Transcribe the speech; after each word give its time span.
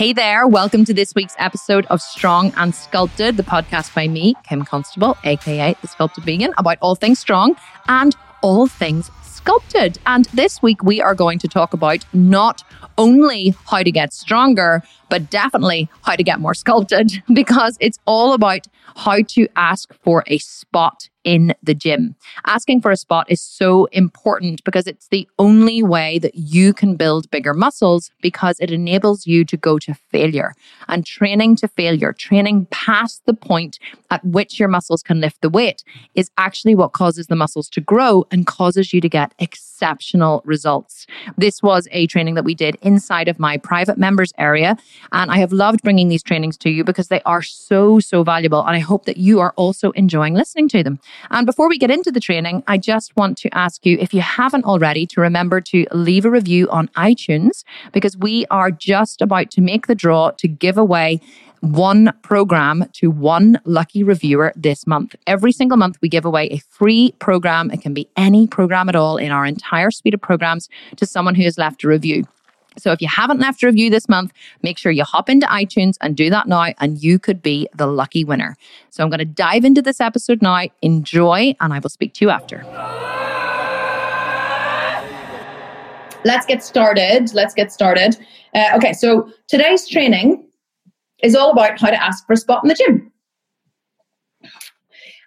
Hey 0.00 0.14
there, 0.14 0.48
welcome 0.48 0.86
to 0.86 0.94
this 0.94 1.14
week's 1.14 1.34
episode 1.38 1.84
of 1.90 2.00
Strong 2.00 2.54
and 2.56 2.74
Sculpted, 2.74 3.36
the 3.36 3.42
podcast 3.42 3.94
by 3.94 4.08
me, 4.08 4.34
Kim 4.48 4.64
Constable, 4.64 5.14
aka 5.24 5.76
The 5.82 5.88
Sculpted 5.88 6.24
Vegan, 6.24 6.54
about 6.56 6.78
all 6.80 6.94
things 6.94 7.18
strong 7.18 7.54
and 7.86 8.16
all 8.40 8.66
things 8.66 9.10
sculpted. 9.22 9.98
And 10.06 10.24
this 10.32 10.62
week 10.62 10.82
we 10.82 11.02
are 11.02 11.14
going 11.14 11.38
to 11.40 11.48
talk 11.48 11.74
about 11.74 12.06
not 12.14 12.62
only 12.96 13.54
how 13.70 13.82
to 13.82 13.90
get 13.90 14.14
stronger, 14.14 14.82
but 15.10 15.28
definitely 15.28 15.90
how 16.00 16.16
to 16.16 16.22
get 16.22 16.40
more 16.40 16.54
sculpted 16.54 17.22
because 17.34 17.76
it's 17.78 17.98
all 18.06 18.32
about 18.32 18.68
how 18.96 19.20
to 19.20 19.48
ask 19.56 19.92
for 20.02 20.24
a 20.28 20.38
spot 20.38 21.10
in 21.24 21.54
the 21.62 21.74
gym. 21.74 22.14
Asking 22.46 22.80
for 22.80 22.90
a 22.90 22.96
spot 22.96 23.26
is 23.30 23.40
so 23.40 23.86
important 23.86 24.64
because 24.64 24.86
it's 24.86 25.08
the 25.08 25.28
only 25.38 25.82
way 25.82 26.18
that 26.18 26.34
you 26.34 26.72
can 26.72 26.96
build 26.96 27.30
bigger 27.30 27.54
muscles 27.54 28.10
because 28.22 28.58
it 28.60 28.70
enables 28.70 29.26
you 29.26 29.44
to 29.44 29.56
go 29.56 29.78
to 29.78 29.94
failure. 29.94 30.54
And 30.88 31.04
training 31.04 31.56
to 31.56 31.68
failure, 31.68 32.12
training 32.12 32.66
past 32.70 33.22
the 33.26 33.34
point 33.34 33.78
at 34.10 34.24
which 34.24 34.58
your 34.58 34.68
muscles 34.68 35.02
can 35.02 35.20
lift 35.20 35.40
the 35.40 35.50
weight, 35.50 35.84
is 36.14 36.30
actually 36.36 36.74
what 36.74 36.92
causes 36.92 37.26
the 37.26 37.36
muscles 37.36 37.68
to 37.70 37.80
grow 37.80 38.26
and 38.30 38.46
causes 38.46 38.92
you 38.92 39.00
to 39.00 39.08
get 39.08 39.32
exceptional 39.38 40.42
results. 40.44 41.06
This 41.36 41.62
was 41.62 41.86
a 41.92 42.06
training 42.06 42.34
that 42.34 42.44
we 42.44 42.54
did 42.54 42.76
inside 42.82 43.28
of 43.28 43.38
my 43.38 43.56
private 43.56 43.98
members 43.98 44.32
area. 44.38 44.76
And 45.12 45.30
I 45.30 45.38
have 45.38 45.52
loved 45.52 45.82
bringing 45.82 46.08
these 46.08 46.22
trainings 46.22 46.56
to 46.58 46.70
you 46.70 46.84
because 46.84 47.08
they 47.08 47.22
are 47.22 47.42
so, 47.42 48.00
so 48.00 48.22
valuable. 48.22 48.64
And 48.64 48.76
I 48.76 48.80
hope 48.80 49.04
that 49.04 49.16
you 49.16 49.40
are 49.40 49.52
also 49.56 49.90
enjoying 49.92 50.34
listening 50.34 50.68
to 50.70 50.82
them. 50.82 50.98
And 51.30 51.46
before 51.46 51.68
we 51.68 51.78
get 51.78 51.90
into 51.90 52.10
the 52.10 52.20
training, 52.20 52.62
I 52.66 52.78
just 52.78 53.16
want 53.16 53.38
to 53.38 53.54
ask 53.54 53.84
you, 53.86 53.96
if 54.00 54.12
you 54.14 54.20
haven't 54.20 54.64
already, 54.64 55.06
to 55.06 55.20
remember 55.20 55.60
to 55.62 55.86
leave 55.92 56.24
a 56.24 56.30
review 56.30 56.68
on 56.70 56.88
iTunes 56.88 57.64
because 57.92 58.16
we 58.16 58.46
are 58.50 58.70
just 58.70 59.20
about 59.20 59.50
to 59.52 59.60
make 59.60 59.86
the 59.86 59.94
draw 59.94 60.30
to 60.32 60.48
give 60.48 60.78
away 60.78 61.20
one 61.60 62.12
program 62.22 62.86
to 62.94 63.10
one 63.10 63.60
lucky 63.64 64.02
reviewer 64.02 64.52
this 64.56 64.86
month. 64.86 65.14
Every 65.26 65.52
single 65.52 65.76
month, 65.76 65.98
we 66.00 66.08
give 66.08 66.24
away 66.24 66.48
a 66.48 66.58
free 66.58 67.12
program. 67.18 67.70
It 67.70 67.82
can 67.82 67.94
be 67.94 68.08
any 68.16 68.46
program 68.46 68.88
at 68.88 68.96
all 68.96 69.16
in 69.16 69.30
our 69.30 69.44
entire 69.44 69.90
suite 69.90 70.14
of 70.14 70.22
programs 70.22 70.68
to 70.96 71.06
someone 71.06 71.34
who 71.34 71.44
has 71.44 71.58
left 71.58 71.84
a 71.84 71.88
review. 71.88 72.24
So 72.78 72.92
if 72.92 73.02
you 73.02 73.08
haven't 73.08 73.40
left 73.40 73.62
a 73.62 73.66
review 73.66 73.90
this 73.90 74.08
month, 74.08 74.32
make 74.62 74.78
sure 74.78 74.92
you 74.92 75.04
hop 75.04 75.28
into 75.28 75.46
iTunes 75.46 75.96
and 76.00 76.16
do 76.16 76.30
that 76.30 76.48
now, 76.48 76.72
and 76.78 77.02
you 77.02 77.18
could 77.18 77.42
be 77.42 77.68
the 77.74 77.86
lucky 77.86 78.24
winner. 78.24 78.56
So 78.90 79.02
I'm 79.02 79.10
going 79.10 79.18
to 79.18 79.24
dive 79.24 79.64
into 79.64 79.82
this 79.82 80.00
episode 80.00 80.40
now. 80.40 80.66
Enjoy, 80.82 81.54
and 81.60 81.72
I 81.72 81.78
will 81.78 81.90
speak 81.90 82.14
to 82.14 82.24
you 82.24 82.30
after. 82.30 82.64
Let's 86.24 86.46
get 86.46 86.62
started. 86.62 87.32
Let's 87.34 87.54
get 87.54 87.72
started. 87.72 88.16
Uh, 88.54 88.76
okay, 88.76 88.92
so 88.92 89.30
today's 89.48 89.88
training 89.88 90.46
is 91.22 91.34
all 91.34 91.50
about 91.50 91.80
how 91.80 91.90
to 91.90 92.02
ask 92.02 92.26
for 92.26 92.34
a 92.34 92.36
spot 92.36 92.62
in 92.62 92.68
the 92.68 92.74
gym. 92.74 93.10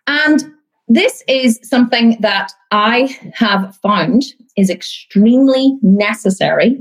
And 0.08 0.54
this 0.94 1.24
is 1.28 1.60
something 1.64 2.18
that 2.20 2.52
I 2.72 3.18
have 3.34 3.76
found 3.78 4.24
is 4.56 4.70
extremely 4.70 5.76
necessary 5.82 6.78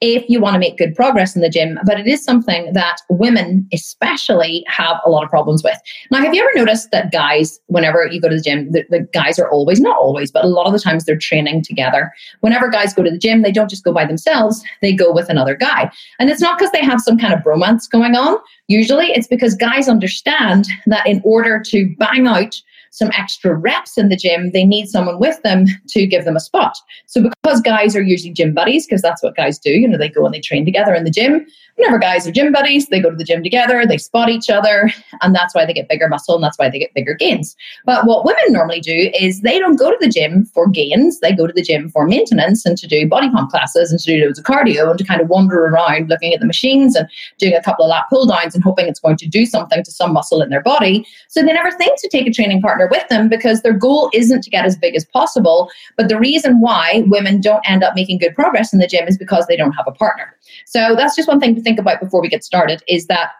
if 0.00 0.28
you 0.28 0.40
want 0.40 0.54
to 0.54 0.58
make 0.60 0.76
good 0.76 0.94
progress 0.94 1.34
in 1.34 1.40
the 1.40 1.48
gym, 1.48 1.78
but 1.86 1.98
it 1.98 2.06
is 2.06 2.22
something 2.22 2.72
that 2.74 2.98
women 3.08 3.66
especially 3.72 4.62
have 4.68 4.98
a 5.06 5.10
lot 5.10 5.24
of 5.24 5.30
problems 5.30 5.64
with. 5.64 5.78
Now, 6.10 6.20
have 6.20 6.34
you 6.34 6.42
ever 6.42 6.50
noticed 6.54 6.90
that 6.90 7.10
guys, 7.10 7.58
whenever 7.68 8.06
you 8.06 8.20
go 8.20 8.28
to 8.28 8.36
the 8.36 8.42
gym, 8.42 8.70
the, 8.72 8.84
the, 8.90 9.08
guys 9.14 9.38
are 9.38 9.48
always, 9.48 9.80
not 9.80 9.96
always, 9.96 10.30
but 10.30 10.44
a 10.44 10.48
lot 10.48 10.66
of 10.66 10.74
the 10.74 10.78
times 10.78 11.04
they're 11.04 11.16
training 11.16 11.62
together. 11.62 12.12
Whenever 12.40 12.68
guys 12.68 12.92
go 12.92 13.02
to 13.02 13.10
the 13.10 13.18
gym, 13.18 13.40
they 13.40 13.52
don't 13.52 13.70
just 13.70 13.84
go 13.84 13.92
by 13.92 14.04
themselves, 14.04 14.62
they 14.82 14.94
go 14.94 15.12
with 15.12 15.30
another 15.30 15.56
guy. 15.56 15.90
And 16.18 16.28
it's 16.28 16.42
not 16.42 16.58
because 16.58 16.72
they 16.72 16.84
have 16.84 17.00
some 17.00 17.18
kind 17.18 17.32
of 17.32 17.40
bromance 17.40 17.90
going 17.90 18.14
on. 18.14 18.36
Usually 18.68 19.06
it's 19.06 19.28
because 19.28 19.54
guys 19.54 19.88
understand 19.88 20.68
that 20.86 21.06
in 21.06 21.22
order 21.24 21.62
to 21.68 21.94
bang 21.98 22.26
out 22.26 22.60
some 22.96 23.10
extra 23.12 23.54
reps 23.54 23.98
in 23.98 24.08
the 24.08 24.16
gym, 24.16 24.52
they 24.52 24.64
need 24.64 24.88
someone 24.88 25.18
with 25.18 25.42
them 25.42 25.66
to 25.86 26.06
give 26.06 26.24
them 26.24 26.34
a 26.34 26.40
spot. 26.40 26.78
So 27.04 27.22
because 27.22 27.60
guys 27.60 27.94
are 27.94 28.00
usually 28.00 28.32
gym 28.32 28.54
buddies, 28.54 28.86
because 28.86 29.02
that's 29.02 29.22
what 29.22 29.36
guys 29.36 29.58
do, 29.58 29.70
you 29.70 29.86
know, 29.86 29.98
they 29.98 30.08
go 30.08 30.24
and 30.24 30.34
they 30.34 30.40
train 30.40 30.64
together 30.64 30.94
in 30.94 31.04
the 31.04 31.10
gym, 31.10 31.46
whenever 31.74 31.98
guys 31.98 32.26
are 32.26 32.32
gym 32.32 32.52
buddies, 32.52 32.86
they 32.86 32.98
go 32.98 33.10
to 33.10 33.16
the 33.16 33.22
gym 33.22 33.42
together, 33.42 33.84
they 33.86 33.98
spot 33.98 34.30
each 34.30 34.48
other, 34.48 34.90
and 35.20 35.34
that's 35.34 35.54
why 35.54 35.66
they 35.66 35.74
get 35.74 35.90
bigger 35.90 36.08
muscle 36.08 36.36
and 36.36 36.42
that's 36.42 36.58
why 36.58 36.70
they 36.70 36.78
get 36.78 36.94
bigger 36.94 37.12
gains. 37.12 37.54
But 37.84 38.06
what 38.06 38.24
women 38.24 38.44
normally 38.48 38.80
do 38.80 39.10
is 39.20 39.42
they 39.42 39.58
don't 39.58 39.76
go 39.76 39.90
to 39.90 39.98
the 40.00 40.08
gym 40.08 40.46
for 40.46 40.66
gains, 40.66 41.20
they 41.20 41.32
go 41.32 41.46
to 41.46 41.52
the 41.52 41.62
gym 41.62 41.90
for 41.90 42.06
maintenance 42.06 42.64
and 42.64 42.78
to 42.78 42.86
do 42.86 43.06
body 43.06 43.28
pump 43.28 43.50
classes 43.50 43.90
and 43.90 44.00
to 44.00 44.06
do 44.06 44.24
loads 44.24 44.38
of 44.38 44.46
cardio 44.46 44.88
and 44.88 44.98
to 44.98 45.04
kind 45.04 45.20
of 45.20 45.28
wander 45.28 45.66
around 45.66 46.08
looking 46.08 46.32
at 46.32 46.40
the 46.40 46.46
machines 46.46 46.96
and 46.96 47.06
doing 47.36 47.52
a 47.52 47.62
couple 47.62 47.84
of 47.84 47.90
lat 47.90 48.04
pull 48.08 48.24
downs 48.24 48.54
and 48.54 48.64
hoping 48.64 48.88
it's 48.88 49.00
going 49.00 49.18
to 49.18 49.28
do 49.28 49.44
something 49.44 49.84
to 49.84 49.90
some 49.90 50.14
muscle 50.14 50.40
in 50.40 50.48
their 50.48 50.62
body. 50.62 51.06
So 51.28 51.42
they 51.42 51.52
never 51.52 51.70
think 51.72 52.00
to 52.00 52.08
take 52.08 52.26
a 52.26 52.32
training 52.32 52.62
partner 52.62 52.85
with 52.90 53.06
them 53.08 53.28
because 53.28 53.62
their 53.62 53.72
goal 53.72 54.10
isn't 54.12 54.42
to 54.42 54.50
get 54.50 54.64
as 54.64 54.76
big 54.76 54.94
as 54.94 55.04
possible. 55.04 55.70
But 55.96 56.08
the 56.08 56.18
reason 56.18 56.60
why 56.60 57.04
women 57.06 57.40
don't 57.40 57.68
end 57.68 57.82
up 57.82 57.94
making 57.94 58.18
good 58.18 58.34
progress 58.34 58.72
in 58.72 58.78
the 58.78 58.86
gym 58.86 59.06
is 59.08 59.18
because 59.18 59.46
they 59.46 59.56
don't 59.56 59.72
have 59.72 59.86
a 59.86 59.92
partner. 59.92 60.34
So 60.66 60.94
that's 60.96 61.16
just 61.16 61.28
one 61.28 61.40
thing 61.40 61.54
to 61.54 61.62
think 61.62 61.78
about 61.78 62.00
before 62.00 62.20
we 62.20 62.28
get 62.28 62.44
started 62.44 62.82
is 62.88 63.06
that 63.06 63.30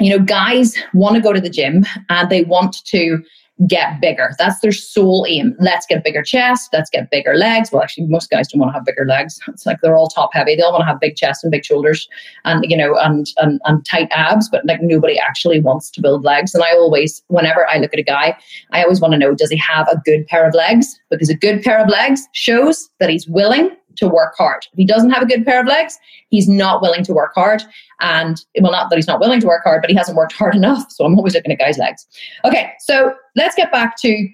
you 0.00 0.10
know 0.10 0.24
guys 0.24 0.76
want 0.94 1.16
to 1.16 1.22
go 1.22 1.32
to 1.32 1.40
the 1.40 1.50
gym 1.50 1.84
and 2.08 2.30
they 2.30 2.44
want 2.44 2.84
to 2.84 3.22
get 3.66 4.00
bigger. 4.00 4.34
That's 4.38 4.60
their 4.60 4.72
sole 4.72 5.26
aim. 5.28 5.56
Let's 5.58 5.86
get 5.86 6.04
bigger 6.04 6.22
chest. 6.22 6.70
Let's 6.72 6.90
get 6.90 7.10
bigger 7.10 7.34
legs. 7.34 7.72
Well, 7.72 7.82
actually, 7.82 8.06
most 8.06 8.30
guys 8.30 8.48
don't 8.48 8.60
want 8.60 8.70
to 8.70 8.74
have 8.74 8.84
bigger 8.84 9.04
legs. 9.04 9.40
It's 9.48 9.66
like 9.66 9.80
they're 9.80 9.96
all 9.96 10.06
top 10.06 10.30
heavy. 10.32 10.54
They 10.54 10.62
all 10.62 10.70
want 10.70 10.82
to 10.82 10.86
have 10.86 11.00
big 11.00 11.16
chest 11.16 11.42
and 11.42 11.50
big 11.50 11.64
shoulders 11.64 12.08
and, 12.44 12.64
you 12.70 12.76
know, 12.76 12.94
and, 12.96 13.26
and, 13.38 13.60
and 13.64 13.84
tight 13.84 14.08
abs, 14.12 14.48
but 14.48 14.64
like 14.64 14.80
nobody 14.82 15.18
actually 15.18 15.60
wants 15.60 15.90
to 15.90 16.00
build 16.00 16.22
legs. 16.22 16.54
And 16.54 16.62
I 16.62 16.70
always, 16.72 17.22
whenever 17.26 17.68
I 17.68 17.78
look 17.78 17.92
at 17.92 17.98
a 17.98 18.04
guy, 18.04 18.38
I 18.70 18.84
always 18.84 19.00
want 19.00 19.12
to 19.14 19.18
know, 19.18 19.34
does 19.34 19.50
he 19.50 19.56
have 19.56 19.88
a 19.88 20.00
good 20.04 20.28
pair 20.28 20.46
of 20.46 20.54
legs? 20.54 21.00
Because 21.10 21.28
a 21.28 21.34
good 21.34 21.62
pair 21.62 21.82
of 21.82 21.88
legs 21.88 22.28
shows 22.32 22.88
that 23.00 23.10
he's 23.10 23.26
willing 23.26 23.70
to 23.98 24.08
work 24.08 24.34
hard. 24.36 24.66
If 24.72 24.76
he 24.76 24.84
doesn't 24.84 25.10
have 25.10 25.22
a 25.22 25.26
good 25.26 25.44
pair 25.44 25.60
of 25.60 25.66
legs, 25.66 25.98
he's 26.30 26.48
not 26.48 26.80
willing 26.80 27.04
to 27.04 27.12
work 27.12 27.32
hard. 27.34 27.62
And 28.00 28.36
well, 28.60 28.72
not 28.72 28.90
that 28.90 28.96
he's 28.96 29.06
not 29.06 29.20
willing 29.20 29.40
to 29.40 29.46
work 29.46 29.62
hard, 29.64 29.82
but 29.82 29.90
he 29.90 29.96
hasn't 29.96 30.16
worked 30.16 30.32
hard 30.32 30.54
enough. 30.56 30.90
So 30.90 31.04
I'm 31.04 31.16
always 31.16 31.34
looking 31.34 31.52
at 31.52 31.58
guys' 31.58 31.78
legs. 31.78 32.06
Okay, 32.44 32.72
so 32.80 33.14
let's 33.36 33.54
get 33.54 33.70
back 33.70 33.96
to 33.98 34.28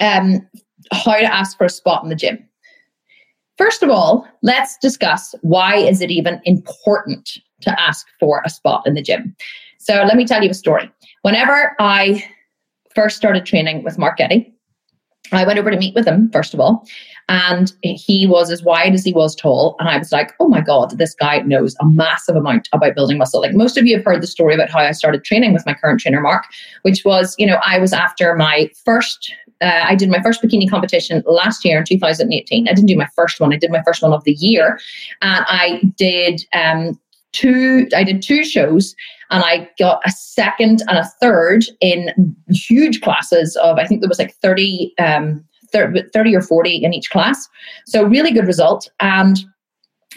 um, 0.00 0.46
how 0.92 1.16
to 1.16 1.34
ask 1.34 1.56
for 1.56 1.64
a 1.64 1.70
spot 1.70 2.02
in 2.02 2.10
the 2.10 2.16
gym. 2.16 2.38
First 3.58 3.82
of 3.82 3.88
all, 3.88 4.28
let's 4.42 4.76
discuss 4.78 5.34
why 5.40 5.76
is 5.76 6.02
it 6.02 6.10
even 6.10 6.40
important 6.44 7.38
to 7.62 7.80
ask 7.80 8.06
for 8.20 8.42
a 8.44 8.50
spot 8.50 8.86
in 8.86 8.94
the 8.94 9.02
gym. 9.02 9.34
So 9.78 10.02
let 10.02 10.16
me 10.16 10.26
tell 10.26 10.42
you 10.42 10.50
a 10.50 10.54
story. 10.54 10.90
Whenever 11.22 11.74
I 11.78 12.24
first 12.94 13.16
started 13.16 13.46
training 13.46 13.82
with 13.82 13.98
Mark 13.98 14.18
Getty, 14.18 14.52
I 15.32 15.44
went 15.44 15.58
over 15.58 15.70
to 15.70 15.76
meet 15.76 15.94
with 15.94 16.06
him, 16.06 16.30
first 16.32 16.54
of 16.54 16.60
all, 16.60 16.86
and 17.28 17.72
he 17.82 18.26
was 18.26 18.50
as 18.50 18.62
wide 18.62 18.94
as 18.94 19.04
he 19.04 19.12
was 19.12 19.34
tall. 19.34 19.74
And 19.78 19.88
I 19.88 19.98
was 19.98 20.12
like, 20.12 20.32
oh 20.38 20.48
my 20.48 20.60
God, 20.60 20.96
this 20.96 21.14
guy 21.14 21.38
knows 21.40 21.74
a 21.80 21.86
massive 21.86 22.36
amount 22.36 22.68
about 22.72 22.94
building 22.94 23.18
muscle. 23.18 23.40
Like 23.40 23.54
most 23.54 23.76
of 23.76 23.86
you 23.86 23.96
have 23.96 24.04
heard 24.04 24.22
the 24.22 24.28
story 24.28 24.54
about 24.54 24.70
how 24.70 24.78
I 24.78 24.92
started 24.92 25.24
training 25.24 25.52
with 25.52 25.66
my 25.66 25.74
current 25.74 26.00
trainer, 26.00 26.20
Mark, 26.20 26.44
which 26.82 27.04
was, 27.04 27.34
you 27.38 27.46
know, 27.46 27.58
I 27.64 27.78
was 27.78 27.92
after 27.92 28.34
my 28.34 28.70
first 28.84 29.32
uh, 29.62 29.84
I 29.84 29.94
did 29.94 30.10
my 30.10 30.20
first 30.22 30.42
bikini 30.42 30.68
competition 30.68 31.22
last 31.26 31.64
year 31.64 31.78
in 31.78 31.84
2018. 31.84 32.68
I 32.68 32.72
didn't 32.72 32.88
do 32.88 32.96
my 32.96 33.08
first 33.16 33.40
one. 33.40 33.54
I 33.54 33.56
did 33.56 33.70
my 33.70 33.82
first 33.84 34.02
one 34.02 34.12
of 34.12 34.22
the 34.24 34.34
year, 34.34 34.78
and 35.22 35.46
I 35.48 35.80
did 35.96 36.42
um, 36.52 37.00
two. 37.32 37.88
I 37.96 38.04
did 38.04 38.20
two 38.20 38.44
shows, 38.44 38.94
and 39.30 39.42
I 39.42 39.68
got 39.78 40.02
a 40.04 40.10
second 40.10 40.82
and 40.88 40.98
a 40.98 41.10
third 41.22 41.64
in 41.80 42.36
huge 42.50 43.00
classes 43.00 43.56
of. 43.56 43.78
I 43.78 43.86
think 43.86 44.02
there 44.02 44.10
was 44.10 44.18
like 44.18 44.34
30. 44.34 44.92
Um, 44.98 45.44
30 45.72 46.36
or 46.36 46.42
40 46.42 46.76
in 46.76 46.92
each 46.92 47.10
class. 47.10 47.48
So 47.86 48.04
really 48.04 48.32
good 48.32 48.46
result. 48.46 48.88
And 49.00 49.38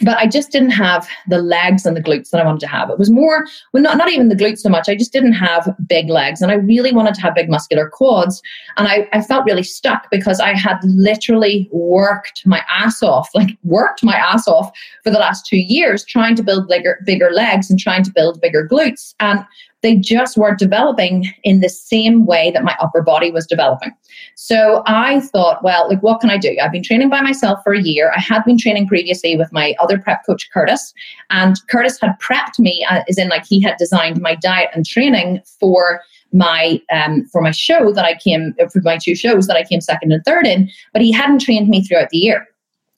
but 0.02 0.16
I 0.18 0.26
just 0.26 0.50
didn't 0.50 0.70
have 0.70 1.08
the 1.28 1.38
legs 1.42 1.84
and 1.84 1.96
the 1.96 2.02
glutes 2.02 2.30
that 2.30 2.40
I 2.40 2.44
wanted 2.44 2.60
to 2.60 2.66
have. 2.66 2.90
It 2.90 2.98
was 2.98 3.10
more, 3.10 3.46
well, 3.72 3.82
not, 3.82 3.98
not 3.98 4.10
even 4.10 4.28
the 4.28 4.34
glutes 4.34 4.60
so 4.60 4.68
much. 4.68 4.88
I 4.88 4.94
just 4.94 5.12
didn't 5.12 5.34
have 5.34 5.74
big 5.86 6.08
legs 6.08 6.40
and 6.40 6.50
I 6.50 6.54
really 6.54 6.92
wanted 6.92 7.14
to 7.14 7.20
have 7.20 7.34
big 7.34 7.50
muscular 7.50 7.88
quads. 7.88 8.40
And 8.76 8.88
I, 8.88 9.08
I 9.12 9.20
felt 9.20 9.44
really 9.44 9.62
stuck 9.62 10.10
because 10.10 10.40
I 10.40 10.54
had 10.54 10.78
literally 10.84 11.68
worked 11.72 12.46
my 12.46 12.62
ass 12.68 13.02
off, 13.02 13.28
like 13.34 13.56
worked 13.62 14.02
my 14.02 14.16
ass 14.16 14.48
off 14.48 14.70
for 15.04 15.10
the 15.10 15.18
last 15.18 15.46
two 15.46 15.58
years 15.58 16.04
trying 16.04 16.36
to 16.36 16.42
build 16.42 16.68
bigger, 16.68 17.00
bigger 17.04 17.30
legs 17.30 17.70
and 17.70 17.78
trying 17.78 18.02
to 18.04 18.12
build 18.12 18.40
bigger 18.40 18.66
glutes. 18.66 19.14
And 19.20 19.44
they 19.82 19.96
just 19.96 20.36
weren't 20.36 20.58
developing 20.58 21.32
in 21.42 21.60
the 21.60 21.68
same 21.68 22.26
way 22.26 22.50
that 22.50 22.64
my 22.64 22.76
upper 22.80 23.02
body 23.02 23.30
was 23.30 23.46
developing. 23.46 23.92
So 24.34 24.82
I 24.86 25.20
thought, 25.20 25.62
well, 25.62 25.88
like, 25.88 26.02
what 26.02 26.20
can 26.20 26.30
I 26.30 26.36
do? 26.36 26.56
I've 26.62 26.72
been 26.72 26.82
training 26.82 27.08
by 27.08 27.20
myself 27.20 27.60
for 27.64 27.72
a 27.72 27.80
year. 27.80 28.12
I 28.14 28.20
had 28.20 28.44
been 28.44 28.58
training 28.58 28.88
previously 28.88 29.36
with 29.36 29.52
my 29.52 29.74
other 29.80 29.98
prep 29.98 30.24
coach, 30.26 30.48
Curtis, 30.52 30.92
and 31.30 31.56
Curtis 31.68 31.98
had 32.00 32.18
prepped 32.20 32.58
me, 32.58 32.86
uh, 32.90 33.02
as 33.08 33.18
in, 33.18 33.28
like, 33.28 33.46
he 33.46 33.60
had 33.60 33.76
designed 33.78 34.20
my 34.20 34.34
diet 34.34 34.70
and 34.74 34.84
training 34.84 35.40
for 35.58 36.02
my 36.32 36.80
um, 36.92 37.24
for 37.32 37.42
my 37.42 37.50
show 37.50 37.92
that 37.92 38.04
I 38.04 38.14
came 38.14 38.54
for 38.72 38.80
my 38.82 38.98
two 39.02 39.16
shows 39.16 39.48
that 39.48 39.56
I 39.56 39.64
came 39.64 39.80
second 39.80 40.12
and 40.12 40.24
third 40.24 40.46
in, 40.46 40.70
but 40.92 41.02
he 41.02 41.10
hadn't 41.10 41.40
trained 41.40 41.68
me 41.68 41.82
throughout 41.82 42.10
the 42.10 42.18
year. 42.18 42.46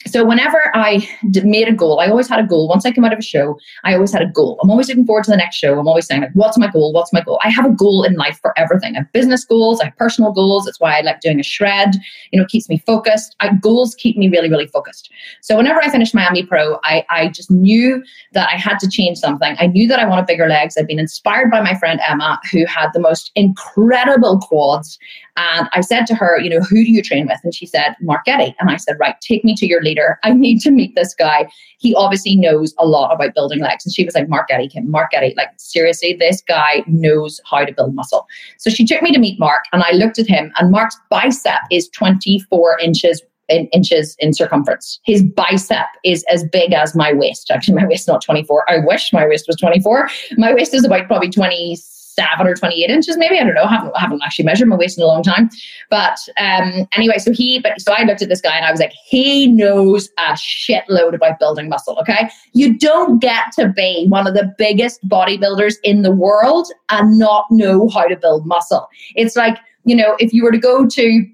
So 0.07 0.25
whenever 0.25 0.71
I 0.75 1.09
made 1.45 1.69
a 1.69 1.73
goal, 1.73 2.01
I 2.01 2.09
always 2.09 2.29
had 2.29 2.41
a 2.41 2.47
goal. 2.47 2.69
Once 2.69 2.85
I 2.85 2.91
came 2.91 3.05
out 3.05 3.13
of 3.13 3.19
a 3.19 3.23
show, 3.23 3.59
I 3.85 3.95
always 3.95 4.13
had 4.13 4.23
a 4.23 4.29
goal. 4.29 4.59
I'm 4.63 4.71
always 4.71 4.89
looking 4.89 5.07
forward 5.07 5.25
to 5.25 5.31
the 5.31 5.37
next 5.37 5.57
show. 5.57 5.79
I'm 5.79 5.89
always 5.89 6.07
saying 6.07 6.23
like, 6.23 6.33
what's 6.35 6.59
my 6.59 6.69
goal? 6.69 6.93
What's 6.93 7.13
my 7.13 7.21
goal? 7.21 7.41
I 7.45 7.51
have 7.51 7.65
a 7.65 7.71
goal 7.71 8.05
in 8.05 8.15
life 8.15 8.39
for 8.41 8.59
everything. 8.59 8.95
I 8.95 9.01
have 9.01 9.13
business 9.13 9.45
goals. 9.45 9.81
I 9.81 9.87
have 9.87 9.97
personal 9.97 10.33
goals. 10.33 10.65
That's 10.65 10.81
why 10.81 10.99
I 10.99 11.01
like 11.03 11.21
doing 11.21 11.41
a 11.41 11.43
shred. 11.43 11.95
You 12.33 12.41
know, 12.41 12.47
keeps 12.47 12.69
me 12.69 12.79
focused. 12.79 13.37
I, 13.41 13.55
goals 13.55 13.95
keep 13.95 14.17
me 14.17 14.29
really, 14.29 14.51
really 14.51 14.67
focused. 14.67 15.11
So 15.41 15.57
whenever 15.57 15.83
I 15.83 15.91
finished 15.91 16.15
Miami 16.15 16.45
Pro, 16.45 16.79
I, 16.85 17.05
I 17.11 17.29
just 17.29 17.51
knew 17.51 18.03
that 18.33 18.49
I 18.49 18.57
had 18.57 18.79
to 18.81 18.89
change 18.89 19.19
something. 19.19 19.57
I 19.59 19.67
knew 19.67 19.87
that 19.89 19.99
I 19.99 20.07
wanted 20.07 20.27
bigger 20.27 20.49
legs. 20.49 20.77
I'd 20.77 20.87
been 20.87 20.99
inspired 20.99 21.51
by 21.51 21.61
my 21.61 21.79
friend 21.79 22.01
Emma, 22.09 22.41
who 22.51 22.65
had 22.67 22.91
the 22.93 23.01
most 23.01 23.31
incredible 23.35 24.39
quads. 24.41 24.99
And 25.37 25.69
I 25.73 25.81
said 25.81 26.06
to 26.06 26.14
her, 26.14 26.38
you 26.38 26.50
know, 26.50 26.61
who 26.61 26.84
do 26.84 26.90
you 26.90 27.02
train 27.02 27.26
with? 27.26 27.40
And 27.43 27.55
she 27.55 27.64
said, 27.64 27.96
Mark 28.00 28.25
Getty. 28.26 28.55
And 28.61 28.69
I 28.69 28.76
said, 28.76 28.96
right, 28.99 29.14
take 29.20 29.44
me 29.44 29.55
to 29.56 29.67
your 29.67 29.82
leader. 29.82 30.19
I 30.23 30.32
need 30.32 30.61
to 30.61 30.70
meet 30.70 30.94
this 30.94 31.14
guy. 31.14 31.50
He 31.79 31.94
obviously 31.94 32.37
knows 32.37 32.75
a 32.79 32.87
lot 32.87 33.14
about 33.14 33.34
building 33.34 33.61
legs. 33.61 33.87
And 33.87 33.94
she 33.94 34.05
was 34.05 34.14
like, 34.14 34.29
Mark 34.29 34.49
Getty, 34.49 34.69
Kim, 34.69 34.90
Mark 34.90 35.11
Getty. 35.11 35.34
Like, 35.37 35.49
seriously, 35.56 36.17
this 36.19 36.43
guy 36.43 36.84
knows 36.87 37.40
how 37.50 37.64
to 37.64 37.73
build 37.73 37.94
muscle. 37.94 38.26
So 38.58 38.69
she 38.70 38.84
took 38.84 39.00
me 39.02 39.12
to 39.12 39.19
meet 39.19 39.40
Mark 39.40 39.64
and 39.73 39.82
I 39.82 39.93
looked 39.93 40.19
at 40.19 40.26
him 40.26 40.52
and 40.58 40.70
Mark's 40.70 40.99
bicep 41.11 41.61
is 41.70 41.88
24 41.90 42.79
inches 42.81 43.23
in 43.49 43.67
inches 43.69 44.17
in 44.19 44.32
circumference. 44.32 45.00
His 45.05 45.23
bicep 45.23 45.87
is 46.05 46.25
as 46.31 46.44
big 46.44 46.73
as 46.73 46.94
my 46.94 47.12
waist. 47.12 47.50
Actually, 47.50 47.75
my 47.75 47.87
waist 47.87 48.02
is 48.02 48.08
not 48.08 48.23
24. 48.23 48.70
I 48.70 48.79
wish 48.84 49.12
my 49.12 49.26
waist 49.26 49.46
was 49.46 49.56
24. 49.56 50.08
My 50.37 50.55
waist 50.55 50.75
is 50.75 50.84
about 50.84 51.06
probably 51.06 51.31
26 51.31 52.02
seven 52.14 52.47
or 52.47 52.55
28 52.55 52.91
inches, 52.91 53.17
maybe. 53.17 53.38
I 53.38 53.44
don't 53.44 53.55
know. 53.55 53.64
I 53.64 53.75
haven't, 53.75 53.93
I 53.97 54.00
haven't 54.00 54.23
actually 54.23 54.44
measured 54.44 54.69
my 54.69 54.76
waist 54.76 54.99
in 54.99 55.05
a 55.05 55.06
long 55.06 55.23
time. 55.23 55.50
But 55.91 56.19
um, 56.38 56.87
anyway, 56.94 57.19
so 57.19 57.32
he, 57.32 57.61
but 57.61 57.81
so 57.81 57.93
I 57.93 58.05
looked 58.05 58.23
at 58.23 58.29
this 58.29 58.41
guy 58.41 58.56
and 58.56 58.67
I 58.67 58.70
was 58.70 58.81
like, 58.81 58.93
he 59.06 59.47
knows 59.47 60.09
a 60.19 60.32
shitload 60.32 61.14
about 61.14 61.38
building 61.38 61.69
muscle. 61.69 61.99
Okay. 62.00 62.31
You 62.53 62.79
don't 62.79 63.20
get 63.20 63.53
to 63.59 63.69
be 63.69 64.06
one 64.09 64.26
of 64.26 64.35
the 64.35 64.53
biggest 64.59 65.06
bodybuilders 65.09 65.75
in 65.82 66.03
the 66.03 66.12
world 66.12 66.69
and 66.91 67.19
not 67.19 67.47
know 67.50 67.88
how 67.88 68.06
to 68.06 68.17
build 68.17 68.47
muscle. 68.47 68.88
It's 69.15 69.37
like, 69.37 69.58
you 69.85 69.97
know, 69.97 70.17
if 70.19 70.32
you 70.32 70.44
were 70.44 70.53
to 70.53 70.58
go 70.58 70.87
to 70.87 71.26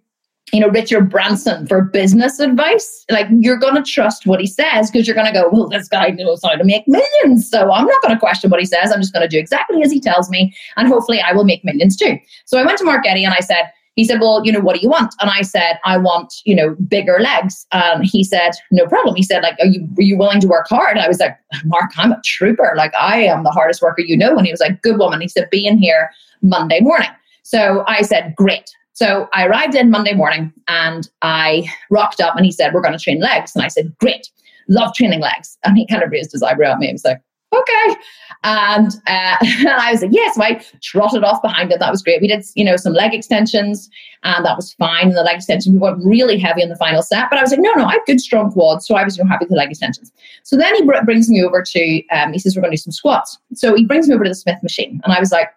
you 0.52 0.60
know, 0.60 0.68
Richard 0.68 1.10
Branson 1.10 1.66
for 1.66 1.82
business 1.82 2.38
advice, 2.38 3.04
like 3.10 3.26
you're 3.38 3.58
going 3.58 3.74
to 3.74 3.82
trust 3.82 4.26
what 4.26 4.40
he 4.40 4.46
says 4.46 4.90
because 4.90 5.06
you're 5.06 5.14
going 5.14 5.26
to 5.26 5.32
go, 5.32 5.48
well, 5.52 5.68
this 5.68 5.88
guy 5.88 6.08
knows 6.10 6.40
how 6.42 6.54
to 6.54 6.64
make 6.64 6.86
millions. 6.86 7.50
So 7.50 7.70
I'm 7.72 7.86
not 7.86 8.02
going 8.02 8.14
to 8.14 8.20
question 8.20 8.50
what 8.50 8.60
he 8.60 8.66
says. 8.66 8.92
I'm 8.92 9.00
just 9.00 9.12
going 9.12 9.22
to 9.22 9.28
do 9.28 9.38
exactly 9.38 9.82
as 9.82 9.92
he 9.92 10.00
tells 10.00 10.30
me. 10.30 10.54
And 10.76 10.88
hopefully 10.88 11.20
I 11.20 11.32
will 11.32 11.44
make 11.44 11.64
millions 11.64 11.96
too. 11.96 12.18
So 12.46 12.58
I 12.58 12.64
went 12.64 12.78
to 12.78 12.84
Mark 12.84 13.04
Getty 13.04 13.24
and 13.24 13.34
I 13.34 13.40
said, 13.40 13.70
he 13.96 14.04
said, 14.04 14.20
well, 14.20 14.42
you 14.44 14.52
know, 14.52 14.60
what 14.60 14.76
do 14.76 14.80
you 14.80 14.88
want? 14.88 15.12
And 15.20 15.28
I 15.28 15.42
said, 15.42 15.80
I 15.84 15.98
want, 15.98 16.32
you 16.44 16.54
know, 16.54 16.76
bigger 16.86 17.18
legs. 17.18 17.66
And 17.72 18.04
he 18.04 18.22
said, 18.22 18.52
no 18.70 18.86
problem. 18.86 19.16
He 19.16 19.24
said, 19.24 19.42
like, 19.42 19.56
are 19.58 19.66
you, 19.66 19.88
are 19.98 20.02
you 20.02 20.16
willing 20.16 20.38
to 20.40 20.46
work 20.46 20.68
hard? 20.68 20.96
And 20.96 21.00
I 21.00 21.08
was 21.08 21.18
like, 21.18 21.36
Mark, 21.64 21.90
I'm 21.96 22.12
a 22.12 22.20
trooper. 22.24 22.74
Like, 22.76 22.94
I 22.94 23.22
am 23.22 23.42
the 23.42 23.50
hardest 23.50 23.82
worker 23.82 24.02
you 24.02 24.16
know. 24.16 24.36
And 24.36 24.46
he 24.46 24.52
was 24.52 24.60
like, 24.60 24.82
good 24.82 24.98
woman. 24.98 25.20
He 25.20 25.26
said, 25.26 25.50
be 25.50 25.66
in 25.66 25.78
here 25.78 26.10
Monday 26.42 26.78
morning. 26.80 27.10
So 27.42 27.82
I 27.88 28.02
said, 28.02 28.34
great. 28.36 28.70
So 28.98 29.28
I 29.32 29.46
arrived 29.46 29.76
in 29.76 29.92
Monday 29.92 30.12
morning 30.12 30.52
and 30.66 31.08
I 31.22 31.68
rocked 31.88 32.20
up 32.20 32.34
and 32.34 32.44
he 32.44 32.50
said, 32.50 32.74
We're 32.74 32.80
going 32.80 32.98
to 32.98 32.98
train 32.98 33.20
legs. 33.20 33.54
And 33.54 33.64
I 33.64 33.68
said, 33.68 33.96
Great, 34.00 34.28
love 34.68 34.92
training 34.92 35.20
legs. 35.20 35.56
And 35.62 35.78
he 35.78 35.86
kind 35.86 36.02
of 36.02 36.10
raised 36.10 36.32
his 36.32 36.42
eyebrow 36.42 36.72
at 36.72 36.80
me 36.80 36.88
and 36.88 36.96
was 36.96 37.04
like, 37.04 37.20
Okay. 37.54 37.96
And, 38.42 38.90
uh, 39.06 39.36
and 39.40 39.68
I 39.68 39.92
was 39.92 40.02
like, 40.02 40.10
Yes. 40.12 40.34
So 40.34 40.42
I 40.42 40.60
trotted 40.82 41.22
off 41.22 41.40
behind 41.42 41.70
it. 41.70 41.78
That 41.78 41.92
was 41.92 42.02
great. 42.02 42.20
We 42.20 42.26
did, 42.26 42.44
you 42.56 42.64
know, 42.64 42.74
some 42.74 42.92
leg 42.92 43.14
extensions 43.14 43.88
and 44.24 44.44
that 44.44 44.56
was 44.56 44.72
fine. 44.72 45.06
And 45.06 45.16
the 45.16 45.22
leg 45.22 45.36
extension, 45.36 45.74
we 45.74 45.78
went 45.78 46.04
really 46.04 46.36
heavy 46.36 46.62
in 46.62 46.68
the 46.68 46.74
final 46.74 47.02
set. 47.02 47.30
But 47.30 47.38
I 47.38 47.42
was 47.42 47.52
like, 47.52 47.60
No, 47.60 47.70
no, 47.74 47.84
I 47.84 47.92
have 47.92 48.04
good, 48.04 48.20
strong 48.20 48.50
quads. 48.50 48.84
So 48.84 48.96
I 48.96 49.04
was 49.04 49.16
you 49.16 49.22
know, 49.22 49.30
happy 49.30 49.44
with 49.44 49.50
the 49.50 49.54
leg 49.54 49.70
extensions. 49.70 50.10
So 50.42 50.56
then 50.56 50.74
he 50.74 50.82
br- 50.82 51.04
brings 51.04 51.28
me 51.28 51.40
over 51.44 51.62
to, 51.62 52.06
um, 52.08 52.32
he 52.32 52.40
says, 52.40 52.56
We're 52.56 52.62
going 52.62 52.72
to 52.72 52.76
do 52.76 52.82
some 52.82 52.92
squats. 52.92 53.38
So 53.54 53.76
he 53.76 53.86
brings 53.86 54.08
me 54.08 54.16
over 54.16 54.24
to 54.24 54.30
the 54.30 54.34
Smith 54.34 54.60
machine. 54.60 55.00
And 55.04 55.12
I 55.12 55.20
was 55.20 55.30
like, 55.30 55.50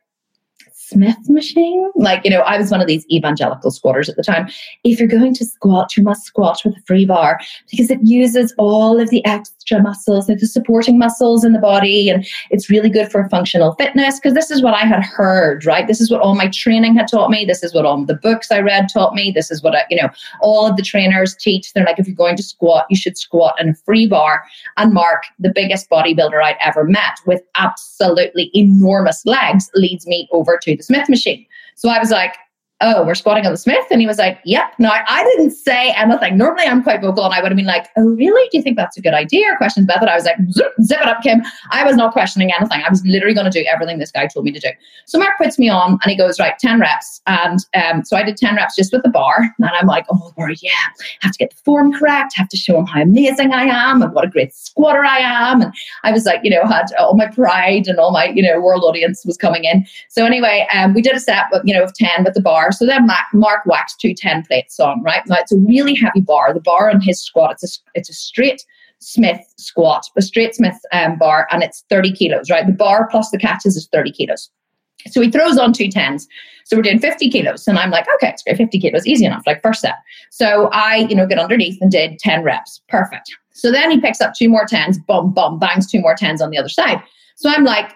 Smith 0.92 1.30
machine. 1.30 1.90
Like, 1.96 2.26
you 2.26 2.32
know, 2.32 2.42
I 2.42 2.58
was 2.58 2.70
one 2.70 2.82
of 2.82 2.88
these 2.88 3.06
evangelical 3.10 3.72
squatters 3.72 4.10
at 4.10 4.18
the 4.18 4.24
time. 4.24 4.50
If 4.84 5.00
you're 5.00 5.08
going 5.08 5.34
to 5.36 5.46
squat, 5.46 5.96
you 5.96 6.04
must 6.04 6.24
squat 6.24 6.62
with 6.66 6.76
a 6.76 6.82
free 6.82 7.06
bar 7.06 7.40
because 7.70 7.90
it 7.90 8.00
uses 8.04 8.54
all 8.58 9.00
of 9.00 9.10
the 9.10 9.26
extra 9.26 9.82
muscles, 9.82 10.28
the 10.28 10.38
supporting 10.40 11.00
muscles 11.00 11.46
in 11.46 11.54
the 11.54 11.60
body. 11.60 12.10
And 12.10 12.28
it's 12.50 12.70
really 12.70 12.90
good 12.90 13.10
for 13.10 13.28
functional 13.30 13.74
fitness 13.76 14.20
because 14.20 14.34
this 14.34 14.52
is 14.52 14.62
what 14.62 14.74
I 14.74 14.86
had 14.86 15.02
heard, 15.02 15.66
right? 15.66 15.88
This 15.88 16.02
is 16.02 16.12
what 16.12 16.20
all 16.20 16.36
my 16.36 16.50
training 16.50 16.96
had 16.96 17.08
taught 17.08 17.30
me. 17.30 17.46
This 17.46 17.64
is 17.64 17.74
what 17.74 17.86
all 17.86 18.04
the 18.04 18.16
books 18.16 18.52
I 18.52 18.60
read 18.60 18.88
taught 18.92 19.16
me. 19.16 19.32
This 19.32 19.50
is 19.50 19.64
what, 19.64 19.76
I, 19.76 19.86
you 19.90 20.02
know, 20.02 20.10
all 20.42 20.68
of 20.68 20.76
the 20.76 20.84
trainers 20.84 21.36
teach. 21.36 21.72
They're 21.72 21.86
like, 21.86 22.00
if 22.00 22.08
you're 22.08 22.16
going 22.16 22.36
to 22.36 22.44
squat, 22.44 22.86
you 22.90 22.98
should 22.98 23.18
squat 23.18 23.56
in 23.62 23.70
a 23.70 23.76
free 23.76 24.08
bar. 24.08 24.44
And 24.76 24.94
Mark, 24.94 25.24
the 25.40 25.54
biggest 25.54 25.90
bodybuilder 25.90 26.44
I'd 26.44 26.58
ever 26.60 26.84
met 26.84 27.20
with 27.26 27.42
absolutely 27.56 28.52
enormous 28.54 29.26
legs, 29.26 29.70
leads 29.76 30.06
me 30.06 30.28
over 30.32 30.60
to 30.62 30.76
Smith 30.84 31.10
machine. 31.10 31.46
So 31.76 31.90
I 31.90 32.00
was 32.00 32.12
like, 32.12 32.36
oh, 32.82 33.06
we're 33.06 33.16
squatting 33.16 33.46
on 33.46 33.52
the 33.52 33.58
Smith? 33.58 33.86
And 33.92 34.02
he 34.02 34.08
was 34.08 34.18
like, 34.18 34.40
yep. 34.44 34.74
No, 34.80 34.90
I, 34.90 35.04
I, 35.08 35.24
didn't 35.24 35.52
say 35.52 35.92
anything. 35.92 36.38
Normally 36.38 36.66
I'm 36.66 36.84
quite 36.84 37.02
vocal 37.02 37.24
and 37.26 37.34
I 37.34 37.42
would 37.42 37.52
have 37.52 37.58
been 37.58 37.66
like, 37.66 37.88
oh, 37.98 38.10
really? 38.10 38.50
Do 38.50 38.58
you 38.58 38.64
think 38.64 38.78
that's 38.78 38.98
a 38.98 39.02
good 39.02 39.14
idea? 39.14 39.56
Questions 39.58 39.86
about 39.86 40.00
that. 40.02 40.10
I 40.10 40.16
was 40.16 40.26
like, 40.26 40.38
zip, 40.52 40.74
zip 40.82 41.00
it 41.02 41.08
up, 41.08 41.22
Kim. 41.22 41.42
I 41.72 41.84
was 41.84 41.96
not 41.96 42.14
questioning 42.14 42.52
anything. 42.52 42.82
I 42.86 42.90
was 42.90 43.04
literally 43.06 43.34
going 43.34 43.50
to 43.50 43.52
do 43.52 43.66
everything 43.72 44.00
this 44.00 44.12
guy 44.12 44.28
told 44.28 44.46
me 44.46 44.52
to 44.52 44.60
do. 44.60 44.70
So 45.06 45.20
Mark 45.20 45.38
puts 45.38 45.60
me 45.60 45.70
on 45.70 45.92
and 45.92 46.12
he 46.12 46.18
goes, 46.18 46.40
right, 46.40 46.58
10 46.60 46.80
reps. 46.80 47.22
And 47.28 47.60
um, 47.76 48.04
so 48.04 48.18
I 48.18 48.24
did 48.24 48.38
10 48.38 48.56
reps 48.56 48.76
just 48.76 48.92
with 48.92 49.04
the 49.04 49.10
bar. 49.10 49.38
And 49.60 49.70
I'm 49.70 49.88
like, 49.88 50.06
oh, 50.12 50.34
yeah, 50.62 50.72
I 50.72 51.06
have 51.22 51.32
to 51.34 51.38
get 51.38 51.52
the 51.52 51.58
form 51.64 51.94
correct, 51.94 52.34
have 52.36 52.50
to 52.50 52.58
show 52.58 52.80
him 52.80 52.86
how 52.86 53.02
amazing 53.02 53.54
I 53.54 53.64
am 53.64 54.02
and 54.02 54.14
what 54.14 54.26
a 54.26 54.30
great 54.30 54.54
squatter 54.54 55.06
I 55.06 55.20
am. 55.20 55.62
And 55.62 55.74
I 56.04 56.12
was 56.12 56.26
like, 56.26 56.42
you 56.44 56.50
know, 56.50 56.66
had 56.66 56.88
all 57.00 57.16
my 57.16 57.28
pride 57.28 57.88
and 57.88 58.00
all 58.00 58.12
my, 58.12 58.26
you 58.26 58.42
know, 58.42 58.60
world 58.60 58.84
audience 58.84 59.26
was 59.26 59.38
coming 59.38 59.66
in. 59.66 59.86
So 60.10 60.26
anyway, 60.26 60.68
um, 60.74 60.94
we 60.94 61.02
did 61.02 61.16
a 61.16 61.20
set, 61.20 61.46
you 61.64 61.74
know, 61.74 61.84
of 61.84 61.94
10 61.94 62.24
with 62.24 62.34
the 62.34 62.42
bar. 62.42 62.71
So 62.72 62.86
then 62.86 63.08
Mark 63.34 63.66
waxed 63.66 64.00
two 64.00 64.14
10 64.14 64.44
plates 64.46 64.80
on, 64.80 65.04
right? 65.04 65.22
Now 65.28 65.38
it's 65.40 65.52
a 65.52 65.58
really 65.58 65.96
heavy 65.96 66.22
bar. 66.22 66.54
The 66.54 66.62
bar 66.62 66.90
on 66.90 67.02
his 67.02 67.24
squat, 67.24 67.54
it's 67.54 67.64
a, 67.64 67.80
it's 67.96 68.10
a 68.10 68.14
straight 68.14 68.66
Smith 69.00 69.42
squat, 69.58 70.06
a 70.18 70.22
straight 70.22 70.56
Smith 70.56 70.78
um, 70.92 71.18
bar, 71.18 71.48
and 71.52 71.64
it's 71.64 71.84
30 71.90 72.14
kilos, 72.14 72.50
right? 72.50 72.66
The 72.66 72.74
bar 72.74 73.08
plus 73.10 73.32
the 73.32 73.38
catches 73.38 73.76
is 73.76 73.90
30 73.92 74.12
kilos. 74.12 74.50
So 75.10 75.22
he 75.22 75.32
throws 75.32 75.58
on 75.58 75.74
two 75.74 75.90
tens. 75.90 76.28
So 76.66 76.76
we're 76.76 76.84
doing 76.84 77.00
50 77.00 77.30
kilos. 77.30 77.68
And 77.68 77.80
I'm 77.80 77.90
like, 77.90 78.06
okay, 78.16 78.30
it's 78.30 78.44
great, 78.44 78.58
50 78.58 78.80
kilos, 78.80 79.08
easy 79.08 79.26
enough, 79.26 79.44
like 79.48 79.62
first 79.62 79.82
set. 79.82 79.96
So 80.30 80.70
I, 80.72 81.08
you 81.10 81.16
know, 81.16 81.26
get 81.26 81.40
underneath 81.40 81.82
and 81.82 81.92
did 81.92 82.20
10 82.20 82.44
reps. 82.44 82.82
Perfect. 82.88 83.32
So 83.54 83.72
then 83.72 83.92
he 83.92 84.00
picks 84.00 84.22
up 84.22 84.34
two 84.34 84.50
more 84.50 84.66
tens, 84.66 85.00
boom, 85.00 85.34
boom, 85.34 85.60
bangs 85.60 85.90
two 85.90 86.00
more 86.00 86.16
tens 86.16 86.42
on 86.42 86.52
the 86.52 86.58
other 86.58 86.70
side. 86.70 87.02
So 87.36 87.50
I'm 87.50 87.64
like, 87.64 87.92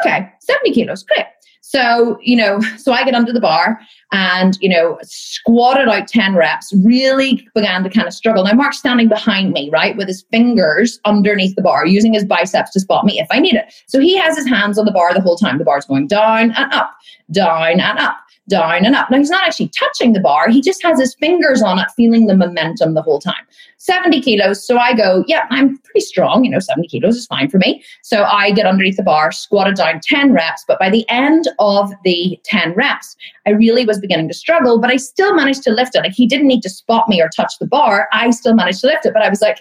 okay, 0.00 0.30
70 0.40 0.72
kilos, 0.72 1.02
great. 1.02 1.26
So, 1.66 2.18
you 2.20 2.36
know, 2.36 2.60
so 2.76 2.92
I 2.92 3.04
get 3.04 3.14
under 3.14 3.32
the 3.32 3.40
bar 3.40 3.80
and, 4.12 4.56
you 4.60 4.68
know, 4.68 4.98
squatted 5.02 5.88
out 5.88 6.06
10 6.06 6.34
reps, 6.34 6.72
really 6.84 7.48
began 7.54 7.82
to 7.82 7.90
kind 7.90 8.06
of 8.06 8.12
struggle. 8.12 8.44
Now, 8.44 8.52
Mark's 8.52 8.78
standing 8.78 9.08
behind 9.08 9.52
me, 9.52 9.70
right, 9.72 9.96
with 9.96 10.06
his 10.06 10.24
fingers 10.30 11.00
underneath 11.06 11.56
the 11.56 11.62
bar, 11.62 11.86
using 11.86 12.12
his 12.12 12.24
biceps 12.24 12.70
to 12.72 12.80
spot 12.80 13.06
me 13.06 13.18
if 13.18 13.26
I 13.30 13.40
need 13.40 13.54
it. 13.54 13.72
So 13.86 13.98
he 13.98 14.14
has 14.16 14.36
his 14.36 14.46
hands 14.46 14.78
on 14.78 14.84
the 14.84 14.92
bar 14.92 15.14
the 15.14 15.22
whole 15.22 15.36
time. 15.36 15.58
The 15.58 15.64
bar's 15.64 15.86
going 15.86 16.06
down 16.06 16.52
and 16.52 16.72
up, 16.72 16.94
down 17.32 17.80
and 17.80 17.98
up 17.98 18.18
down 18.48 18.84
and 18.84 18.94
up. 18.94 19.10
Now, 19.10 19.18
he's 19.18 19.30
not 19.30 19.46
actually 19.46 19.68
touching 19.68 20.12
the 20.12 20.20
bar, 20.20 20.48
he 20.48 20.60
just 20.60 20.82
has 20.82 21.00
his 21.00 21.14
fingers 21.14 21.62
on 21.62 21.78
it, 21.78 21.86
feeling 21.96 22.26
the 22.26 22.36
momentum 22.36 22.94
the 22.94 23.02
whole 23.02 23.20
time. 23.20 23.44
70 23.78 24.22
kilos. 24.22 24.66
So 24.66 24.78
I 24.78 24.94
go, 24.94 25.24
yeah, 25.26 25.46
I'm 25.50 25.76
pretty 25.78 26.00
strong. 26.00 26.44
You 26.44 26.50
know, 26.50 26.58
70 26.58 26.88
kilos 26.88 27.16
is 27.16 27.26
fine 27.26 27.50
for 27.50 27.58
me. 27.58 27.84
So 28.02 28.24
I 28.24 28.50
get 28.50 28.66
underneath 28.66 28.96
the 28.96 29.02
bar, 29.02 29.30
squatted 29.30 29.74
down 29.76 30.00
10 30.02 30.32
reps. 30.32 30.64
But 30.66 30.78
by 30.78 30.88
the 30.88 31.08
end 31.10 31.48
of 31.58 31.92
the 32.02 32.40
10 32.44 32.72
reps, 32.72 33.14
I 33.46 33.50
really 33.50 33.84
was 33.84 34.00
beginning 34.00 34.28
to 34.28 34.34
struggle, 34.34 34.80
but 34.80 34.90
I 34.90 34.96
still 34.96 35.34
managed 35.34 35.62
to 35.64 35.70
lift 35.70 35.94
it. 35.94 36.00
Like 36.00 36.12
he 36.12 36.26
didn't 36.26 36.48
need 36.48 36.62
to 36.62 36.70
spot 36.70 37.08
me 37.08 37.20
or 37.20 37.28
touch 37.28 37.52
the 37.60 37.66
bar. 37.66 38.08
I 38.12 38.30
still 38.30 38.54
managed 38.54 38.80
to 38.80 38.86
lift 38.86 39.04
it. 39.04 39.12
But 39.12 39.22
I 39.22 39.28
was 39.28 39.42
like, 39.42 39.60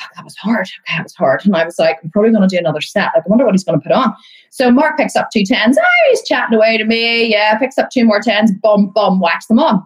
fuck, 0.00 0.14
that 0.14 0.24
was 0.24 0.36
hard. 0.36 0.66
Okay, 0.66 0.96
that 0.96 1.02
was 1.02 1.14
hard. 1.14 1.44
And 1.44 1.54
I 1.56 1.64
was 1.64 1.78
like, 1.78 1.98
I'm 2.02 2.10
probably 2.10 2.30
going 2.30 2.48
to 2.48 2.54
do 2.54 2.58
another 2.58 2.80
set. 2.80 3.10
Like, 3.14 3.24
I 3.26 3.28
wonder 3.28 3.44
what 3.44 3.54
he's 3.54 3.64
going 3.64 3.78
to 3.78 3.82
put 3.82 3.92
on. 3.92 4.14
So 4.50 4.70
Mark 4.70 4.96
picks 4.96 5.16
up 5.16 5.28
two 5.32 5.44
tens. 5.44 5.78
Oh, 5.78 6.08
he's 6.10 6.22
chatting 6.26 6.56
away 6.56 6.78
to 6.78 6.84
me. 6.84 7.30
Yeah, 7.30 7.56
picks 7.58 7.78
up 7.78 7.90
two 7.90 8.04
more 8.04 8.20
tens. 8.20 8.50
Boom, 8.62 8.92
boom, 8.94 9.20
whacks 9.20 9.46
them 9.46 9.58
on. 9.58 9.82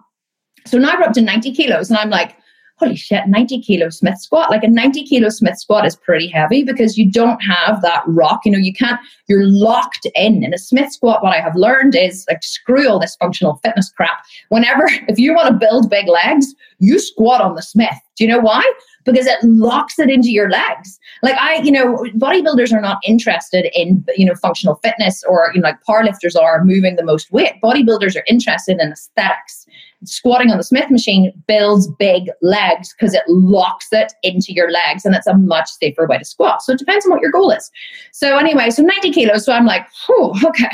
So 0.67 0.79
now 0.79 0.95
we're 0.99 1.05
up 1.05 1.13
to 1.13 1.21
90 1.21 1.53
kilos. 1.53 1.91
And 1.91 1.99
I'm 1.99 2.11
like, 2.11 2.37
holy 2.77 2.97
shit, 2.97 3.27
90 3.29 3.63
kilo 3.63 3.89
Smith 3.89 4.19
squat. 4.19 4.51
Like 4.51 4.65
a 4.65 4.69
90 4.69 5.05
kilo 5.05 5.29
Smith 5.29 5.59
squat 5.59 5.87
is 5.87 5.97
pretty 5.97 6.29
heavy 6.29 6.65
because 6.65 6.99
you 6.99 7.11
don't 7.11 7.41
have 7.41 7.83
that 7.83 8.03
rock. 8.07 8.41
You 8.45 8.53
know, 8.53 8.59
you 8.59 8.73
can't, 8.73 9.01
you're 9.29 9.47
locked 9.47 10.07
in. 10.15 10.43
In 10.43 10.53
a 10.55 10.59
Smith 10.59 10.93
squat, 10.93 11.23
what 11.23 11.35
I 11.35 11.41
have 11.41 11.55
learned 11.55 11.95
is 11.95 12.25
like, 12.29 12.43
screw 12.43 12.89
all 12.89 12.99
this 12.99 13.17
functional 13.17 13.61
fitness 13.63 13.91
crap. 13.97 14.25
Whenever, 14.49 14.85
if 15.09 15.19
you 15.19 15.35
want 15.35 15.49
to 15.49 15.67
build 15.67 15.91
big 15.91 16.09
legs, 16.09 16.55
you 16.79 16.99
squat 16.99 17.41
on 17.41 17.55
the 17.55 17.63
Smith. 17.63 17.99
Do 18.17 18.25
you 18.25 18.31
know 18.31 18.41
why? 18.41 18.63
Because 19.05 19.27
it 19.27 19.39
locks 19.43 19.99
it 19.99 20.11
into 20.11 20.31
your 20.31 20.51
legs. 20.51 20.99
Like 21.23 21.37
I, 21.39 21.57
you 21.57 21.71
know, 21.71 22.05
bodybuilders 22.17 22.73
are 22.73 22.81
not 22.81 22.99
interested 23.05 23.71
in, 23.79 24.05
you 24.17 24.25
know, 24.25 24.35
functional 24.35 24.77
fitness 24.77 25.23
or, 25.25 25.51
you 25.55 25.61
know, 25.61 25.69
like 25.69 25.83
powerlifters 25.89 26.41
are 26.41 26.65
moving 26.65 26.97
the 26.97 27.05
most 27.05 27.31
weight. 27.33 27.61
Bodybuilders 27.63 28.17
are 28.17 28.25
interested 28.27 28.79
in 28.81 28.93
aesthetics. 28.93 29.67
squatting 30.05 30.51
on 30.51 30.59
the 30.59 30.65
Smith 30.65 30.91
machine 30.91 31.33
builds 31.47 31.89
big 31.99 32.31
legs 32.43 32.95
because 32.95 33.15
it 33.15 33.23
locks 33.29 33.89
it 33.93 34.13
into 34.23 34.53
your 34.53 34.71
legs 34.71 35.05
and 35.05 35.15
it's 35.15 35.27
a 35.27 35.37
much 35.37 35.71
safer 35.71 36.07
way 36.07 36.19
to 36.19 36.25
squat. 36.25 36.63
So 36.63 36.73
it 36.73 36.79
depends 36.79 37.05
on 37.05 37.13
what 37.13 37.21
your 37.21 37.31
goal 37.31 37.51
is. 37.51 37.71
So 38.13 38.39
anyway, 38.39 38.71
so 38.71 38.83
90 38.83 39.13
kilos. 39.13 39.45
So 39.45 39.53
I'm 39.53 39.67
like, 39.67 39.87
oh, 40.09 40.39
okay, 40.45 40.71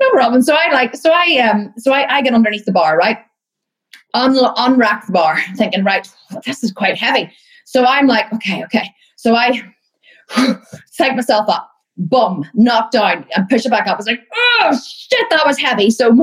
no 0.00 0.10
problem. 0.10 0.42
So 0.42 0.54
I 0.54 0.72
like, 0.72 0.96
so 0.96 1.10
I 1.12 1.38
um, 1.38 1.72
so 1.76 1.92
I, 1.92 2.16
I 2.16 2.22
get 2.22 2.34
underneath 2.34 2.64
the 2.64 2.72
bar, 2.72 2.96
right? 2.96 3.18
Un- 4.14 4.34
unrack 4.34 5.04
the 5.06 5.12
bar, 5.12 5.38
thinking, 5.56 5.84
right, 5.84 6.08
this 6.46 6.64
is 6.64 6.72
quite 6.72 6.96
heavy. 6.96 7.30
So 7.68 7.84
I'm 7.84 8.06
like, 8.06 8.32
okay, 8.32 8.64
okay. 8.64 8.90
So 9.16 9.34
I 9.34 9.62
psych 10.86 11.14
myself 11.14 11.48
up 11.48 11.70
boom, 11.98 12.48
knocked 12.54 12.92
down 12.92 13.26
and 13.34 13.48
push 13.48 13.66
it 13.66 13.70
back 13.70 13.86
up. 13.86 13.94
I 13.94 13.96
was 13.96 14.06
like, 14.06 14.20
oh 14.32 14.78
shit, 14.86 15.26
that 15.30 15.44
was 15.44 15.58
heavy. 15.58 15.90
So, 15.90 16.16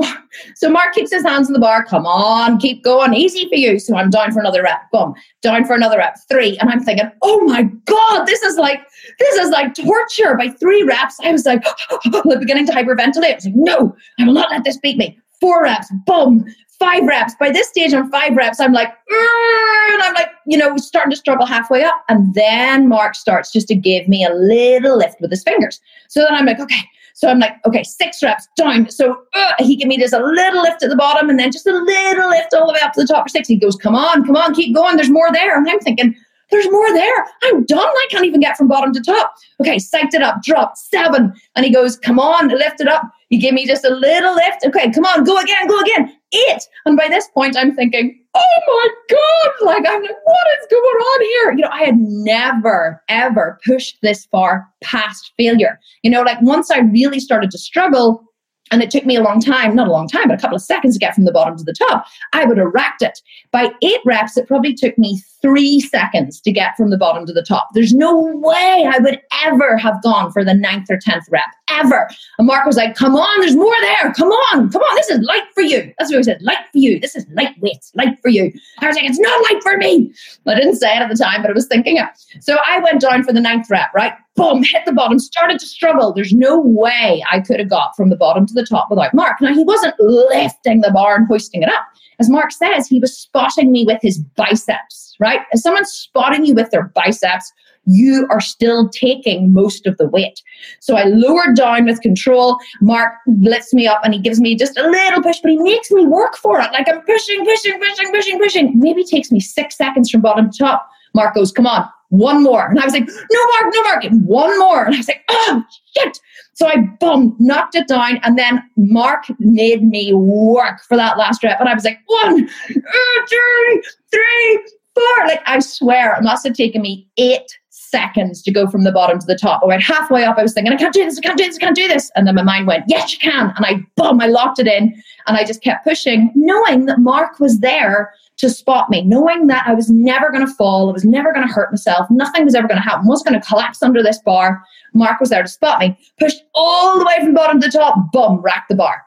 so 0.54 0.70
Mark 0.70 0.94
keeps 0.94 1.12
his 1.12 1.22
hands 1.22 1.48
on 1.48 1.52
the 1.52 1.58
bar. 1.58 1.84
Come 1.84 2.06
on, 2.06 2.58
keep 2.58 2.82
going, 2.82 3.14
easy 3.14 3.48
for 3.48 3.56
you. 3.56 3.78
So 3.78 3.94
I'm 3.94 4.10
down 4.10 4.32
for 4.32 4.40
another 4.40 4.62
rep. 4.62 4.90
Boom, 4.90 5.14
down 5.42 5.64
for 5.64 5.74
another 5.74 5.98
rep. 5.98 6.16
Three, 6.30 6.56
and 6.58 6.70
I'm 6.70 6.80
thinking, 6.82 7.10
oh 7.22 7.42
my 7.42 7.64
god, 7.84 8.24
this 8.26 8.42
is 8.42 8.56
like 8.56 8.80
this 9.18 9.34
is 9.36 9.50
like 9.50 9.74
torture. 9.74 10.34
By 10.36 10.48
three 10.48 10.82
reps, 10.82 11.18
I 11.22 11.32
was 11.32 11.44
like, 11.44 11.62
I'm 12.06 12.40
beginning 12.40 12.66
to 12.66 12.72
hyperventilate. 12.72 13.32
I 13.32 13.34
was 13.34 13.44
like, 13.44 13.54
no, 13.56 13.94
I 14.18 14.24
will 14.24 14.32
not 14.32 14.50
let 14.50 14.64
this 14.64 14.78
beat 14.78 14.96
me. 14.96 15.18
Four 15.40 15.64
reps, 15.64 15.92
boom, 16.06 16.46
five 16.78 17.04
reps. 17.04 17.34
By 17.38 17.50
this 17.50 17.68
stage, 17.68 17.92
on 17.92 18.10
five 18.10 18.36
reps, 18.36 18.60
I'm 18.60 18.72
like, 18.72 18.88
and 18.88 20.02
I'm 20.02 20.14
like, 20.14 20.28
you 20.46 20.56
know, 20.56 20.76
starting 20.76 21.10
to 21.10 21.16
struggle 21.16 21.46
halfway 21.46 21.84
up. 21.84 22.04
And 22.08 22.34
then 22.34 22.88
Mark 22.88 23.14
starts 23.14 23.52
just 23.52 23.68
to 23.68 23.74
give 23.74 24.08
me 24.08 24.24
a 24.24 24.34
little 24.34 24.96
lift 24.96 25.20
with 25.20 25.30
his 25.30 25.42
fingers. 25.42 25.80
So 26.08 26.20
then 26.20 26.34
I'm 26.34 26.46
like, 26.46 26.60
okay. 26.60 26.82
So 27.14 27.28
I'm 27.28 27.38
like, 27.38 27.52
okay, 27.66 27.82
six 27.82 28.22
reps 28.22 28.46
down. 28.58 28.90
So 28.90 29.22
uh, 29.34 29.52
he 29.58 29.76
gave 29.76 29.86
me 29.86 29.96
just 29.96 30.12
a 30.12 30.22
little 30.22 30.62
lift 30.62 30.82
at 30.82 30.90
the 30.90 30.96
bottom 30.96 31.30
and 31.30 31.38
then 31.38 31.50
just 31.50 31.66
a 31.66 31.72
little 31.72 32.28
lift 32.28 32.52
all 32.52 32.66
the 32.66 32.74
way 32.74 32.80
up 32.82 32.92
to 32.92 33.00
the 33.00 33.06
top 33.06 33.24
for 33.24 33.30
six. 33.30 33.48
He 33.48 33.56
goes, 33.56 33.74
come 33.74 33.94
on, 33.94 34.26
come 34.26 34.36
on, 34.36 34.54
keep 34.54 34.74
going. 34.74 34.96
There's 34.96 35.08
more 35.08 35.32
there. 35.32 35.56
And 35.56 35.66
I'm 35.66 35.78
thinking, 35.78 36.14
there's 36.50 36.70
more 36.70 36.92
there. 36.92 37.26
I'm 37.44 37.64
done. 37.64 37.80
I 37.80 38.06
can't 38.10 38.26
even 38.26 38.40
get 38.40 38.56
from 38.56 38.68
bottom 38.68 38.92
to 38.92 39.00
top. 39.00 39.34
Okay, 39.60 39.76
psyched 39.76 40.12
it 40.12 40.22
up, 40.22 40.42
drop 40.42 40.76
seven. 40.76 41.32
And 41.54 41.64
he 41.64 41.72
goes, 41.72 41.96
Come 41.96 42.18
on, 42.20 42.48
lift 42.48 42.80
it 42.80 42.88
up. 42.88 43.02
He 43.28 43.38
gave 43.38 43.54
me 43.54 43.66
just 43.66 43.84
a 43.84 43.90
little 43.90 44.34
lift. 44.34 44.64
Okay, 44.66 44.90
come 44.92 45.04
on, 45.04 45.24
go 45.24 45.38
again, 45.38 45.66
go 45.66 45.80
again. 45.80 46.12
It. 46.32 46.64
And 46.84 46.96
by 46.96 47.08
this 47.08 47.28
point, 47.28 47.56
I'm 47.56 47.74
thinking, 47.74 48.20
Oh 48.34 48.60
my 48.66 48.88
God. 49.10 49.66
Like, 49.66 49.84
I'm 49.88 50.02
like, 50.02 50.10
What 50.24 50.46
is 50.60 50.66
going 50.70 50.82
on 50.82 51.20
here? 51.22 51.52
You 51.52 51.62
know, 51.62 51.70
I 51.72 51.84
had 51.84 51.96
never, 51.98 53.02
ever 53.08 53.58
pushed 53.64 53.98
this 54.02 54.26
far 54.26 54.68
past 54.82 55.32
failure. 55.36 55.78
You 56.02 56.10
know, 56.10 56.22
like 56.22 56.40
once 56.42 56.70
I 56.70 56.78
really 56.80 57.20
started 57.20 57.50
to 57.50 57.58
struggle, 57.58 58.22
and 58.70 58.82
it 58.82 58.90
took 58.90 59.06
me 59.06 59.16
a 59.16 59.22
long 59.22 59.40
time, 59.40 59.74
not 59.74 59.88
a 59.88 59.92
long 59.92 60.08
time, 60.08 60.28
but 60.28 60.38
a 60.38 60.40
couple 60.40 60.56
of 60.56 60.62
seconds 60.62 60.94
to 60.94 60.98
get 60.98 61.14
from 61.14 61.24
the 61.24 61.32
bottom 61.32 61.56
to 61.56 61.64
the 61.64 61.72
top, 61.72 62.06
I 62.32 62.44
would 62.44 62.58
have 62.58 62.72
racked 62.72 63.02
it. 63.02 63.20
By 63.52 63.70
eight 63.82 64.00
reps, 64.04 64.36
it 64.36 64.48
probably 64.48 64.74
took 64.74 64.96
me 64.98 65.20
three 65.40 65.80
seconds 65.80 66.40
to 66.40 66.50
get 66.50 66.76
from 66.76 66.90
the 66.90 66.96
bottom 66.96 67.24
to 67.26 67.32
the 67.32 67.42
top. 67.42 67.68
There's 67.74 67.92
no 67.92 68.20
way 68.20 68.88
I 68.88 68.98
would 68.98 69.20
ever 69.44 69.76
have 69.76 70.02
gone 70.02 70.32
for 70.32 70.44
the 70.44 70.54
ninth 70.54 70.90
or 70.90 70.98
tenth 70.98 71.24
rep, 71.30 71.44
ever. 71.70 72.08
And 72.38 72.46
Mark 72.46 72.66
was 72.66 72.76
like, 72.76 72.96
come 72.96 73.14
on, 73.14 73.40
there's 73.40 73.54
more 73.54 73.74
there. 73.80 74.12
Come 74.14 74.30
on, 74.30 74.70
come 74.70 74.82
on, 74.82 74.96
this 74.96 75.10
is 75.10 75.20
light 75.20 75.44
for 75.54 75.62
you. 75.62 75.92
That's 75.98 76.10
what 76.10 76.18
he 76.18 76.22
said, 76.24 76.42
light 76.42 76.64
for 76.72 76.78
you. 76.78 76.98
This 76.98 77.14
is 77.14 77.26
lightweight, 77.32 77.84
light 77.94 78.18
for 78.20 78.28
you. 78.28 78.52
I 78.80 78.86
was 78.88 78.96
like, 78.96 79.04
it's 79.04 79.20
not 79.20 79.42
light 79.50 79.62
for 79.62 79.76
me. 79.76 80.12
I 80.46 80.54
didn't 80.54 80.76
say 80.76 80.96
it 80.96 81.02
at 81.02 81.08
the 81.08 81.16
time, 81.16 81.42
but 81.42 81.50
I 81.50 81.54
was 81.54 81.66
thinking 81.66 81.96
it. 81.98 82.06
So 82.40 82.56
I 82.66 82.78
went 82.80 83.00
down 83.00 83.22
for 83.22 83.32
the 83.32 83.40
ninth 83.40 83.70
rep, 83.70 83.92
right? 83.94 84.14
Boom, 84.36 84.62
hit 84.62 84.84
the 84.84 84.92
bottom, 84.92 85.18
started 85.18 85.58
to 85.58 85.66
struggle. 85.66 86.12
There's 86.12 86.32
no 86.32 86.60
way 86.60 87.24
I 87.30 87.40
could 87.40 87.58
have 87.58 87.70
got 87.70 87.96
from 87.96 88.10
the 88.10 88.16
bottom 88.16 88.46
to 88.46 88.54
the 88.54 88.64
top 88.64 88.88
without 88.90 89.14
Mark. 89.14 89.40
Now, 89.40 89.54
he 89.54 89.64
wasn't 89.64 89.94
lifting 89.98 90.82
the 90.82 90.90
bar 90.92 91.16
and 91.16 91.26
hoisting 91.26 91.62
it 91.62 91.68
up. 91.68 91.86
As 92.18 92.30
Mark 92.30 92.52
says, 92.52 92.86
he 92.86 93.00
was 93.00 93.16
spotting 93.16 93.72
me 93.72 93.84
with 93.86 93.98
his 94.00 94.18
biceps, 94.18 95.16
right? 95.20 95.40
As 95.52 95.62
someone's 95.62 95.90
spotting 95.90 96.46
you 96.46 96.54
with 96.54 96.70
their 96.70 96.84
biceps, 96.94 97.52
you 97.86 98.26
are 98.30 98.40
still 98.40 98.88
taking 98.88 99.52
most 99.52 99.86
of 99.86 99.96
the 99.96 100.08
weight. 100.08 100.42
So 100.80 100.96
I 100.96 101.04
lowered 101.04 101.56
down 101.56 101.84
with 101.84 102.00
control. 102.00 102.58
Mark 102.80 103.14
lifts 103.26 103.72
me 103.72 103.86
up 103.86 104.00
and 104.02 104.12
he 104.12 104.20
gives 104.20 104.40
me 104.40 104.56
just 104.56 104.78
a 104.78 104.88
little 104.88 105.22
push, 105.22 105.38
but 105.40 105.52
he 105.52 105.58
makes 105.58 105.90
me 105.90 106.04
work 106.04 106.36
for 106.36 106.60
it. 106.60 106.72
Like 106.72 106.88
I'm 106.88 107.00
pushing, 107.02 107.44
pushing, 107.44 107.78
pushing, 107.78 108.10
pushing, 108.10 108.38
pushing. 108.38 108.78
Maybe 108.78 109.04
takes 109.04 109.30
me 109.30 109.40
six 109.40 109.76
seconds 109.76 110.10
from 110.10 110.20
bottom 110.20 110.50
to 110.50 110.58
top. 110.58 110.88
Mark 111.14 111.34
goes, 111.34 111.52
come 111.52 111.66
on, 111.66 111.88
one 112.10 112.42
more. 112.42 112.66
And 112.66 112.78
I 112.78 112.84
was 112.84 112.94
like, 112.94 113.06
no, 113.06 113.46
Mark, 113.60 113.74
no, 113.74 113.82
Mark, 113.82 114.04
one 114.24 114.58
more. 114.58 114.84
And 114.84 114.94
I 114.94 114.98
was 114.98 115.08
like, 115.08 115.24
oh, 115.28 115.62
shit. 115.96 116.18
So 116.54 116.66
I 116.66 116.76
boom, 117.00 117.36
knocked 117.38 117.74
it 117.74 117.88
down. 117.88 118.18
And 118.22 118.38
then 118.38 118.62
Mark 118.76 119.24
made 119.38 119.82
me 119.82 120.12
work 120.14 120.80
for 120.88 120.96
that 120.96 121.18
last 121.18 121.42
rep. 121.42 121.60
And 121.60 121.68
I 121.68 121.74
was 121.74 121.84
like, 121.84 121.98
one, 122.06 122.48
uh, 122.48 123.26
two, 123.28 123.82
three, 124.10 124.66
four. 124.94 125.26
Like, 125.26 125.42
I 125.46 125.58
swear, 125.60 126.16
it 126.16 126.22
must 126.22 126.46
have 126.46 126.54
taken 126.54 126.82
me 126.82 127.08
eight 127.18 127.58
seconds 127.70 128.42
to 128.42 128.52
go 128.52 128.66
from 128.66 128.84
the 128.84 128.92
bottom 128.92 129.18
to 129.18 129.26
the 129.26 129.36
top. 129.36 129.60
I 129.62 129.66
went 129.66 129.82
halfway 129.82 130.24
up. 130.24 130.38
I 130.38 130.42
was 130.42 130.54
thinking, 130.54 130.72
I 130.72 130.76
can't 130.76 130.94
do 130.94 131.04
this, 131.04 131.18
I 131.18 131.20
can't 131.20 131.38
do 131.38 131.44
this, 131.44 131.56
I 131.56 131.60
can't 131.60 131.76
do 131.76 131.88
this. 131.88 132.10
And 132.16 132.26
then 132.26 132.34
my 132.34 132.42
mind 132.42 132.66
went, 132.66 132.84
yes, 132.88 133.12
you 133.12 133.18
can. 133.18 133.52
And 133.56 133.64
I 133.64 133.80
boom, 133.96 134.20
I 134.20 134.26
locked 134.26 134.58
it 134.58 134.66
in 134.66 134.94
and 135.26 135.36
I 135.36 135.44
just 135.44 135.62
kept 135.62 135.84
pushing, 135.84 136.32
knowing 136.34 136.86
that 136.86 136.98
Mark 136.98 137.38
was 137.38 137.58
there 137.60 138.12
to 138.38 138.50
spot 138.50 138.90
me, 138.90 139.02
knowing 139.02 139.46
that 139.46 139.66
I 139.66 139.74
was 139.74 139.90
never 139.90 140.30
going 140.30 140.46
to 140.46 140.52
fall, 140.54 140.88
I 140.88 140.92
was 140.92 141.04
never 141.04 141.32
going 141.32 141.46
to 141.46 141.52
hurt 141.52 141.72
myself, 141.72 142.06
nothing 142.10 142.44
was 142.44 142.54
ever 142.54 142.68
going 142.68 142.80
to 142.80 142.82
happen, 142.82 143.06
I 143.06 143.08
was 143.08 143.22
going 143.22 143.40
to 143.40 143.46
collapse 143.46 143.82
under 143.82 144.02
this 144.02 144.18
bar. 144.18 144.62
Mark 144.94 145.20
was 145.20 145.30
there 145.30 145.42
to 145.42 145.48
spot 145.48 145.80
me, 145.80 145.96
pushed 146.18 146.42
all 146.54 146.98
the 146.98 147.04
way 147.04 147.16
from 147.20 147.34
bottom 147.34 147.60
to 147.60 147.70
top, 147.70 148.12
boom, 148.12 148.40
racked 148.42 148.68
the 148.68 148.74
bar. 148.74 149.02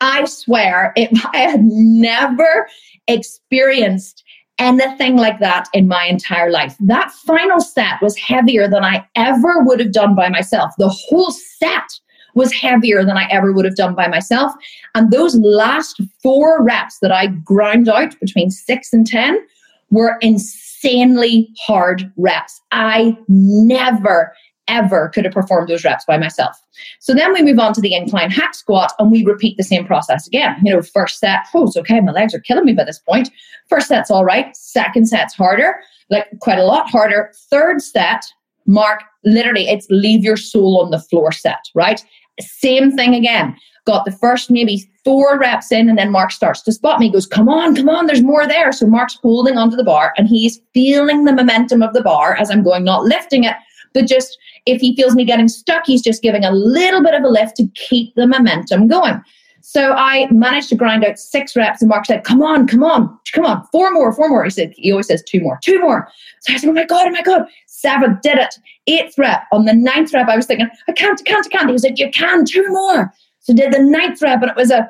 I 0.00 0.24
swear, 0.24 0.92
it, 0.96 1.10
I 1.32 1.38
had 1.38 1.64
never 1.64 2.68
experienced 3.08 4.24
anything 4.58 5.16
like 5.16 5.38
that 5.40 5.68
in 5.74 5.86
my 5.86 6.06
entire 6.06 6.50
life. 6.50 6.76
That 6.80 7.10
final 7.10 7.60
set 7.60 8.00
was 8.00 8.16
heavier 8.16 8.68
than 8.68 8.84
I 8.84 9.06
ever 9.14 9.62
would 9.62 9.80
have 9.80 9.92
done 9.92 10.14
by 10.14 10.28
myself. 10.28 10.72
The 10.78 10.88
whole 10.88 11.30
set 11.30 11.84
was 12.36 12.52
heavier 12.52 13.04
than 13.04 13.16
I 13.16 13.26
ever 13.30 13.52
would 13.52 13.64
have 13.64 13.74
done 13.74 13.94
by 13.94 14.06
myself. 14.06 14.52
And 14.94 15.10
those 15.10 15.34
last 15.36 16.00
four 16.22 16.62
reps 16.62 16.98
that 17.00 17.10
I 17.10 17.28
ground 17.28 17.88
out 17.88 18.18
between 18.20 18.50
six 18.50 18.92
and 18.92 19.06
10 19.06 19.38
were 19.90 20.18
insanely 20.20 21.48
hard 21.58 22.12
reps. 22.16 22.60
I 22.72 23.16
never, 23.28 24.34
ever 24.68 25.08
could 25.14 25.24
have 25.24 25.32
performed 25.32 25.68
those 25.68 25.82
reps 25.82 26.04
by 26.04 26.18
myself. 26.18 26.60
So 27.00 27.14
then 27.14 27.32
we 27.32 27.42
move 27.42 27.58
on 27.58 27.72
to 27.72 27.80
the 27.80 27.94
incline 27.94 28.30
hack 28.30 28.54
squat 28.54 28.92
and 28.98 29.10
we 29.10 29.24
repeat 29.24 29.56
the 29.56 29.64
same 29.64 29.86
process 29.86 30.26
again. 30.26 30.56
You 30.62 30.74
know, 30.74 30.82
first 30.82 31.18
set, 31.18 31.46
oh, 31.54 31.64
it's 31.64 31.76
okay, 31.78 32.00
my 32.00 32.12
legs 32.12 32.34
are 32.34 32.40
killing 32.40 32.66
me 32.66 32.74
by 32.74 32.84
this 32.84 32.98
point. 32.98 33.30
First 33.70 33.88
set's 33.88 34.10
all 34.10 34.26
right. 34.26 34.54
Second 34.54 35.08
set's 35.08 35.34
harder, 35.34 35.76
like 36.10 36.26
quite 36.40 36.58
a 36.58 36.64
lot 36.64 36.90
harder. 36.90 37.32
Third 37.50 37.80
set, 37.80 38.26
Mark, 38.66 39.04
literally, 39.24 39.68
it's 39.68 39.86
leave 39.90 40.24
your 40.24 40.36
soul 40.36 40.82
on 40.82 40.90
the 40.90 40.98
floor 40.98 41.32
set, 41.32 41.70
right? 41.74 42.04
Same 42.40 42.92
thing 42.92 43.14
again. 43.14 43.56
Got 43.86 44.04
the 44.04 44.12
first 44.12 44.50
maybe 44.50 44.90
four 45.04 45.38
reps 45.38 45.70
in, 45.70 45.88
and 45.88 45.96
then 45.96 46.10
Mark 46.10 46.32
starts 46.32 46.62
to 46.62 46.72
spot 46.72 46.98
me. 46.98 47.06
He 47.06 47.12
goes, 47.12 47.26
Come 47.26 47.48
on, 47.48 47.74
come 47.74 47.88
on, 47.88 48.06
there's 48.06 48.22
more 48.22 48.46
there. 48.46 48.72
So 48.72 48.86
Mark's 48.86 49.18
holding 49.22 49.56
onto 49.56 49.76
the 49.76 49.84
bar 49.84 50.12
and 50.16 50.26
he's 50.26 50.60
feeling 50.74 51.24
the 51.24 51.32
momentum 51.32 51.82
of 51.82 51.94
the 51.94 52.02
bar 52.02 52.34
as 52.36 52.50
I'm 52.50 52.64
going, 52.64 52.84
not 52.84 53.04
lifting 53.04 53.44
it, 53.44 53.54
but 53.94 54.06
just 54.06 54.36
if 54.66 54.80
he 54.80 54.96
feels 54.96 55.14
me 55.14 55.24
getting 55.24 55.48
stuck, 55.48 55.84
he's 55.86 56.02
just 56.02 56.22
giving 56.22 56.44
a 56.44 56.50
little 56.50 57.02
bit 57.02 57.14
of 57.14 57.22
a 57.22 57.28
lift 57.28 57.56
to 57.56 57.68
keep 57.74 58.14
the 58.16 58.26
momentum 58.26 58.88
going. 58.88 59.22
So 59.68 59.94
I 59.94 60.30
managed 60.30 60.68
to 60.68 60.76
grind 60.76 61.04
out 61.04 61.18
six 61.18 61.56
reps, 61.56 61.82
and 61.82 61.88
Mark 61.88 62.06
said, 62.06 62.22
Come 62.22 62.40
on, 62.40 62.68
come 62.68 62.84
on, 62.84 63.18
come 63.32 63.44
on, 63.44 63.66
four 63.72 63.90
more, 63.90 64.12
four 64.12 64.28
more. 64.28 64.44
He 64.44 64.50
said, 64.50 64.72
He 64.76 64.92
always 64.92 65.08
says 65.08 65.24
two 65.24 65.40
more, 65.40 65.58
two 65.60 65.80
more. 65.80 66.06
So 66.42 66.52
I 66.52 66.56
said, 66.58 66.70
Oh 66.70 66.72
my 66.72 66.84
God, 66.84 67.08
oh 67.08 67.10
my 67.10 67.22
God. 67.22 67.46
Seven, 67.66 68.16
did 68.22 68.38
it. 68.38 68.54
Eighth 68.86 69.18
rep. 69.18 69.42
On 69.50 69.64
the 69.64 69.74
ninth 69.74 70.14
rep, 70.14 70.28
I 70.28 70.36
was 70.36 70.46
thinking, 70.46 70.68
I 70.86 70.92
can't, 70.92 71.20
I 71.20 71.24
can't, 71.24 71.46
I 71.46 71.48
can't. 71.48 71.66
He 71.66 71.72
was 71.72 71.82
like, 71.82 71.98
You 71.98 72.12
can, 72.12 72.44
two 72.44 72.64
more. 72.68 73.12
So 73.40 73.54
did 73.54 73.72
the 73.72 73.80
ninth 73.80 74.22
rep, 74.22 74.40
and 74.40 74.52
it 74.52 74.56
was 74.56 74.70
a 74.70 74.88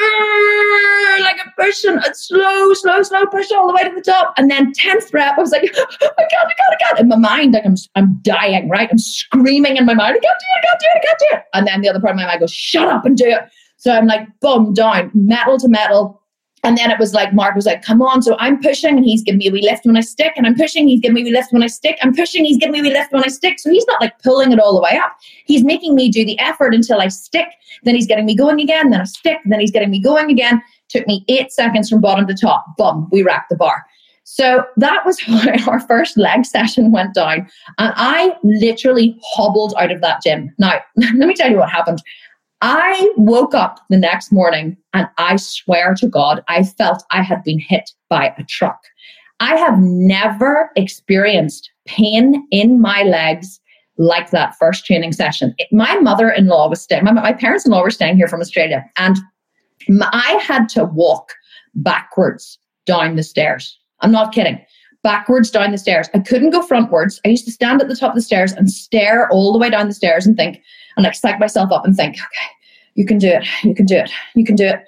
mm, 0.00 1.20
like 1.20 1.38
a 1.38 1.52
pushing, 1.56 1.98
a 1.98 2.12
slow, 2.12 2.74
slow, 2.74 3.04
slow 3.04 3.24
push 3.26 3.52
all 3.52 3.68
the 3.68 3.74
way 3.74 3.88
to 3.88 3.94
the 3.94 4.02
top. 4.02 4.34
And 4.36 4.50
then 4.50 4.72
10th 4.72 5.14
rep, 5.14 5.38
I 5.38 5.40
was 5.40 5.52
like, 5.52 5.62
I 5.62 5.66
can't, 5.68 6.02
I 6.02 6.26
can't, 6.26 6.72
I 6.72 6.76
can't. 6.88 7.00
In 7.00 7.08
my 7.08 7.16
mind, 7.16 7.54
like 7.54 7.64
I'm, 7.64 7.76
I'm 7.94 8.18
dying, 8.22 8.68
right? 8.68 8.88
I'm 8.90 8.98
screaming 8.98 9.76
in 9.76 9.86
my 9.86 9.94
mind, 9.94 10.16
I 10.16 10.18
can't 10.18 10.22
do 10.22 10.28
it, 10.28 10.58
I 10.58 10.66
can't 10.66 10.80
do 10.80 10.86
it, 10.86 10.96
I 10.96 11.06
can't 11.06 11.18
do 11.18 11.26
it. 11.36 11.42
And 11.54 11.66
then 11.68 11.80
the 11.82 11.88
other 11.88 12.00
part 12.00 12.14
of 12.14 12.16
my 12.16 12.26
mind 12.26 12.40
goes, 12.40 12.52
shut 12.52 12.88
up 12.88 13.04
and 13.04 13.16
do 13.16 13.26
it. 13.26 13.48
So 13.78 13.92
I'm 13.92 14.06
like, 14.06 14.28
boom, 14.40 14.74
down, 14.74 15.10
metal 15.14 15.58
to 15.58 15.68
metal. 15.68 16.20
And 16.64 16.76
then 16.76 16.90
it 16.90 16.98
was 16.98 17.14
like, 17.14 17.32
Mark 17.32 17.54
was 17.54 17.66
like, 17.66 17.82
come 17.82 18.02
on. 18.02 18.20
So 18.20 18.36
I'm 18.40 18.60
pushing 18.60 18.96
and 18.96 19.04
he's 19.04 19.22
giving 19.22 19.38
me 19.38 19.48
a 19.48 19.52
wee 19.52 19.62
lift 19.62 19.86
when 19.86 19.96
I 19.96 20.00
stick. 20.00 20.32
And 20.36 20.46
I'm 20.46 20.56
pushing, 20.56 20.88
he's 20.88 21.00
giving 21.00 21.14
me 21.14 21.20
a 21.20 21.24
wee 21.24 21.32
lift 21.32 21.52
when 21.52 21.62
I 21.62 21.68
stick. 21.68 21.96
I'm 22.02 22.12
pushing, 22.12 22.44
he's 22.44 22.58
giving 22.58 22.72
me 22.72 22.80
a 22.80 22.82
wee 22.82 22.92
lift 22.92 23.12
when 23.12 23.22
I 23.22 23.28
stick. 23.28 23.60
So 23.60 23.70
he's 23.70 23.86
not 23.86 24.00
like 24.00 24.18
pulling 24.22 24.50
it 24.52 24.58
all 24.58 24.74
the 24.74 24.82
way 24.82 24.98
up. 25.00 25.16
He's 25.44 25.62
making 25.62 25.94
me 25.94 26.10
do 26.10 26.24
the 26.24 26.38
effort 26.40 26.74
until 26.74 27.00
I 27.00 27.08
stick. 27.08 27.46
Then 27.84 27.94
he's 27.94 28.08
getting 28.08 28.26
me 28.26 28.34
going 28.34 28.60
again. 28.60 28.90
Then 28.90 29.00
I 29.00 29.04
stick. 29.04 29.38
Then 29.44 29.60
he's 29.60 29.70
getting 29.70 29.90
me 29.90 30.02
going 30.02 30.30
again. 30.30 30.60
Took 30.88 31.06
me 31.06 31.24
eight 31.28 31.52
seconds 31.52 31.88
from 31.88 32.00
bottom 32.00 32.26
to 32.26 32.34
top. 32.34 32.64
Boom, 32.76 33.08
we 33.12 33.22
racked 33.22 33.50
the 33.50 33.56
bar. 33.56 33.84
So 34.24 34.64
that 34.76 35.06
was 35.06 35.18
how 35.26 35.70
our 35.70 35.80
first 35.80 36.18
leg 36.18 36.44
session 36.44 36.90
went 36.90 37.14
down. 37.14 37.48
And 37.78 37.94
I 37.96 38.36
literally 38.42 39.18
hobbled 39.24 39.74
out 39.78 39.90
of 39.90 40.00
that 40.02 40.22
gym. 40.22 40.52
Now, 40.58 40.80
let 40.96 41.14
me 41.14 41.34
tell 41.34 41.50
you 41.50 41.56
what 41.56 41.70
happened. 41.70 42.02
I 42.60 43.12
woke 43.16 43.54
up 43.54 43.80
the 43.88 43.96
next 43.96 44.32
morning 44.32 44.76
and 44.92 45.08
I 45.16 45.36
swear 45.36 45.94
to 45.94 46.08
God, 46.08 46.42
I 46.48 46.64
felt 46.64 47.04
I 47.10 47.22
had 47.22 47.44
been 47.44 47.60
hit 47.60 47.90
by 48.08 48.34
a 48.36 48.44
truck. 48.44 48.80
I 49.40 49.56
have 49.56 49.78
never 49.78 50.70
experienced 50.74 51.70
pain 51.86 52.46
in 52.50 52.80
my 52.80 53.04
legs 53.04 53.60
like 53.96 54.30
that 54.30 54.56
first 54.58 54.84
training 54.84 55.12
session. 55.12 55.54
My 55.70 55.96
mother 56.00 56.30
in 56.30 56.46
law 56.46 56.68
was 56.68 56.82
staying, 56.82 57.04
my, 57.04 57.12
my 57.12 57.32
parents 57.32 57.64
in 57.64 57.72
law 57.72 57.82
were 57.82 57.90
staying 57.90 58.16
here 58.16 58.28
from 58.28 58.40
Australia, 58.40 58.84
and 58.96 59.16
I 59.88 60.40
had 60.42 60.68
to 60.70 60.84
walk 60.84 61.32
backwards 61.74 62.58
down 62.86 63.16
the 63.16 63.22
stairs. 63.22 63.78
I'm 64.00 64.12
not 64.12 64.32
kidding. 64.32 64.60
Backwards 65.02 65.50
down 65.50 65.70
the 65.70 65.78
stairs. 65.78 66.08
I 66.12 66.18
couldn't 66.18 66.50
go 66.50 66.66
frontwards. 66.66 67.20
I 67.24 67.28
used 67.28 67.44
to 67.44 67.52
stand 67.52 67.80
at 67.80 67.88
the 67.88 67.96
top 67.96 68.10
of 68.10 68.16
the 68.16 68.22
stairs 68.22 68.52
and 68.52 68.70
stare 68.70 69.30
all 69.30 69.52
the 69.52 69.58
way 69.58 69.70
down 69.70 69.86
the 69.86 69.94
stairs 69.94 70.26
and 70.26 70.36
think, 70.36 70.60
and 70.96 71.04
like 71.04 71.14
psych 71.14 71.38
myself 71.38 71.70
up 71.70 71.84
and 71.84 71.96
think, 71.96 72.16
okay, 72.16 72.52
you 72.94 73.06
can 73.06 73.18
do 73.18 73.28
it, 73.28 73.46
you 73.62 73.74
can 73.74 73.86
do 73.86 73.96
it, 73.96 74.10
you 74.34 74.44
can 74.44 74.56
do 74.56 74.66
it. 74.66 74.84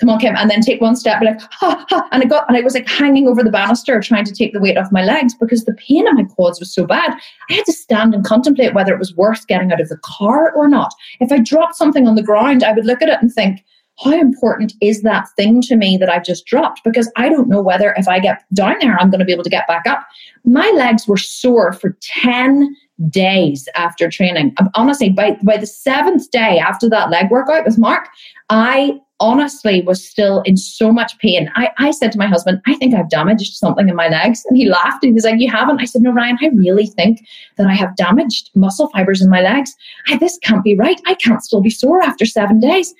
Come 0.00 0.10
on, 0.10 0.18
Kim, 0.18 0.34
and 0.36 0.50
then 0.50 0.60
take 0.60 0.80
one 0.80 0.96
step, 0.96 1.20
be 1.20 1.26
like, 1.26 1.40
ha, 1.52 1.86
ha. 1.88 2.08
and 2.10 2.22
I 2.22 2.26
got, 2.26 2.48
and 2.48 2.56
I 2.56 2.62
was 2.62 2.74
like 2.74 2.88
hanging 2.88 3.28
over 3.28 3.44
the 3.44 3.50
banister 3.50 4.00
trying 4.00 4.24
to 4.24 4.34
take 4.34 4.52
the 4.52 4.60
weight 4.60 4.76
off 4.76 4.90
my 4.90 5.04
legs 5.04 5.34
because 5.34 5.64
the 5.64 5.74
pain 5.74 6.08
in 6.08 6.16
my 6.16 6.24
quads 6.24 6.58
was 6.58 6.74
so 6.74 6.84
bad. 6.84 7.12
I 7.48 7.54
had 7.54 7.64
to 7.66 7.72
stand 7.72 8.12
and 8.12 8.24
contemplate 8.24 8.74
whether 8.74 8.92
it 8.92 8.98
was 8.98 9.14
worth 9.14 9.46
getting 9.46 9.72
out 9.72 9.80
of 9.80 9.88
the 9.88 9.98
car 9.98 10.52
or 10.52 10.66
not. 10.66 10.92
If 11.20 11.30
I 11.30 11.38
dropped 11.38 11.76
something 11.76 12.08
on 12.08 12.16
the 12.16 12.24
ground, 12.24 12.64
I 12.64 12.72
would 12.72 12.86
look 12.86 13.02
at 13.02 13.08
it 13.08 13.18
and 13.22 13.32
think, 13.32 13.64
how 14.02 14.12
important 14.12 14.72
is 14.80 15.02
that 15.02 15.28
thing 15.36 15.60
to 15.62 15.76
me 15.76 15.96
that 15.98 16.08
I've 16.08 16.24
just 16.24 16.46
dropped? 16.46 16.82
Because 16.84 17.10
I 17.16 17.28
don't 17.28 17.48
know 17.48 17.62
whether 17.62 17.94
if 17.96 18.08
I 18.08 18.18
get 18.18 18.42
down 18.52 18.76
there, 18.80 18.96
I'm 18.98 19.10
going 19.10 19.20
to 19.20 19.24
be 19.24 19.32
able 19.32 19.44
to 19.44 19.50
get 19.50 19.68
back 19.68 19.86
up. 19.86 20.06
My 20.44 20.68
legs 20.74 21.06
were 21.06 21.16
sore 21.16 21.72
for 21.72 21.96
10 22.00 22.74
days 23.08 23.68
after 23.76 24.08
training. 24.08 24.52
Um, 24.58 24.68
honestly, 24.74 25.10
by, 25.10 25.38
by 25.42 25.56
the 25.56 25.66
seventh 25.66 26.30
day 26.30 26.58
after 26.58 26.88
that 26.90 27.10
leg 27.10 27.30
workout 27.30 27.64
with 27.64 27.78
Mark, 27.78 28.08
I 28.50 29.00
honestly 29.20 29.80
was 29.82 30.06
still 30.06 30.42
in 30.42 30.56
so 30.56 30.92
much 30.92 31.16
pain. 31.18 31.50
I, 31.54 31.70
I 31.78 31.90
said 31.92 32.12
to 32.12 32.18
my 32.18 32.26
husband, 32.26 32.60
I 32.66 32.74
think 32.74 32.94
I've 32.94 33.08
damaged 33.08 33.54
something 33.54 33.88
in 33.88 33.96
my 33.96 34.08
legs. 34.08 34.44
And 34.48 34.56
he 34.56 34.68
laughed. 34.68 35.02
And 35.02 35.10
he 35.10 35.12
was 35.12 35.24
like, 35.24 35.40
You 35.40 35.50
haven't? 35.50 35.80
I 35.80 35.84
said, 35.84 36.02
No, 36.02 36.12
Ryan, 36.12 36.38
I 36.42 36.48
really 36.48 36.86
think 36.86 37.26
that 37.56 37.66
I 37.66 37.74
have 37.74 37.96
damaged 37.96 38.50
muscle 38.54 38.88
fibers 38.90 39.22
in 39.22 39.30
my 39.30 39.40
legs. 39.40 39.74
I, 40.08 40.16
this 40.18 40.38
can't 40.38 40.64
be 40.64 40.76
right. 40.76 41.00
I 41.06 41.14
can't 41.14 41.42
still 41.42 41.60
be 41.60 41.70
sore 41.70 42.02
after 42.02 42.26
seven 42.26 42.60
days. 42.60 42.92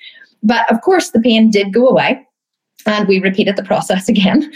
But 0.45 0.71
of 0.71 0.81
course, 0.81 1.09
the 1.09 1.19
pain 1.19 1.49
did 1.49 1.73
go 1.73 1.87
away. 1.87 2.25
And 2.87 3.07
we 3.07 3.19
repeated 3.19 3.55
the 3.55 3.63
process 3.63 4.07
again 4.09 4.51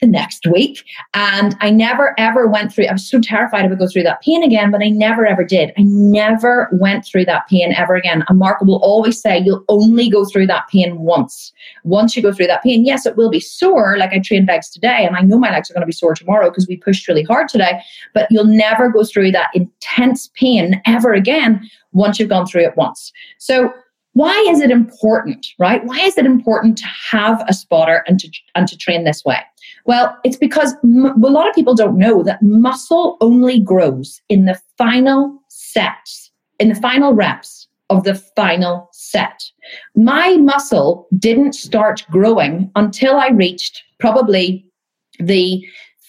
the 0.00 0.06
next 0.06 0.46
week. 0.46 0.84
And 1.14 1.56
I 1.60 1.70
never 1.70 2.14
ever 2.18 2.46
went 2.46 2.72
through, 2.72 2.86
I 2.86 2.92
was 2.92 3.08
so 3.08 3.20
terrified 3.20 3.64
I 3.64 3.68
would 3.68 3.78
go 3.78 3.88
through 3.88 4.04
that 4.04 4.22
pain 4.22 4.44
again, 4.44 4.70
but 4.70 4.82
I 4.82 4.88
never 4.88 5.26
ever 5.26 5.42
did. 5.42 5.72
I 5.76 5.82
never 5.82 6.68
went 6.72 7.04
through 7.04 7.24
that 7.24 7.48
pain 7.48 7.72
ever 7.76 7.96
again. 7.96 8.24
And 8.28 8.38
Mark 8.38 8.60
will 8.60 8.80
always 8.82 9.20
say, 9.20 9.38
you'll 9.38 9.64
only 9.68 10.08
go 10.08 10.24
through 10.24 10.46
that 10.46 10.68
pain 10.68 10.98
once. 10.98 11.52
Once 11.82 12.16
you 12.16 12.22
go 12.22 12.32
through 12.32 12.46
that 12.48 12.62
pain, 12.62 12.84
yes, 12.84 13.04
it 13.04 13.16
will 13.16 13.30
be 13.30 13.40
sore. 13.40 13.96
Like 13.98 14.12
I 14.12 14.20
trained 14.20 14.46
legs 14.46 14.70
today, 14.70 15.04
and 15.04 15.16
I 15.16 15.22
know 15.22 15.38
my 15.38 15.50
legs 15.50 15.68
are 15.70 15.74
going 15.74 15.82
to 15.82 15.86
be 15.86 15.92
sore 15.92 16.14
tomorrow 16.14 16.50
because 16.50 16.68
we 16.68 16.76
pushed 16.76 17.08
really 17.08 17.24
hard 17.24 17.48
today, 17.48 17.80
but 18.14 18.28
you'll 18.30 18.44
never 18.44 18.90
go 18.90 19.04
through 19.04 19.32
that 19.32 19.50
intense 19.54 20.30
pain 20.34 20.80
ever 20.86 21.12
again 21.12 21.68
once 21.92 22.18
you've 22.18 22.28
gone 22.28 22.46
through 22.46 22.62
it 22.62 22.76
once. 22.76 23.12
So 23.38 23.72
why 24.14 24.36
is 24.50 24.60
it 24.60 24.70
important, 24.70 25.46
right? 25.58 25.84
Why 25.84 25.98
is 26.00 26.18
it 26.18 26.26
important 26.26 26.76
to 26.78 26.86
have 26.86 27.42
a 27.48 27.54
spotter 27.54 28.04
and 28.06 28.18
to, 28.20 28.30
and 28.54 28.68
to 28.68 28.76
train 28.76 29.04
this 29.04 29.24
way? 29.24 29.38
Well, 29.86 30.16
it's 30.22 30.36
because 30.36 30.74
m- 30.84 31.22
a 31.22 31.30
lot 31.30 31.48
of 31.48 31.54
people 31.54 31.74
don't 31.74 31.98
know 31.98 32.22
that 32.22 32.42
muscle 32.42 33.16
only 33.20 33.58
grows 33.58 34.20
in 34.28 34.44
the 34.44 34.60
final 34.76 35.42
sets, 35.48 36.30
in 36.58 36.68
the 36.68 36.74
final 36.74 37.14
reps 37.14 37.68
of 37.88 38.04
the 38.04 38.14
final 38.14 38.88
set. 38.92 39.42
My 39.94 40.36
muscle 40.36 41.08
didn't 41.18 41.54
start 41.54 42.04
growing 42.10 42.70
until 42.76 43.16
I 43.16 43.28
reached 43.28 43.82
probably 43.98 44.66
the 45.18 45.64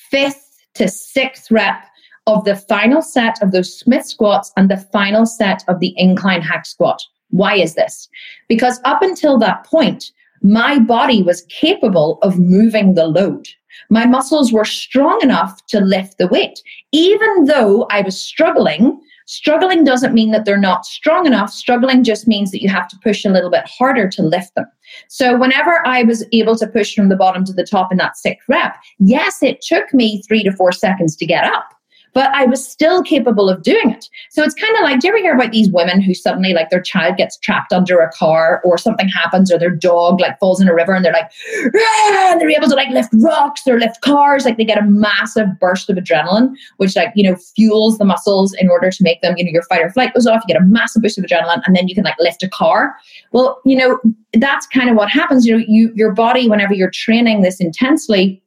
fifth 0.09 0.49
to 0.75 0.87
sixth 0.87 1.51
rep 1.51 1.85
of 2.25 2.45
the 2.45 2.55
final 2.55 3.01
set 3.01 3.41
of 3.41 3.51
those 3.51 3.77
Smith 3.77 4.05
squats 4.05 4.51
and 4.55 4.69
the 4.69 4.77
final 4.77 5.25
set 5.25 5.63
of 5.67 5.79
the 5.79 5.93
incline 5.97 6.41
hack 6.41 6.65
squat. 6.65 7.01
Why 7.33 7.55
is 7.55 7.73
this? 7.73 8.07
Because 8.47 8.79
up 8.85 9.01
until 9.01 9.39
that 9.39 9.65
point, 9.65 10.11
my 10.43 10.77
body 10.77 11.23
was 11.23 11.47
capable 11.49 12.19
of 12.21 12.37
moving 12.37 12.93
the 12.93 13.07
load. 13.07 13.47
My 13.89 14.05
muscles 14.05 14.53
were 14.53 14.65
strong 14.65 15.19
enough 15.23 15.65
to 15.67 15.79
lift 15.79 16.19
the 16.19 16.27
weight. 16.27 16.61
Even 16.91 17.45
though 17.45 17.87
I 17.89 18.01
was 18.01 18.21
struggling, 18.21 19.01
struggling 19.25 19.83
doesn't 19.83 20.13
mean 20.13 20.29
that 20.29 20.45
they're 20.45 20.57
not 20.57 20.85
strong 20.85 21.25
enough. 21.25 21.49
Struggling 21.49 22.03
just 22.03 22.27
means 22.27 22.51
that 22.51 22.61
you 22.61 22.69
have 22.69 22.87
to 22.89 22.99
push 23.03 23.25
a 23.25 23.29
little 23.29 23.49
bit 23.49 23.67
harder 23.67 24.07
to 24.09 24.21
lift 24.21 24.53
them. 24.53 24.65
So, 25.07 25.35
whenever 25.35 25.81
I 25.87 26.03
was 26.03 26.23
able 26.33 26.55
to 26.57 26.67
push 26.67 26.93
from 26.93 27.09
the 27.09 27.15
bottom 27.15 27.45
to 27.45 27.53
the 27.53 27.65
top 27.65 27.91
in 27.91 27.97
that 27.97 28.15
sixth 28.15 28.47
rep, 28.47 28.75
yes, 28.99 29.41
it 29.41 29.61
took 29.61 29.91
me 29.91 30.21
three 30.27 30.43
to 30.43 30.51
four 30.51 30.71
seconds 30.71 31.15
to 31.15 31.25
get 31.25 31.45
up 31.45 31.73
but 32.13 32.29
I 32.33 32.45
was 32.45 32.65
still 32.65 33.01
capable 33.01 33.49
of 33.49 33.63
doing 33.63 33.89
it. 33.89 34.07
So 34.29 34.43
it's 34.43 34.53
kind 34.53 34.75
of 34.77 34.83
like, 34.83 34.99
do 34.99 35.07
you 35.07 35.13
ever 35.13 35.21
hear 35.21 35.35
about 35.35 35.51
these 35.51 35.71
women 35.71 36.01
who 36.01 36.13
suddenly 36.13 36.53
like 36.53 36.69
their 36.69 36.81
child 36.81 37.17
gets 37.17 37.37
trapped 37.37 37.73
under 37.73 37.99
a 37.99 38.11
car 38.11 38.61
or 38.63 38.77
something 38.77 39.07
happens 39.07 39.51
or 39.51 39.57
their 39.57 39.71
dog 39.71 40.19
like 40.19 40.39
falls 40.39 40.61
in 40.61 40.67
a 40.67 40.73
river 40.73 40.93
and 40.93 41.03
they're 41.03 41.13
like, 41.13 41.31
ah! 41.75 42.31
and 42.31 42.39
they're 42.39 42.49
able 42.51 42.67
to 42.67 42.75
like 42.75 42.89
lift 42.89 43.09
rocks 43.15 43.67
or 43.67 43.79
lift 43.79 44.01
cars. 44.01 44.45
Like 44.45 44.57
they 44.57 44.65
get 44.65 44.77
a 44.77 44.85
massive 44.85 45.47
burst 45.59 45.89
of 45.89 45.97
adrenaline, 45.97 46.53
which 46.77 46.95
like, 46.95 47.11
you 47.15 47.29
know, 47.29 47.35
fuels 47.55 47.97
the 47.97 48.05
muscles 48.05 48.53
in 48.53 48.69
order 48.69 48.91
to 48.91 49.03
make 49.03 49.21
them, 49.21 49.33
you 49.37 49.45
know, 49.45 49.51
your 49.51 49.63
fight 49.63 49.81
or 49.81 49.89
flight 49.89 50.13
goes 50.13 50.27
off, 50.27 50.43
you 50.47 50.53
get 50.53 50.61
a 50.61 50.65
massive 50.65 51.01
boost 51.01 51.17
of 51.17 51.25
adrenaline 51.25 51.61
and 51.65 51.75
then 51.75 51.87
you 51.87 51.95
can 51.95 52.03
like 52.03 52.15
lift 52.19 52.43
a 52.43 52.49
car. 52.49 52.95
Well, 53.31 53.59
you 53.65 53.75
know, 53.75 53.99
that's 54.33 54.67
kind 54.67 54.89
of 54.89 54.95
what 54.95 55.09
happens. 55.09 55.45
You 55.45 55.57
know, 55.57 55.65
you, 55.67 55.91
your 55.95 56.11
body, 56.11 56.47
whenever 56.47 56.73
you're 56.73 56.91
training 56.91 57.41
this 57.41 57.59
intensely, 57.59 58.42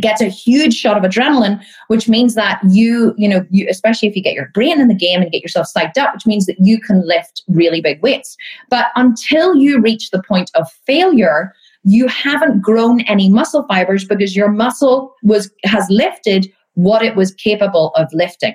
gets 0.00 0.20
a 0.20 0.28
huge 0.28 0.74
shot 0.74 0.96
of 0.96 1.02
adrenaline 1.02 1.60
which 1.88 2.08
means 2.08 2.34
that 2.34 2.60
you 2.70 3.12
you 3.16 3.28
know 3.28 3.44
you 3.50 3.66
especially 3.68 4.08
if 4.08 4.14
you 4.14 4.22
get 4.22 4.34
your 4.34 4.48
brain 4.54 4.80
in 4.80 4.88
the 4.88 4.94
game 4.94 5.20
and 5.20 5.32
get 5.32 5.42
yourself 5.42 5.66
psyched 5.74 5.98
up 5.98 6.14
which 6.14 6.26
means 6.26 6.46
that 6.46 6.56
you 6.60 6.80
can 6.80 7.06
lift 7.06 7.42
really 7.48 7.80
big 7.80 8.00
weights 8.02 8.36
but 8.68 8.86
until 8.94 9.54
you 9.56 9.80
reach 9.80 10.10
the 10.10 10.22
point 10.22 10.50
of 10.54 10.70
failure 10.86 11.52
you 11.82 12.06
haven't 12.06 12.60
grown 12.60 13.00
any 13.02 13.28
muscle 13.28 13.66
fibers 13.66 14.04
because 14.04 14.36
your 14.36 14.50
muscle 14.50 15.14
was 15.24 15.50
has 15.64 15.86
lifted 15.90 16.52
what 16.74 17.02
it 17.02 17.16
was 17.16 17.34
capable 17.34 17.90
of 17.96 18.08
lifting 18.12 18.54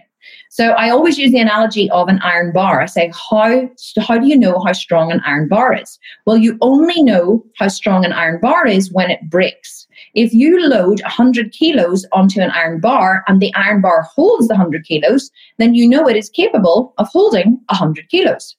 so 0.49 0.71
I 0.71 0.89
always 0.89 1.17
use 1.17 1.31
the 1.31 1.39
analogy 1.39 1.89
of 1.91 2.07
an 2.07 2.19
iron 2.23 2.53
bar. 2.53 2.81
I 2.81 2.85
say, 2.85 3.11
how, 3.29 3.69
how 3.99 4.17
do 4.17 4.27
you 4.27 4.37
know 4.37 4.63
how 4.65 4.71
strong 4.71 5.11
an 5.11 5.21
iron 5.25 5.47
bar 5.47 5.73
is? 5.73 5.99
Well, 6.25 6.37
you 6.37 6.57
only 6.61 7.03
know 7.03 7.43
how 7.57 7.67
strong 7.67 8.05
an 8.05 8.13
iron 8.13 8.39
bar 8.41 8.65
is 8.65 8.91
when 8.91 9.11
it 9.11 9.19
breaks. 9.29 9.74
If 10.15 10.34
you 10.34 10.65
load 10.65 11.01
100 11.01 11.51
kilos 11.51 12.06
onto 12.13 12.39
an 12.39 12.49
iron 12.51 12.80
bar 12.80 13.25
and 13.28 13.41
the 13.41 13.54
iron 13.54 13.82
bar 13.82 14.04
holds 14.04 14.47
the 14.47 14.54
100 14.54 14.86
kilos, 14.86 15.30
then 15.58 15.75
you 15.75 15.89
know 15.89 16.08
it 16.08 16.15
is 16.15 16.30
capable 16.30 16.93
of 16.97 17.10
holding 17.10 17.60
100 17.67 18.10
kilos. 18.10 18.56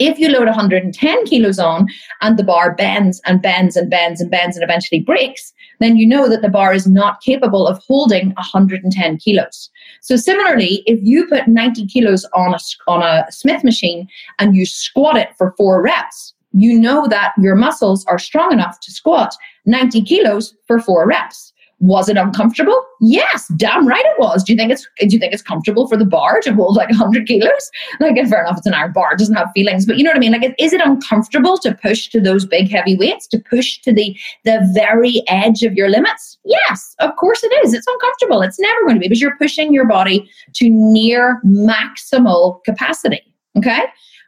If 0.00 0.18
you 0.18 0.30
load 0.30 0.46
110 0.46 1.26
kilos 1.26 1.58
on 1.58 1.88
and 2.22 2.38
the 2.38 2.44
bar 2.44 2.74
bends 2.74 3.20
and 3.26 3.42
bends 3.42 3.76
and 3.76 3.90
bends 3.90 4.20
and 4.20 4.30
bends 4.30 4.56
and 4.56 4.64
eventually 4.64 5.00
breaks, 5.00 5.52
then 5.80 5.98
you 5.98 6.06
know 6.06 6.26
that 6.28 6.40
the 6.40 6.48
bar 6.48 6.72
is 6.72 6.86
not 6.86 7.20
capable 7.20 7.66
of 7.66 7.82
holding 7.86 8.28
110 8.30 9.18
kilos. 9.18 9.70
So 10.00 10.16
similarly, 10.16 10.84
if 10.86 11.00
you 11.02 11.26
put 11.26 11.48
90 11.48 11.86
kilos 11.88 12.24
on 12.32 12.54
a, 12.54 12.58
on 12.86 13.02
a 13.02 13.30
Smith 13.30 13.62
machine 13.62 14.08
and 14.38 14.56
you 14.56 14.64
squat 14.64 15.16
it 15.16 15.30
for 15.36 15.52
four 15.58 15.82
reps, 15.82 16.32
you 16.52 16.78
know 16.78 17.06
that 17.08 17.32
your 17.38 17.54
muscles 17.54 18.04
are 18.06 18.18
strong 18.18 18.52
enough 18.52 18.80
to 18.80 18.92
squat 18.92 19.34
90 19.68 20.02
kilos 20.02 20.54
for 20.66 20.80
four 20.80 21.06
reps. 21.06 21.52
Was 21.80 22.08
it 22.08 22.16
uncomfortable? 22.16 22.84
Yes, 23.00 23.46
damn 23.56 23.86
right 23.86 24.04
it 24.04 24.18
was. 24.18 24.42
Do 24.42 24.52
you 24.52 24.56
think 24.56 24.72
it's 24.72 24.84
do 24.98 25.06
you 25.10 25.18
think 25.20 25.32
it's 25.32 25.42
comfortable 25.42 25.86
for 25.86 25.96
the 25.96 26.04
bar 26.04 26.40
to 26.40 26.52
hold 26.52 26.74
like 26.74 26.88
100 26.88 27.28
kilos? 27.28 27.70
Like, 28.00 28.16
fair 28.28 28.42
enough, 28.42 28.58
it's 28.58 28.66
an 28.66 28.74
iron 28.74 28.92
bar, 28.92 29.14
doesn't 29.14 29.36
have 29.36 29.50
feelings, 29.54 29.86
but 29.86 29.96
you 29.96 30.02
know 30.02 30.10
what 30.10 30.16
I 30.16 30.20
mean? 30.20 30.32
Like, 30.32 30.54
is 30.58 30.72
it 30.72 30.80
uncomfortable 30.80 31.56
to 31.58 31.72
push 31.72 32.08
to 32.08 32.20
those 32.20 32.44
big 32.44 32.68
heavy 32.68 32.96
weights, 32.96 33.28
to 33.28 33.38
push 33.38 33.78
to 33.82 33.92
the 33.92 34.16
the 34.44 34.68
very 34.74 35.22
edge 35.28 35.62
of 35.62 35.74
your 35.74 35.88
limits? 35.88 36.36
Yes, 36.44 36.96
of 36.98 37.14
course 37.14 37.44
it 37.44 37.52
is. 37.64 37.72
It's 37.72 37.86
uncomfortable. 37.86 38.42
It's 38.42 38.58
never 38.58 38.80
going 38.82 38.96
to 38.96 39.00
be 39.00 39.06
because 39.06 39.20
you're 39.20 39.36
pushing 39.36 39.72
your 39.72 39.86
body 39.86 40.28
to 40.54 40.68
near 40.68 41.40
maximal 41.46 42.64
capacity. 42.64 43.22
Okay, 43.56 43.84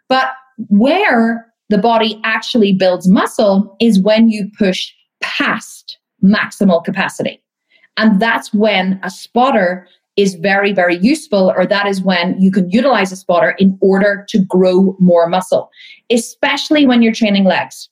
but 0.08 0.30
where 0.68 1.50
the 1.68 1.78
body 1.78 2.20
actually 2.22 2.74
builds 2.74 3.08
muscle 3.08 3.76
is 3.80 4.00
when 4.00 4.28
you 4.28 4.48
push 4.56 4.92
past 5.38 5.98
maximal 6.22 6.84
capacity. 6.84 7.42
And 7.96 8.20
that's 8.20 8.52
when 8.54 9.00
a 9.02 9.10
spotter 9.10 9.86
is 10.16 10.34
very, 10.34 10.72
very 10.72 10.96
useful, 10.98 11.52
or 11.56 11.66
that 11.66 11.86
is 11.86 12.02
when 12.02 12.40
you 12.40 12.50
can 12.50 12.68
utilize 12.70 13.12
a 13.12 13.16
spotter 13.16 13.54
in 13.58 13.78
order 13.80 14.26
to 14.28 14.38
grow 14.44 14.96
more 14.98 15.28
muscle, 15.28 15.70
especially 16.10 16.86
when 16.86 17.02
you're 17.02 17.14
training 17.14 17.44
legs. 17.44 17.88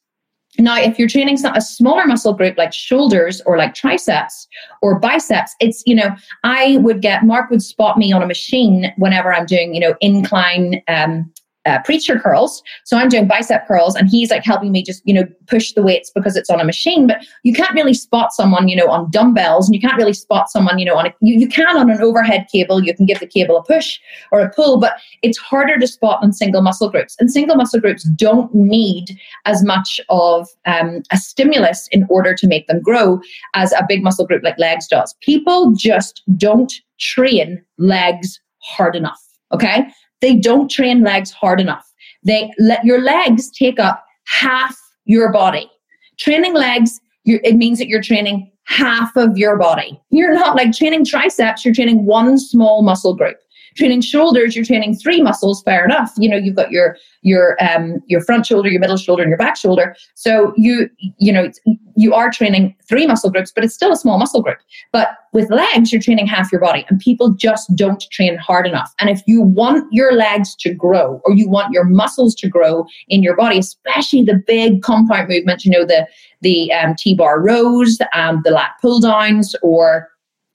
Now, 0.58 0.76
if 0.76 0.98
you're 0.98 1.08
training 1.08 1.38
a 1.46 1.60
smaller 1.60 2.04
muscle 2.04 2.32
group 2.32 2.58
like 2.58 2.72
shoulders 2.72 3.40
or 3.46 3.56
like 3.56 3.74
triceps 3.74 4.48
or 4.82 4.98
biceps, 4.98 5.54
it's, 5.60 5.84
you 5.86 5.94
know, 5.94 6.10
I 6.42 6.78
would 6.78 7.00
get, 7.00 7.24
Mark 7.24 7.48
would 7.50 7.62
spot 7.62 7.96
me 7.96 8.12
on 8.12 8.22
a 8.22 8.26
machine 8.26 8.92
whenever 8.96 9.32
I'm 9.32 9.46
doing, 9.46 9.72
you 9.72 9.80
know, 9.80 9.94
incline 10.00 10.82
um, 10.88 11.32
uh, 11.66 11.80
preacher 11.82 12.18
curls. 12.18 12.62
So 12.84 12.96
I'm 12.96 13.08
doing 13.08 13.26
bicep 13.26 13.66
curls 13.66 13.94
and 13.94 14.08
he's 14.08 14.30
like 14.30 14.44
helping 14.44 14.72
me 14.72 14.82
just, 14.82 15.02
you 15.04 15.12
know, 15.12 15.24
push 15.46 15.72
the 15.72 15.82
weights 15.82 16.10
because 16.14 16.36
it's 16.36 16.50
on 16.50 16.60
a 16.60 16.64
machine. 16.64 17.06
But 17.06 17.24
you 17.42 17.52
can't 17.52 17.74
really 17.74 17.94
spot 17.94 18.32
someone, 18.32 18.68
you 18.68 18.76
know, 18.76 18.88
on 18.88 19.10
dumbbells 19.10 19.68
and 19.68 19.74
you 19.74 19.80
can't 19.80 19.96
really 19.96 20.12
spot 20.12 20.50
someone, 20.50 20.78
you 20.78 20.84
know, 20.84 20.96
on 20.96 21.06
a, 21.06 21.14
you, 21.20 21.38
you 21.38 21.48
can 21.48 21.76
on 21.76 21.90
an 21.90 22.00
overhead 22.00 22.46
cable. 22.50 22.82
You 22.82 22.94
can 22.94 23.06
give 23.06 23.20
the 23.20 23.26
cable 23.26 23.56
a 23.56 23.62
push 23.62 23.98
or 24.32 24.40
a 24.40 24.50
pull, 24.50 24.80
but 24.80 24.94
it's 25.22 25.38
harder 25.38 25.78
to 25.78 25.86
spot 25.86 26.22
on 26.22 26.32
single 26.32 26.62
muscle 26.62 26.90
groups. 26.90 27.16
And 27.18 27.30
single 27.30 27.56
muscle 27.56 27.80
groups 27.80 28.04
don't 28.04 28.52
need 28.54 29.18
as 29.44 29.62
much 29.64 30.00
of 30.08 30.48
um, 30.64 31.02
a 31.12 31.16
stimulus 31.16 31.88
in 31.92 32.06
order 32.08 32.34
to 32.34 32.46
make 32.46 32.66
them 32.66 32.80
grow 32.80 33.20
as 33.54 33.72
a 33.72 33.84
big 33.88 34.02
muscle 34.02 34.26
group 34.26 34.42
like 34.42 34.58
legs 34.58 34.86
does. 34.86 35.14
People 35.20 35.72
just 35.72 36.22
don't 36.36 36.72
train 36.98 37.62
legs 37.78 38.40
hard 38.62 38.96
enough. 38.96 39.22
Okay. 39.52 39.86
They 40.20 40.36
don't 40.36 40.70
train 40.70 41.02
legs 41.02 41.30
hard 41.30 41.60
enough. 41.60 41.86
They 42.24 42.50
let 42.58 42.84
your 42.84 43.00
legs 43.00 43.50
take 43.50 43.78
up 43.78 44.04
half 44.26 44.76
your 45.04 45.32
body. 45.32 45.70
Training 46.18 46.54
legs, 46.54 47.00
it 47.24 47.56
means 47.56 47.78
that 47.78 47.88
you're 47.88 48.02
training 48.02 48.50
half 48.64 49.16
of 49.16 49.38
your 49.38 49.56
body. 49.56 50.00
You're 50.10 50.34
not 50.34 50.56
like 50.56 50.72
training 50.72 51.06
triceps, 51.06 51.64
you're 51.64 51.74
training 51.74 52.04
one 52.04 52.38
small 52.38 52.82
muscle 52.82 53.14
group 53.14 53.36
training 53.78 54.02
shoulders, 54.02 54.54
you're 54.54 54.64
training 54.64 54.96
three 54.96 55.22
muscles, 55.22 55.62
fair 55.62 55.84
enough. 55.84 56.12
You 56.18 56.28
know, 56.28 56.36
you've 56.36 56.56
got 56.56 56.70
your 56.70 56.96
your 57.22 57.56
um 57.62 58.00
your 58.06 58.20
front 58.20 58.46
shoulder, 58.46 58.68
your 58.68 58.80
middle 58.80 58.96
shoulder, 58.96 59.22
and 59.22 59.30
your 59.30 59.38
back 59.38 59.56
shoulder. 59.56 59.96
So 60.14 60.52
you 60.56 60.90
you 61.18 61.32
know 61.32 61.50
you 61.96 62.14
are 62.14 62.30
training 62.30 62.76
three 62.88 63.06
muscle 63.06 63.30
groups, 63.30 63.52
but 63.52 63.64
it's 63.64 63.74
still 63.74 63.92
a 63.92 63.96
small 63.96 64.18
muscle 64.18 64.42
group. 64.42 64.58
But 64.92 65.08
with 65.32 65.50
legs, 65.50 65.92
you're 65.92 66.02
training 66.02 66.26
half 66.26 66.50
your 66.52 66.60
body, 66.60 66.84
and 66.88 66.98
people 66.98 67.32
just 67.32 67.74
don't 67.74 68.04
train 68.10 68.36
hard 68.36 68.66
enough. 68.66 68.92
And 69.00 69.08
if 69.08 69.22
you 69.26 69.42
want 69.42 69.86
your 69.92 70.12
legs 70.12 70.54
to 70.56 70.74
grow, 70.74 71.20
or 71.24 71.34
you 71.34 71.48
want 71.48 71.72
your 71.72 71.84
muscles 71.84 72.34
to 72.36 72.48
grow 72.48 72.86
in 73.08 73.22
your 73.22 73.36
body, 73.36 73.58
especially 73.58 74.22
the 74.22 74.42
big 74.46 74.82
compound 74.82 75.28
movements, 75.28 75.64
you 75.64 75.70
know, 75.70 75.84
the 75.84 76.06
the 76.40 76.72
um, 76.72 76.94
T-bar 76.96 77.40
rows, 77.42 77.98
um, 78.12 78.42
the 78.44 78.50
lat 78.50 78.72
pull 78.80 79.00
downs, 79.00 79.54
or 79.62 80.08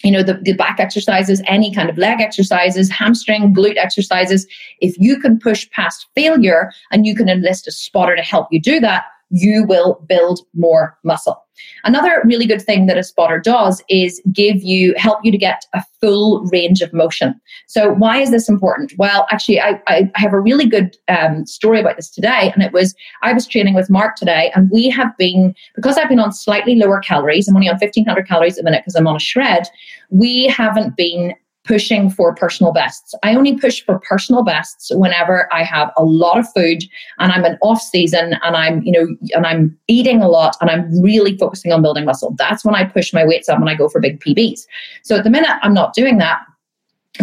you 0.03 0.11
know 0.11 0.21
the, 0.21 0.35
the 0.35 0.53
back 0.53 0.79
exercises 0.79 1.41
any 1.47 1.73
kind 1.73 1.89
of 1.89 1.97
leg 1.97 2.19
exercises 2.21 2.89
hamstring 2.91 3.53
glute 3.53 3.77
exercises 3.77 4.45
if 4.79 4.95
you 4.99 5.19
can 5.19 5.39
push 5.39 5.69
past 5.71 6.07
failure 6.13 6.71
and 6.91 7.05
you 7.05 7.15
can 7.15 7.29
enlist 7.29 7.67
a 7.67 7.71
spotter 7.71 8.15
to 8.15 8.21
help 8.21 8.47
you 8.51 8.61
do 8.61 8.79
that 8.79 9.05
you 9.33 9.65
will 9.67 9.99
build 10.07 10.41
more 10.53 10.95
muscle. 11.03 11.43
Another 11.83 12.21
really 12.23 12.45
good 12.45 12.61
thing 12.61 12.85
that 12.85 12.97
a 12.97 13.03
spotter 13.03 13.39
does 13.39 13.83
is 13.89 14.21
give 14.31 14.61
you, 14.61 14.93
help 14.95 15.19
you 15.23 15.31
to 15.31 15.37
get 15.37 15.65
a 15.73 15.83
full 15.99 16.45
range 16.51 16.81
of 16.81 16.93
motion. 16.93 17.39
So, 17.67 17.93
why 17.93 18.19
is 18.19 18.31
this 18.31 18.47
important? 18.47 18.93
Well, 18.97 19.25
actually, 19.31 19.59
I, 19.59 19.81
I 19.87 20.11
have 20.15 20.33
a 20.33 20.39
really 20.39 20.67
good 20.67 20.95
um, 21.07 21.45
story 21.45 21.79
about 21.79 21.95
this 21.95 22.09
today. 22.09 22.51
And 22.53 22.63
it 22.63 22.73
was, 22.73 22.95
I 23.21 23.33
was 23.33 23.47
training 23.47 23.73
with 23.73 23.89
Mark 23.89 24.15
today, 24.15 24.51
and 24.55 24.69
we 24.71 24.89
have 24.89 25.15
been, 25.17 25.55
because 25.75 25.97
I've 25.97 26.09
been 26.09 26.19
on 26.19 26.31
slightly 26.31 26.75
lower 26.75 26.99
calories, 26.99 27.47
I'm 27.47 27.55
only 27.55 27.69
on 27.69 27.75
1500 27.75 28.27
calories 28.27 28.57
a 28.57 28.63
minute 28.63 28.83
because 28.83 28.95
I'm 28.95 29.07
on 29.07 29.15
a 29.15 29.19
shred, 29.19 29.67
we 30.09 30.45
haven't 30.47 30.95
been 30.95 31.33
pushing 31.65 32.09
for 32.09 32.35
personal 32.35 32.73
bests. 32.73 33.15
I 33.23 33.35
only 33.35 33.57
push 33.57 33.83
for 33.83 33.99
personal 33.99 34.43
bests 34.43 34.91
whenever 34.93 35.47
I 35.53 35.63
have 35.63 35.91
a 35.97 36.03
lot 36.03 36.37
of 36.37 36.51
food 36.53 36.83
and 37.19 37.31
I'm 37.31 37.45
in 37.45 37.57
off 37.61 37.81
season 37.81 38.35
and 38.43 38.55
I'm, 38.55 38.81
you 38.83 38.91
know, 38.91 39.07
and 39.33 39.45
I'm 39.45 39.77
eating 39.87 40.21
a 40.21 40.27
lot 40.27 40.57
and 40.59 40.69
I'm 40.69 41.01
really 41.01 41.37
focusing 41.37 41.71
on 41.71 41.81
building 41.81 42.05
muscle. 42.05 42.35
That's 42.37 42.65
when 42.65 42.75
I 42.75 42.83
push 42.83 43.13
my 43.13 43.25
weights 43.25 43.47
up 43.47 43.59
and 43.59 43.69
I 43.69 43.75
go 43.75 43.87
for 43.87 44.01
big 44.01 44.19
PBs. 44.19 44.61
So 45.03 45.15
at 45.15 45.23
the 45.23 45.29
minute 45.29 45.57
I'm 45.61 45.73
not 45.73 45.93
doing 45.93 46.17
that. 46.17 46.41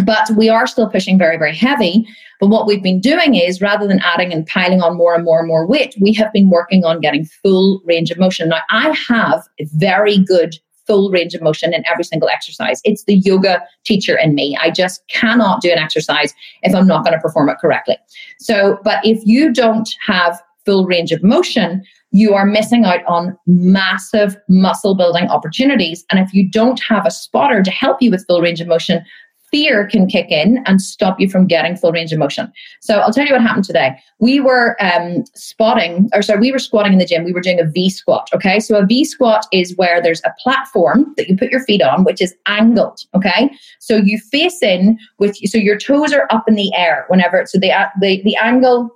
But 0.05 0.31
we 0.37 0.47
are 0.47 0.67
still 0.67 0.89
pushing 0.89 1.17
very, 1.17 1.37
very 1.37 1.55
heavy. 1.55 2.07
But 2.39 2.47
what 2.47 2.65
we've 2.65 2.81
been 2.81 3.01
doing 3.01 3.35
is 3.35 3.61
rather 3.61 3.87
than 3.87 3.99
adding 3.99 4.31
and 4.31 4.47
piling 4.47 4.81
on 4.81 4.95
more 4.95 5.13
and 5.13 5.23
more 5.23 5.39
and 5.39 5.47
more 5.47 5.67
weight, 5.67 5.95
we 5.99 6.13
have 6.13 6.31
been 6.31 6.49
working 6.49 6.85
on 6.85 7.01
getting 7.01 7.25
full 7.25 7.81
range 7.85 8.09
of 8.09 8.17
motion. 8.17 8.49
Now, 8.49 8.61
I 8.69 8.95
have 9.09 9.43
very 9.73 10.17
good 10.17 10.55
full 10.91 11.09
range 11.09 11.33
of 11.33 11.41
motion 11.41 11.73
in 11.73 11.85
every 11.87 12.03
single 12.03 12.27
exercise. 12.27 12.81
It's 12.83 13.05
the 13.05 13.15
yoga 13.15 13.61
teacher 13.85 14.17
in 14.17 14.35
me. 14.35 14.57
I 14.61 14.71
just 14.71 15.01
cannot 15.07 15.61
do 15.61 15.71
an 15.71 15.77
exercise 15.77 16.33
if 16.63 16.75
I'm 16.75 16.85
not 16.85 17.05
going 17.05 17.13
to 17.13 17.21
perform 17.21 17.47
it 17.47 17.59
correctly. 17.61 17.95
So, 18.39 18.77
but 18.83 18.99
if 19.05 19.25
you 19.25 19.53
don't 19.53 19.89
have 20.05 20.41
full 20.65 20.85
range 20.85 21.13
of 21.13 21.23
motion, 21.23 21.81
you 22.11 22.33
are 22.33 22.45
missing 22.45 22.83
out 22.83 23.05
on 23.05 23.37
massive 23.47 24.35
muscle 24.49 24.93
building 24.93 25.29
opportunities. 25.29 26.03
And 26.11 26.19
if 26.19 26.33
you 26.33 26.49
don't 26.49 26.81
have 26.83 27.05
a 27.05 27.11
spotter 27.11 27.63
to 27.63 27.71
help 27.71 28.01
you 28.01 28.11
with 28.11 28.27
full 28.27 28.41
range 28.41 28.59
of 28.59 28.67
motion, 28.67 29.05
fear 29.51 29.85
can 29.85 30.07
kick 30.07 30.31
in 30.31 30.63
and 30.65 30.81
stop 30.81 31.19
you 31.19 31.29
from 31.29 31.45
getting 31.45 31.75
full 31.75 31.91
range 31.91 32.13
of 32.13 32.19
motion. 32.19 32.51
So 32.79 32.99
I'll 32.99 33.11
tell 33.11 33.25
you 33.25 33.33
what 33.33 33.41
happened 33.41 33.65
today. 33.65 33.97
We 34.19 34.39
were 34.39 34.77
um, 34.81 35.25
spotting, 35.35 36.09
or 36.13 36.21
sorry, 36.21 36.39
we 36.39 36.51
were 36.51 36.59
squatting 36.59 36.93
in 36.93 36.99
the 36.99 37.05
gym. 37.05 37.25
We 37.25 37.33
were 37.33 37.41
doing 37.41 37.59
a 37.59 37.65
V 37.65 37.89
squat. 37.89 38.29
Okay. 38.33 38.59
So 38.59 38.77
a 38.77 38.85
V 38.85 39.03
squat 39.03 39.45
is 39.51 39.75
where 39.75 40.01
there's 40.01 40.21
a 40.23 40.33
platform 40.41 41.13
that 41.17 41.27
you 41.27 41.35
put 41.35 41.51
your 41.51 41.63
feet 41.63 41.81
on, 41.81 42.03
which 42.03 42.21
is 42.21 42.33
angled. 42.45 43.01
Okay. 43.13 43.51
So 43.79 43.97
you 43.97 44.17
face 44.19 44.63
in 44.63 44.97
with, 45.19 45.35
so 45.35 45.57
your 45.57 45.77
toes 45.77 46.13
are 46.13 46.27
up 46.31 46.45
in 46.47 46.55
the 46.55 46.73
air 46.73 47.05
whenever, 47.09 47.45
so 47.45 47.59
the, 47.59 47.71
the, 47.99 48.21
the 48.23 48.37
angle 48.37 48.89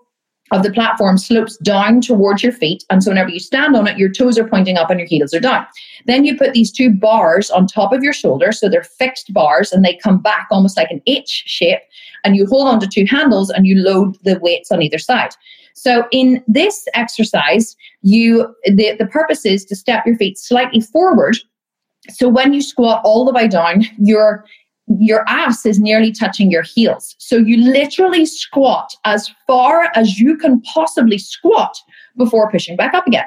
of 0.51 0.63
the 0.63 0.71
platform 0.71 1.17
slopes 1.17 1.57
down 1.57 2.01
towards 2.01 2.43
your 2.43 2.51
feet. 2.51 2.83
And 2.89 3.03
so 3.03 3.09
whenever 3.09 3.29
you 3.29 3.39
stand 3.39 3.75
on 3.75 3.87
it, 3.87 3.97
your 3.97 4.11
toes 4.11 4.37
are 4.37 4.47
pointing 4.47 4.77
up 4.77 4.91
and 4.91 4.99
your 4.99 5.07
heels 5.07 5.33
are 5.33 5.39
down. 5.39 5.65
Then 6.05 6.23
you 6.23 6.37
put 6.37 6.53
these 6.53 6.71
two 6.71 6.91
bars 6.91 7.49
on 7.49 7.65
top 7.65 7.91
of 7.91 8.03
your 8.03 8.13
shoulder. 8.13 8.51
So 8.51 8.69
they're 8.69 8.83
fixed 8.83 9.33
bars 9.33 9.71
and 9.71 9.83
they 9.83 9.97
come 9.97 10.21
back 10.21 10.47
almost 10.51 10.77
like 10.77 10.91
an 10.91 11.01
H 11.07 11.43
shape. 11.47 11.79
And 12.23 12.35
you 12.35 12.45
hold 12.45 12.67
on 12.67 12.79
to 12.79 12.87
two 12.87 13.05
handles 13.05 13.49
and 13.49 13.65
you 13.65 13.75
load 13.77 14.17
the 14.23 14.37
weights 14.39 14.71
on 14.71 14.81
either 14.81 14.99
side. 14.99 15.31
So 15.73 16.07
in 16.11 16.43
this 16.47 16.87
exercise, 16.93 17.75
you 18.01 18.55
the, 18.65 18.95
the 18.97 19.07
purpose 19.07 19.45
is 19.45 19.65
to 19.65 19.75
step 19.75 20.05
your 20.05 20.15
feet 20.15 20.37
slightly 20.37 20.79
forward. 20.79 21.37
So 22.11 22.29
when 22.29 22.53
you 22.53 22.61
squat 22.61 23.01
all 23.03 23.25
the 23.25 23.33
way 23.33 23.47
down, 23.47 23.83
your 23.97 24.45
your 24.87 25.27
ass 25.27 25.65
is 25.65 25.79
nearly 25.79 26.11
touching 26.11 26.51
your 26.51 26.61
heels. 26.61 27.15
So 27.17 27.37
you 27.37 27.57
literally 27.57 28.25
squat 28.25 28.95
as 29.03 29.31
far 29.47 29.89
as 29.95 30.19
you 30.19 30.37
can 30.37 30.61
possibly 30.61 31.17
squat 31.17 31.75
before 32.17 32.51
pushing 32.51 32.75
back 32.75 32.93
up 32.93 33.07
again. 33.07 33.25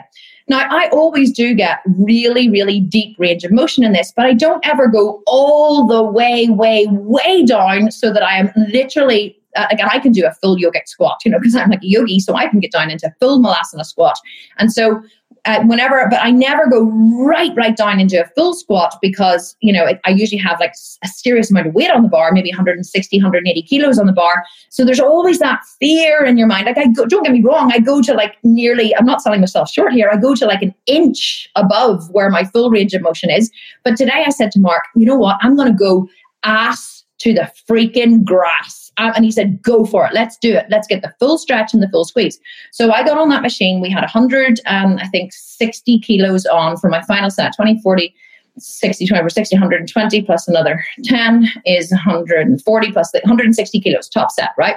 Now, 0.48 0.66
I 0.70 0.88
always 0.90 1.30
do 1.30 1.54
get 1.54 1.80
really, 1.84 2.48
really 2.48 2.80
deep 2.80 3.16
range 3.18 3.44
of 3.44 3.52
motion 3.52 3.84
in 3.84 3.92
this, 3.92 4.12
but 4.16 4.24
I 4.24 4.32
don't 4.32 4.66
ever 4.66 4.88
go 4.88 5.22
all 5.26 5.86
the 5.86 6.02
way, 6.02 6.48
way, 6.48 6.86
way 6.90 7.44
down 7.44 7.90
so 7.90 8.12
that 8.12 8.22
I 8.22 8.38
am 8.38 8.50
literally 8.56 9.38
uh, 9.56 9.66
again, 9.70 9.88
I 9.90 9.98
can 9.98 10.12
do 10.12 10.26
a 10.26 10.32
full 10.32 10.56
yogic 10.56 10.86
squat, 10.86 11.18
you 11.24 11.30
know, 11.30 11.38
because 11.38 11.56
I'm 11.56 11.70
like 11.70 11.82
a 11.82 11.86
yogi, 11.86 12.20
so 12.20 12.34
I 12.34 12.48
can 12.48 12.60
get 12.60 12.72
down 12.72 12.90
into 12.90 13.06
a 13.06 13.14
full 13.20 13.40
malasana 13.40 13.84
squat. 13.84 14.16
And 14.58 14.72
so 14.72 15.02
uh, 15.44 15.62
whenever, 15.64 16.06
but 16.10 16.20
I 16.22 16.30
never 16.30 16.66
go 16.68 16.84
right, 17.24 17.52
right 17.56 17.76
down 17.76 18.00
into 18.00 18.22
a 18.22 18.26
full 18.36 18.52
squat 18.54 18.96
because, 19.00 19.56
you 19.60 19.72
know, 19.72 19.86
it, 19.86 20.00
I 20.04 20.10
usually 20.10 20.38
have 20.38 20.60
like 20.60 20.74
a 21.02 21.08
serious 21.08 21.50
amount 21.50 21.68
of 21.68 21.74
weight 21.74 21.90
on 21.90 22.02
the 22.02 22.08
bar, 22.08 22.32
maybe 22.32 22.50
160, 22.50 23.16
180 23.16 23.62
kilos 23.62 23.98
on 23.98 24.06
the 24.06 24.12
bar. 24.12 24.44
So 24.68 24.84
there's 24.84 25.00
always 25.00 25.38
that 25.38 25.60
fear 25.80 26.24
in 26.24 26.36
your 26.36 26.46
mind. 26.46 26.66
Like, 26.66 26.78
I 26.78 26.88
go, 26.88 27.06
don't 27.06 27.22
get 27.22 27.32
me 27.32 27.42
wrong, 27.42 27.72
I 27.72 27.78
go 27.78 28.02
to 28.02 28.14
like 28.14 28.36
nearly, 28.42 28.94
I'm 28.96 29.06
not 29.06 29.22
selling 29.22 29.40
myself 29.40 29.70
short 29.70 29.92
here, 29.92 30.10
I 30.12 30.16
go 30.16 30.34
to 30.34 30.44
like 30.44 30.62
an 30.62 30.74
inch 30.86 31.48
above 31.54 32.10
where 32.10 32.30
my 32.30 32.44
full 32.44 32.70
range 32.70 32.92
of 32.94 33.02
motion 33.02 33.30
is. 33.30 33.50
But 33.84 33.96
today 33.96 34.24
I 34.26 34.30
said 34.30 34.50
to 34.52 34.60
Mark, 34.60 34.84
you 34.94 35.06
know 35.06 35.16
what, 35.16 35.38
I'm 35.40 35.56
going 35.56 35.70
to 35.70 35.78
go 35.78 36.08
ass 36.44 36.97
to 37.18 37.34
the 37.34 37.50
freaking 37.68 38.24
grass 38.24 38.88
um, 38.98 39.12
and 39.14 39.24
he 39.24 39.30
said, 39.30 39.62
go 39.62 39.84
for 39.84 40.06
it. 40.06 40.12
Let's 40.12 40.36
do 40.36 40.54
it. 40.54 40.66
Let's 40.68 40.86
get 40.86 41.02
the 41.02 41.14
full 41.18 41.38
stretch 41.38 41.72
and 41.72 41.82
the 41.82 41.88
full 41.88 42.04
squeeze. 42.04 42.38
So 42.72 42.90
I 42.90 43.04
got 43.04 43.16
on 43.16 43.28
that 43.28 43.42
machine. 43.42 43.80
We 43.80 43.90
had 43.90 44.00
100, 44.00 44.60
um, 44.66 44.98
I 44.98 45.06
think 45.08 45.32
60 45.32 46.00
kilos 46.00 46.44
on 46.46 46.76
for 46.76 46.90
my 46.90 47.02
final 47.02 47.30
set, 47.30 47.54
20, 47.54 47.80
40, 47.80 48.14
60, 48.58 49.06
20 49.06 49.20
over 49.20 49.30
60, 49.30 49.54
120 49.54 50.22
plus 50.22 50.48
another 50.48 50.84
10 51.04 51.48
is 51.64 51.90
140 51.92 52.92
plus 52.92 53.10
the 53.12 53.20
160 53.20 53.80
kilos, 53.80 54.08
top 54.08 54.32
set, 54.32 54.50
right? 54.58 54.76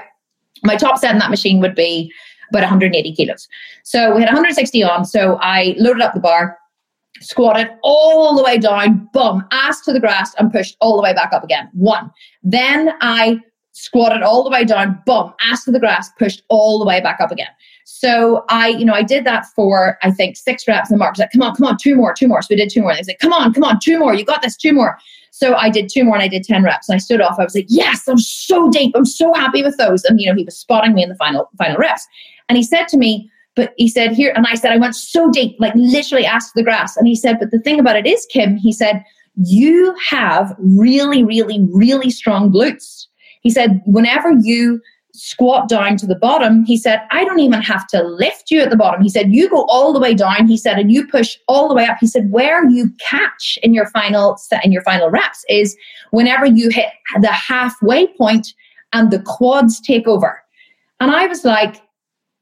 My 0.64 0.76
top 0.76 1.00
set 1.00 1.12
in 1.12 1.18
that 1.18 1.32
machine 1.32 1.60
would 1.60 1.74
be 1.74 2.14
about 2.52 2.62
180 2.62 3.16
kilos. 3.16 3.48
So 3.84 4.14
we 4.14 4.22
had 4.22 4.28
160 4.28 4.84
on. 4.84 5.06
So 5.06 5.40
I 5.42 5.76
loaded 5.80 6.04
up 6.04 6.14
the 6.14 6.20
bar, 6.20 6.60
squatted 7.20 7.70
all 7.84 8.36
the 8.36 8.44
way 8.44 8.58
down, 8.58 9.10
boom, 9.14 9.46
ass 9.52 9.82
to 9.82 9.94
the 9.94 10.00
grass, 10.00 10.34
and 10.36 10.52
pushed 10.52 10.78
all 10.80 10.96
the 10.96 11.04
way 11.04 11.14
back 11.14 11.34
up 11.34 11.44
again. 11.44 11.70
One. 11.74 12.12
Then 12.44 12.94
I 13.02 13.40
squatted 13.74 14.22
all 14.22 14.44
the 14.44 14.50
way 14.50 14.66
down, 14.66 15.00
boom, 15.06 15.34
ass 15.42 15.64
to 15.66 15.72
the 15.72 15.80
grass, 15.80 16.10
pushed 16.18 16.44
all 16.50 16.80
the 16.80 16.86
way 16.86 17.02
back 17.02 17.20
up 17.22 17.32
again. 17.32 17.48
So 17.86 18.46
I, 18.50 18.70
you 18.70 18.86
know, 18.86 18.94
I 18.94 19.04
did 19.04 19.26
that 19.26 19.46
for 19.56 19.98
I 20.02 20.12
think 20.12 20.38
six 20.38 20.68
reps, 20.68 20.90
and 20.90 21.00
Mark 21.00 21.14
was 21.14 21.20
like, 21.20 21.32
"Come 21.32 21.42
on, 21.42 21.56
come 21.56 21.68
on, 21.68 21.78
two 21.78 21.96
more, 21.96 22.14
two 22.14 22.28
more." 22.28 22.42
So 22.42 22.48
we 22.52 22.56
did 22.56 22.70
two 22.70 22.82
more. 22.82 22.92
And 22.92 23.00
they 23.00 23.04
said, 23.04 23.20
"Come 23.20 23.34
on, 23.34 23.54
come 23.54 23.64
on, 23.64 23.80
two 23.80 24.00
more. 24.00 24.14
You 24.14 24.24
got 24.24 24.42
this, 24.42 24.56
two 24.56 24.74
more." 24.74 24.98
So 25.32 25.56
I 25.56 25.70
did 25.70 25.90
two 25.90 26.04
more, 26.04 26.16
and 26.16 26.24
I 26.24 26.28
did 26.28 26.44
ten 26.44 26.64
reps. 26.64 26.90
And 26.90 26.96
I 26.96 27.00
stood 27.00 27.22
off. 27.22 27.38
I 27.40 27.44
was 27.44 27.56
like, 27.56 27.66
"Yes, 27.68 28.08
I'm 28.08 28.18
so 28.18 28.70
deep. 28.70 28.94
I'm 28.96 29.06
so 29.06 29.34
happy 29.34 29.64
with 29.64 29.78
those." 29.78 30.04
And 30.06 30.20
you 30.20 30.28
know, 30.28 30.36
he 30.36 30.44
was 30.44 30.58
spotting 30.58 30.94
me 30.94 31.04
in 31.04 31.10
the 31.10 31.16
final 31.16 31.50
final 31.58 31.78
reps, 31.78 32.08
and 32.50 32.58
he 32.58 32.64
said 32.64 32.88
to 32.90 32.98
me. 32.98 33.30
But 33.56 33.74
he 33.78 33.90
said 33.90 34.14
here, 34.14 34.32
and 34.36 34.46
I 34.48 34.56
said, 34.56 34.72
I 34.72 34.78
went 34.78 34.96
so 34.96 35.30
deep, 35.30 35.58
like 35.60 35.74
literally 35.76 36.26
asked 36.26 36.54
the 36.56 36.64
grass. 36.64 36.96
And 36.96 37.08
he 37.08 37.16
said, 37.16 37.38
but 37.40 37.52
the 37.52 37.60
thing 37.60 37.80
about 37.80 37.98
it 37.98 38.08
is, 38.08 38.26
Kim, 38.32 38.56
he 38.56 38.72
said, 38.72 39.04
you 39.36 39.96
have 40.10 40.56
really, 40.60 41.24
really, 41.24 41.60
really 41.72 42.10
strong 42.10 42.52
glutes 42.52 43.08
he 43.42 43.50
said, 43.50 43.82
whenever 43.86 44.32
you 44.42 44.82
squat 45.14 45.68
down 45.68 45.98
to 45.98 46.08
the 46.08 46.16
bottom, 46.16 46.64
he 46.64 46.78
said, 46.78 47.02
I 47.12 47.26
don't 47.26 47.40
even 47.40 47.62
have 47.62 47.86
to 47.88 48.02
lift 48.02 48.50
you 48.50 48.62
at 48.62 48.70
the 48.70 48.78
bottom. 48.78 49.02
He 49.02 49.10
said, 49.10 49.34
You 49.34 49.50
go 49.50 49.66
all 49.66 49.92
the 49.92 50.00
way 50.00 50.14
down. 50.14 50.48
He 50.48 50.56
said, 50.56 50.80
and 50.80 50.92
you 50.92 51.06
push 51.06 51.38
all 51.50 51.68
the 51.68 51.76
way 51.76 51.86
up. 51.86 51.98
He 52.00 52.08
said, 52.08 52.32
Where 52.32 52.66
you 52.70 52.92
catch 53.00 53.60
in 53.62 53.74
your 53.74 53.88
final 53.88 54.38
set 54.38 54.64
in 54.64 54.72
your 54.72 54.84
final 54.84 55.10
reps 55.10 55.44
is 55.50 55.76
whenever 56.12 56.46
you 56.46 56.70
hit 56.70 56.88
the 57.20 57.32
halfway 57.32 58.08
point 58.08 58.54
and 58.94 59.12
the 59.12 59.22
quads 59.22 59.82
take 59.82 60.08
over. 60.08 60.42
And 61.02 61.12
I 61.12 61.28
was 61.28 61.44
like, 61.44 61.82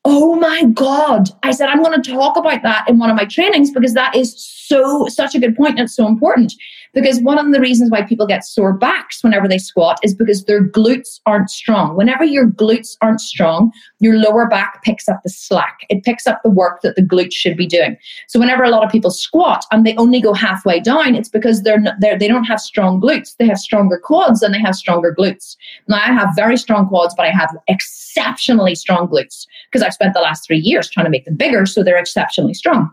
Oh 0.06 0.36
my 0.36 0.64
God. 0.64 1.30
I 1.44 1.52
said, 1.52 1.68
I'm 1.68 1.84
going 1.84 2.02
to 2.02 2.12
talk 2.12 2.38
about 2.38 2.64
that 2.64 2.88
in 2.88 3.00
one 3.00 3.10
of 3.10 3.18
my 3.18 3.26
trainings 3.26 3.72
because 3.72 3.94
that 3.94 4.16
is 4.16 4.34
so, 4.42 5.08
such 5.08 5.36
a 5.36 5.40
good 5.40 5.56
point 5.56 5.72
and 5.72 5.82
it's 5.82 5.96
so 5.96 6.08
important. 6.08 6.54
Because 6.93 7.19
one 7.21 7.38
of 7.38 7.52
the 7.52 7.60
reasons 7.60 7.91
why 7.91 8.04
people 8.04 8.25
get 8.25 8.43
sore 8.43 8.73
backs 8.73 9.23
whenever 9.23 9.47
they 9.47 9.58
squat 9.58 9.99
is 10.04 10.13
because 10.13 10.45
their 10.45 10.63
glutes 10.63 11.19
aren't 11.25 11.49
strong. 11.49 11.95
Whenever 11.95 12.23
your 12.23 12.47
glutes 12.47 12.97
aren't 13.02 13.21
strong, 13.21 13.71
your 13.99 14.15
lower 14.15 14.47
back 14.47 14.84
picks 14.84 15.08
up 15.08 15.21
the 15.23 15.30
slack. 15.30 15.80
It 15.89 16.04
picks 16.04 16.25
up 16.28 16.41
the 16.43 16.49
work 16.49 16.82
that 16.82 16.95
the 16.95 17.02
glutes 17.02 17.34
should 17.34 17.58
be 17.58 17.67
doing. 17.67 17.97
So 18.28 18.39
whenever 18.39 18.63
a 18.63 18.69
lot 18.69 18.84
of 18.84 18.91
people 18.91 19.12
squat 19.12 19.65
and 19.71 19.86
they 19.86 19.95
only 19.95 20.21
go 20.21 20.34
halfway 20.34 20.80
down, 20.80 21.15
it's 21.15 21.30
because 21.30 21.63
they're, 21.63 21.80
not, 21.80 21.95
they're 21.99 22.17
they 22.17 22.28
don't 22.28 22.45
have 22.45 22.60
strong 22.60 22.99
glutes. 22.99 23.36
They 23.38 23.47
have 23.47 23.60
stronger 23.60 23.99
quads 24.04 24.41
and 24.41 24.54
they 24.54 24.60
have 24.60 24.75
stronger 24.75 25.15
glutes. 25.17 25.56
Now 25.88 25.97
I 25.97 26.12
have 26.12 26.30
very 26.36 26.58
strong 26.58 26.88
quads, 26.88 27.13
but 27.15 27.25
I 27.25 27.32
have 27.32 27.56
exceptionally 27.67 28.75
strong 28.75 29.08
glutes 29.08 29.45
because 29.71 29.84
I've 29.84 29.93
spent 29.93 30.13
the 30.13 30.21
last 30.21 30.45
three 30.45 30.60
years 30.60 30.89
trying 30.89 31.06
to 31.06 31.12
make 31.12 31.25
them 31.25 31.36
bigger, 31.36 31.65
so 31.65 31.84
they're 31.84 31.97
exceptionally 31.97 32.54
strong. 32.54 32.89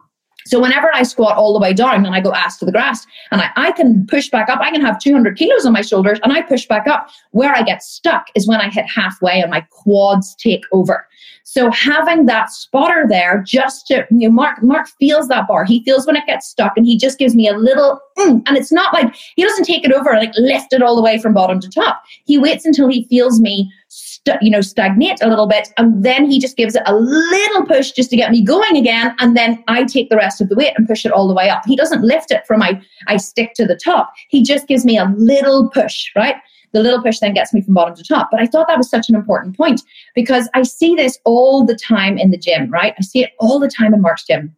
So 0.47 0.61
whenever 0.61 0.89
I 0.95 1.03
squat 1.03 1.37
all 1.37 1.53
the 1.53 1.59
way 1.59 1.73
down 1.73 2.07
and 2.07 2.15
I 2.15 2.21
go 2.21 2.33
ass 2.33 2.57
to 2.59 2.65
the 2.65 2.73
grass 2.73 3.07
and 3.33 3.43
I, 3.43 3.51
I 3.57 3.73
can 3.73 4.07
push 4.07 4.31
back 4.31 4.49
up, 4.49 4.61
I 4.61 4.71
can 4.71 4.81
have 4.81 5.01
200 5.01 5.37
kilos 5.37 5.67
on 5.67 5.73
my 5.73 5.83
shoulders 5.83 6.21
and 6.23 6.33
I 6.33 6.43
push 6.43 6.67
back 6.67 6.87
up. 6.87 7.11
Where 7.33 7.55
I 7.55 7.63
get 7.63 7.83
stuck 7.83 8.27
is 8.35 8.47
when 8.47 8.61
I 8.61 8.71
hit 8.71 8.87
halfway 8.87 9.41
and 9.41 9.51
my 9.51 9.63
quads 9.71 10.35
take 10.37 10.65
over. 10.73 11.07
So 11.43 11.71
having 11.71 12.27
that 12.27 12.51
spotter 12.51 13.07
there 13.09 13.43
just 13.47 13.87
to, 13.89 14.07
you 14.11 14.29
know, 14.29 14.31
Mark, 14.31 14.63
Mark 14.63 14.89
feels 14.99 15.29
that 15.29 15.47
bar. 15.47 15.65
He 15.65 15.83
feels 15.85 16.07
when 16.07 16.17
it 16.17 16.27
gets 16.27 16.49
stuck 16.49 16.77
and 16.77 16.85
he 16.85 16.97
just 16.97 17.19
gives 17.19 17.35
me 17.35 17.49
a 17.49 17.57
little, 17.57 18.01
mm, 18.19 18.43
and 18.47 18.57
it's 18.57 18.73
not 18.73 18.93
like 18.93 19.15
he 19.37 19.45
doesn't 19.45 19.65
take 19.65 19.85
it 19.85 19.93
over 19.93 20.11
and 20.11 20.21
like 20.21 20.35
lift 20.37 20.73
it 20.73 20.83
all 20.83 20.97
the 20.97 21.03
way 21.03 21.19
from 21.19 21.35
bottom 21.35 21.61
to 21.61 21.69
top. 21.69 22.03
He 22.25 22.37
waits 22.37 22.65
until 22.65 22.89
he 22.89 23.05
feels 23.05 23.41
me 23.41 23.73
st- 23.97 24.43
you 24.43 24.51
know, 24.51 24.61
stagnate 24.61 25.19
a 25.23 25.29
little 25.29 25.47
bit. 25.47 25.73
And 25.79 26.05
then 26.05 26.31
he 26.31 26.39
just 26.39 26.57
gives 26.57 26.75
it 26.75 26.83
a 26.87 26.95
little 26.95 27.65
push 27.65 27.93
just 27.93 28.11
to 28.11 28.17
get 28.17 28.31
me 28.31 28.43
going 28.43 28.77
again. 28.77 29.15
And 29.19 29.37
then 29.37 29.63
I 29.69 29.85
take 29.85 30.11
the 30.11 30.17
rest 30.17 30.41
of 30.41 30.49
the 30.49 30.55
weight 30.55 30.75
and 30.77 30.87
push 30.87 31.07
it 31.07 31.13
all 31.13 31.27
the 31.27 31.35
way 31.35 31.49
up. 31.49 31.63
He 31.67 31.77
doesn't 31.77 32.03
lift 32.03 32.31
it 32.31 32.47
from 32.47 32.63
I, 32.63 32.81
I 33.07 33.17
stick 33.17 33.55
to 33.55 33.67
the 33.67 33.77
top. 33.77 34.13
He 34.29 34.43
just 34.43 34.69
gives 34.69 34.85
me 34.85 34.99
a 34.99 35.13
little 35.17 35.71
push, 35.71 36.11
right? 36.15 36.37
The 36.73 36.83
little 36.83 37.03
push 37.03 37.21
then 37.21 37.33
gets 37.33 37.55
me 37.55 37.63
from 37.63 37.75
bottom 37.75 37.95
to 37.95 38.05
top. 38.05 38.29
But 38.31 38.41
I 38.41 38.47
thought 38.47 38.69
that 38.69 38.77
was 38.77 38.91
such 38.91 39.09
an 39.09 39.15
important 39.15 39.57
point 39.57 39.81
because 40.15 40.51
I 40.53 40.63
see 40.63 40.95
this 40.95 41.19
all 41.25 41.65
the 41.65 41.77
time 41.77 42.19
in 42.19 42.31
the 42.31 42.39
gym, 42.39 42.71
right? 42.71 42.95
I 42.99 43.03
see 43.03 43.23
it 43.23 43.31
all 43.39 43.59
the 43.59 43.71
time 43.71 43.95
in 43.95 44.03
Mark's 44.03 44.27
gym. 44.27 44.55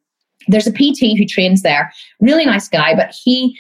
There's 0.49 0.67
a 0.67 0.73
PT 0.73 1.17
who 1.17 1.27
trains 1.27 1.63
there, 1.63 1.93
really 2.21 2.47
nice 2.47 2.69
guy, 2.69 2.95
but 2.95 3.15
he 3.23 3.57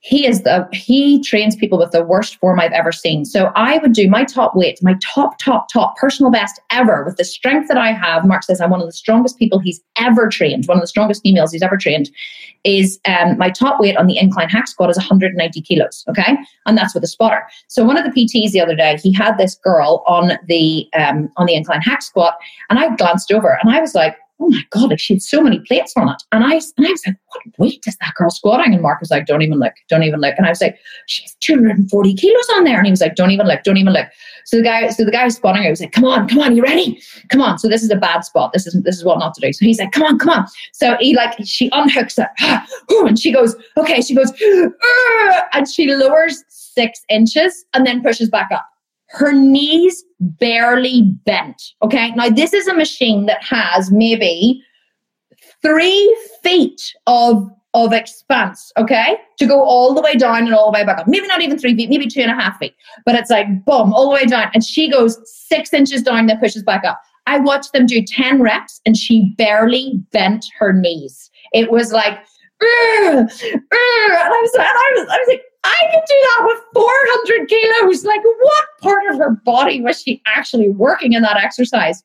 he 0.00 0.26
is 0.26 0.42
the 0.42 0.68
he 0.72 1.20
trains 1.22 1.56
people 1.56 1.76
with 1.76 1.90
the 1.90 2.04
worst 2.04 2.36
form 2.36 2.60
I've 2.60 2.72
ever 2.72 2.92
seen. 2.92 3.24
So 3.24 3.50
I 3.56 3.78
would 3.78 3.92
do 3.92 4.08
my 4.08 4.24
top 4.24 4.54
weight, 4.54 4.78
my 4.80 4.96
top, 5.02 5.38
top, 5.40 5.68
top 5.72 5.96
personal 5.96 6.30
best 6.30 6.60
ever 6.70 7.04
with 7.04 7.16
the 7.16 7.24
strength 7.24 7.66
that 7.68 7.78
I 7.78 7.92
have. 7.92 8.24
Mark 8.24 8.44
says 8.44 8.60
I'm 8.60 8.70
one 8.70 8.80
of 8.80 8.86
the 8.86 8.92
strongest 8.92 9.38
people 9.38 9.58
he's 9.58 9.80
ever 9.98 10.28
trained, 10.28 10.66
one 10.66 10.76
of 10.76 10.82
the 10.82 10.88
strongest 10.88 11.22
females 11.22 11.50
he's 11.50 11.62
ever 11.62 11.76
trained. 11.76 12.10
Is 12.62 13.00
um, 13.06 13.36
my 13.38 13.50
top 13.50 13.80
weight 13.80 13.96
on 13.96 14.06
the 14.06 14.18
incline 14.18 14.48
hack 14.48 14.68
squat 14.68 14.90
is 14.90 14.96
190 14.96 15.60
kilos. 15.62 16.04
Okay, 16.08 16.36
and 16.66 16.78
that's 16.78 16.94
with 16.94 17.02
a 17.02 17.08
spotter. 17.08 17.42
So 17.66 17.84
one 17.84 17.96
of 17.96 18.04
the 18.04 18.10
PTs 18.10 18.52
the 18.52 18.60
other 18.60 18.76
day, 18.76 18.98
he 19.02 19.12
had 19.12 19.36
this 19.36 19.56
girl 19.56 20.04
on 20.06 20.38
the 20.46 20.86
um, 20.94 21.28
on 21.36 21.46
the 21.46 21.54
incline 21.54 21.80
hack 21.80 22.02
squat, 22.02 22.36
and 22.70 22.78
I 22.78 22.94
glanced 22.94 23.32
over 23.32 23.58
and 23.62 23.74
I 23.74 23.80
was 23.80 23.94
like, 23.96 24.16
oh 24.40 24.50
my 24.50 24.62
God, 24.70 24.90
like 24.90 25.00
she 25.00 25.14
had 25.14 25.22
so 25.22 25.40
many 25.40 25.58
plates 25.60 25.92
on 25.96 26.08
it. 26.08 26.22
And 26.32 26.44
I, 26.44 26.54
and 26.76 26.86
I 26.86 26.90
was 26.90 27.02
like, 27.06 27.16
what 27.26 27.42
weight 27.58 27.84
is 27.86 27.96
that 27.96 28.14
girl 28.14 28.30
squatting? 28.30 28.72
And 28.72 28.82
Mark 28.82 29.00
was 29.00 29.10
like, 29.10 29.26
don't 29.26 29.42
even 29.42 29.58
look, 29.58 29.74
don't 29.88 30.02
even 30.04 30.20
look. 30.20 30.34
And 30.36 30.46
I 30.46 30.50
was 30.50 30.60
like, 30.60 30.78
she's 31.06 31.34
240 31.40 32.14
kilos 32.14 32.48
on 32.54 32.64
there. 32.64 32.76
And 32.78 32.86
he 32.86 32.92
was 32.92 33.00
like, 33.00 33.14
don't 33.16 33.30
even 33.30 33.46
look, 33.46 33.62
don't 33.64 33.76
even 33.76 33.92
look. 33.92 34.06
So 34.44 34.58
the 34.58 34.62
guy, 34.62 34.88
so 34.90 35.04
the 35.04 35.10
guy 35.10 35.24
was 35.24 35.36
spotting 35.36 35.66
I 35.66 35.70
was 35.70 35.80
like, 35.80 35.92
come 35.92 36.04
on, 36.04 36.28
come 36.28 36.38
on, 36.38 36.56
you 36.56 36.62
ready? 36.62 37.00
Come 37.30 37.42
on. 37.42 37.58
So 37.58 37.68
this 37.68 37.82
is 37.82 37.90
a 37.90 37.96
bad 37.96 38.24
spot. 38.24 38.52
This 38.52 38.66
is, 38.66 38.80
this 38.82 38.96
is 38.96 39.04
what 39.04 39.18
not 39.18 39.34
to 39.34 39.40
do. 39.40 39.52
So 39.52 39.64
he's 39.64 39.78
like, 39.78 39.92
come 39.92 40.04
on, 40.04 40.18
come 40.18 40.30
on. 40.30 40.46
So 40.72 40.96
he 41.00 41.14
like, 41.14 41.36
she 41.44 41.68
unhooks 41.70 42.18
it 42.18 42.28
and 43.06 43.18
she 43.18 43.32
goes, 43.32 43.56
okay. 43.76 44.00
She 44.00 44.14
goes, 44.14 44.32
and 45.52 45.68
she 45.68 45.92
lowers 45.92 46.44
six 46.48 47.00
inches 47.08 47.64
and 47.74 47.84
then 47.86 48.02
pushes 48.02 48.30
back 48.30 48.48
up 48.52 48.66
her 49.10 49.32
knees 49.32 50.04
barely 50.20 51.02
bent. 51.24 51.62
Okay. 51.82 52.10
Now, 52.12 52.28
this 52.28 52.52
is 52.52 52.66
a 52.66 52.74
machine 52.74 53.26
that 53.26 53.42
has 53.42 53.90
maybe 53.90 54.62
three 55.62 56.16
feet 56.42 56.80
of 57.06 57.48
of 57.74 57.92
expanse, 57.92 58.72
okay, 58.78 59.18
to 59.38 59.46
go 59.46 59.62
all 59.62 59.94
the 59.94 60.00
way 60.00 60.14
down 60.14 60.46
and 60.46 60.54
all 60.54 60.72
the 60.72 60.78
way 60.78 60.84
back 60.84 60.98
up. 60.98 61.06
Maybe 61.06 61.26
not 61.26 61.42
even 61.42 61.58
three 61.58 61.76
feet, 61.76 61.90
maybe 61.90 62.06
two 62.06 62.22
and 62.22 62.30
a 62.30 62.34
half 62.34 62.58
feet, 62.58 62.74
but 63.04 63.14
it's 63.14 63.30
like 63.30 63.46
boom, 63.66 63.92
all 63.92 64.08
the 64.08 64.14
way 64.14 64.24
down. 64.24 64.50
And 64.54 64.64
she 64.64 64.90
goes 64.90 65.18
six 65.24 65.72
inches 65.74 66.02
down, 66.02 66.26
then 66.26 66.40
pushes 66.40 66.62
back 66.62 66.84
up. 66.84 67.00
I 67.26 67.38
watched 67.38 67.74
them 67.74 67.84
do 67.84 68.02
10 68.02 68.40
reps 68.40 68.80
and 68.86 68.96
she 68.96 69.34
barely 69.36 70.02
bent 70.12 70.46
her 70.58 70.72
knees. 70.72 71.30
It 71.52 71.70
was 71.70 71.92
like, 71.92 72.18
and 72.60 73.30
I 73.30 74.38
was, 74.42 74.54
and 74.54 74.66
I 74.66 74.92
was, 74.96 75.08
I 75.10 75.18
was 75.18 75.28
like, 75.28 75.42
I 75.64 75.76
can 75.80 76.00
do 76.06 76.14
that 76.22 76.44
with 76.46 76.62
400 76.74 77.48
kilos. 77.48 78.04
Like, 78.04 78.22
what 78.22 78.64
part 78.80 79.02
of 79.10 79.18
her 79.18 79.30
body 79.44 79.80
was 79.80 80.00
she 80.02 80.22
actually 80.26 80.68
working 80.70 81.12
in 81.12 81.22
that 81.22 81.36
exercise? 81.36 82.02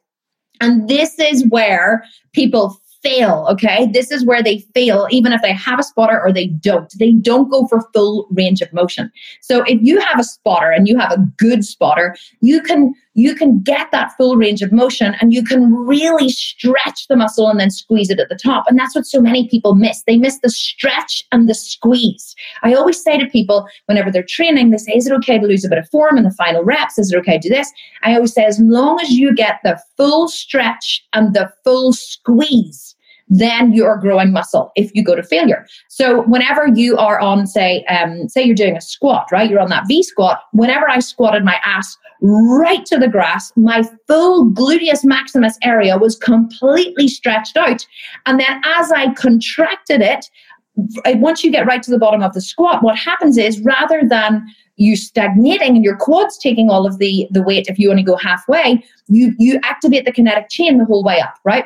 And 0.61 0.87
this 0.87 1.19
is 1.19 1.45
where 1.49 2.03
people 2.33 2.79
fail, 3.03 3.45
okay? 3.49 3.89
This 3.91 4.11
is 4.11 4.25
where 4.25 4.41
they 4.41 4.59
fail, 4.73 5.07
even 5.11 5.33
if 5.33 5.41
they 5.41 5.53
have 5.53 5.79
a 5.79 5.83
spotter 5.83 6.19
or 6.19 6.31
they 6.31 6.47
don't. 6.47 6.91
They 6.97 7.11
don't 7.11 7.51
go 7.51 7.67
for 7.67 7.87
full 7.93 8.27
range 8.31 8.61
of 8.61 8.71
motion. 8.73 9.11
So 9.41 9.63
if 9.63 9.79
you 9.81 9.99
have 9.99 10.19
a 10.19 10.23
spotter 10.23 10.71
and 10.71 10.87
you 10.87 10.97
have 10.97 11.11
a 11.11 11.19
good 11.37 11.65
spotter, 11.65 12.15
you 12.41 12.61
can 12.61 12.93
you 13.15 13.35
can 13.35 13.59
get 13.59 13.91
that 13.91 14.15
full 14.17 14.35
range 14.35 14.61
of 14.61 14.71
motion 14.71 15.15
and 15.21 15.33
you 15.33 15.43
can 15.43 15.73
really 15.73 16.29
stretch 16.29 17.07
the 17.07 17.15
muscle 17.15 17.47
and 17.49 17.59
then 17.59 17.69
squeeze 17.69 18.09
it 18.09 18.19
at 18.19 18.29
the 18.29 18.35
top. 18.35 18.65
And 18.67 18.77
that's 18.77 18.95
what 18.95 19.05
so 19.05 19.21
many 19.21 19.47
people 19.47 19.75
miss. 19.75 20.03
They 20.03 20.17
miss 20.17 20.39
the 20.39 20.49
stretch 20.49 21.23
and 21.31 21.47
the 21.47 21.53
squeeze. 21.53 22.35
I 22.63 22.73
always 22.73 23.01
say 23.01 23.19
to 23.19 23.27
people 23.27 23.67
whenever 23.85 24.11
they're 24.11 24.23
training, 24.23 24.71
they 24.71 24.77
say, 24.77 24.93
Is 24.93 25.07
it 25.07 25.13
okay 25.13 25.37
to 25.37 25.45
lose 25.45 25.63
a 25.63 25.69
bit 25.69 25.77
of 25.77 25.89
form 25.89 26.17
in 26.17 26.23
the 26.23 26.31
final 26.31 26.63
reps? 26.63 26.97
Is 26.97 27.11
it 27.11 27.17
okay 27.17 27.37
to 27.37 27.49
do 27.49 27.53
this? 27.53 27.71
I 28.03 28.15
always 28.15 28.33
say, 28.33 28.45
as 28.45 28.59
long 28.59 28.99
as 28.99 29.11
you 29.11 29.33
get 29.35 29.59
the 29.63 29.79
full 29.95 30.27
stretch 30.27 31.05
and 31.13 31.33
the 31.33 31.51
full 31.63 31.93
squeeze, 31.93 32.95
then 33.33 33.73
you 33.73 33.83
are 33.85 33.97
growing 33.97 34.31
muscle 34.31 34.71
if 34.75 34.93
you 34.93 35.03
go 35.03 35.15
to 35.15 35.23
failure. 35.23 35.65
So 35.89 36.21
whenever 36.23 36.67
you 36.67 36.97
are 36.97 37.19
on, 37.19 37.47
say, 37.47 37.83
um, 37.85 38.29
say 38.29 38.43
you're 38.43 38.55
doing 38.55 38.77
a 38.77 38.81
squat, 38.81 39.27
right? 39.31 39.49
You're 39.49 39.59
on 39.59 39.69
that 39.69 39.87
V 39.87 40.03
squat. 40.03 40.41
Whenever 40.51 40.87
I 40.89 40.99
squatted 40.99 41.43
my 41.43 41.59
ass 41.63 41.97
right 42.21 42.85
to 42.85 42.97
the 42.97 43.07
grass, 43.07 43.51
my 43.55 43.83
full 44.07 44.51
gluteus 44.51 45.03
maximus 45.03 45.57
area 45.63 45.97
was 45.97 46.15
completely 46.15 47.07
stretched 47.07 47.57
out. 47.57 47.85
And 48.25 48.39
then 48.39 48.61
as 48.65 48.91
I 48.91 49.13
contracted 49.13 50.01
it, 50.01 50.29
once 50.75 51.43
you 51.43 51.51
get 51.51 51.65
right 51.65 51.83
to 51.83 51.91
the 51.91 51.99
bottom 51.99 52.21
of 52.21 52.33
the 52.33 52.41
squat, 52.41 52.83
what 52.83 52.97
happens 52.97 53.37
is 53.37 53.59
rather 53.61 54.01
than 54.07 54.45
you 54.75 54.95
stagnating 54.95 55.75
and 55.75 55.83
your 55.83 55.95
quads 55.97 56.37
taking 56.37 56.69
all 56.69 56.87
of 56.87 56.97
the 56.97 57.27
the 57.29 57.43
weight 57.43 57.67
if 57.67 57.77
you 57.77 57.91
only 57.91 58.01
go 58.03 58.15
halfway, 58.15 58.83
you 59.07 59.35
you 59.37 59.59
activate 59.63 60.05
the 60.05 60.11
kinetic 60.11 60.49
chain 60.49 60.79
the 60.79 60.85
whole 60.85 61.03
way 61.03 61.19
up, 61.19 61.35
right? 61.43 61.65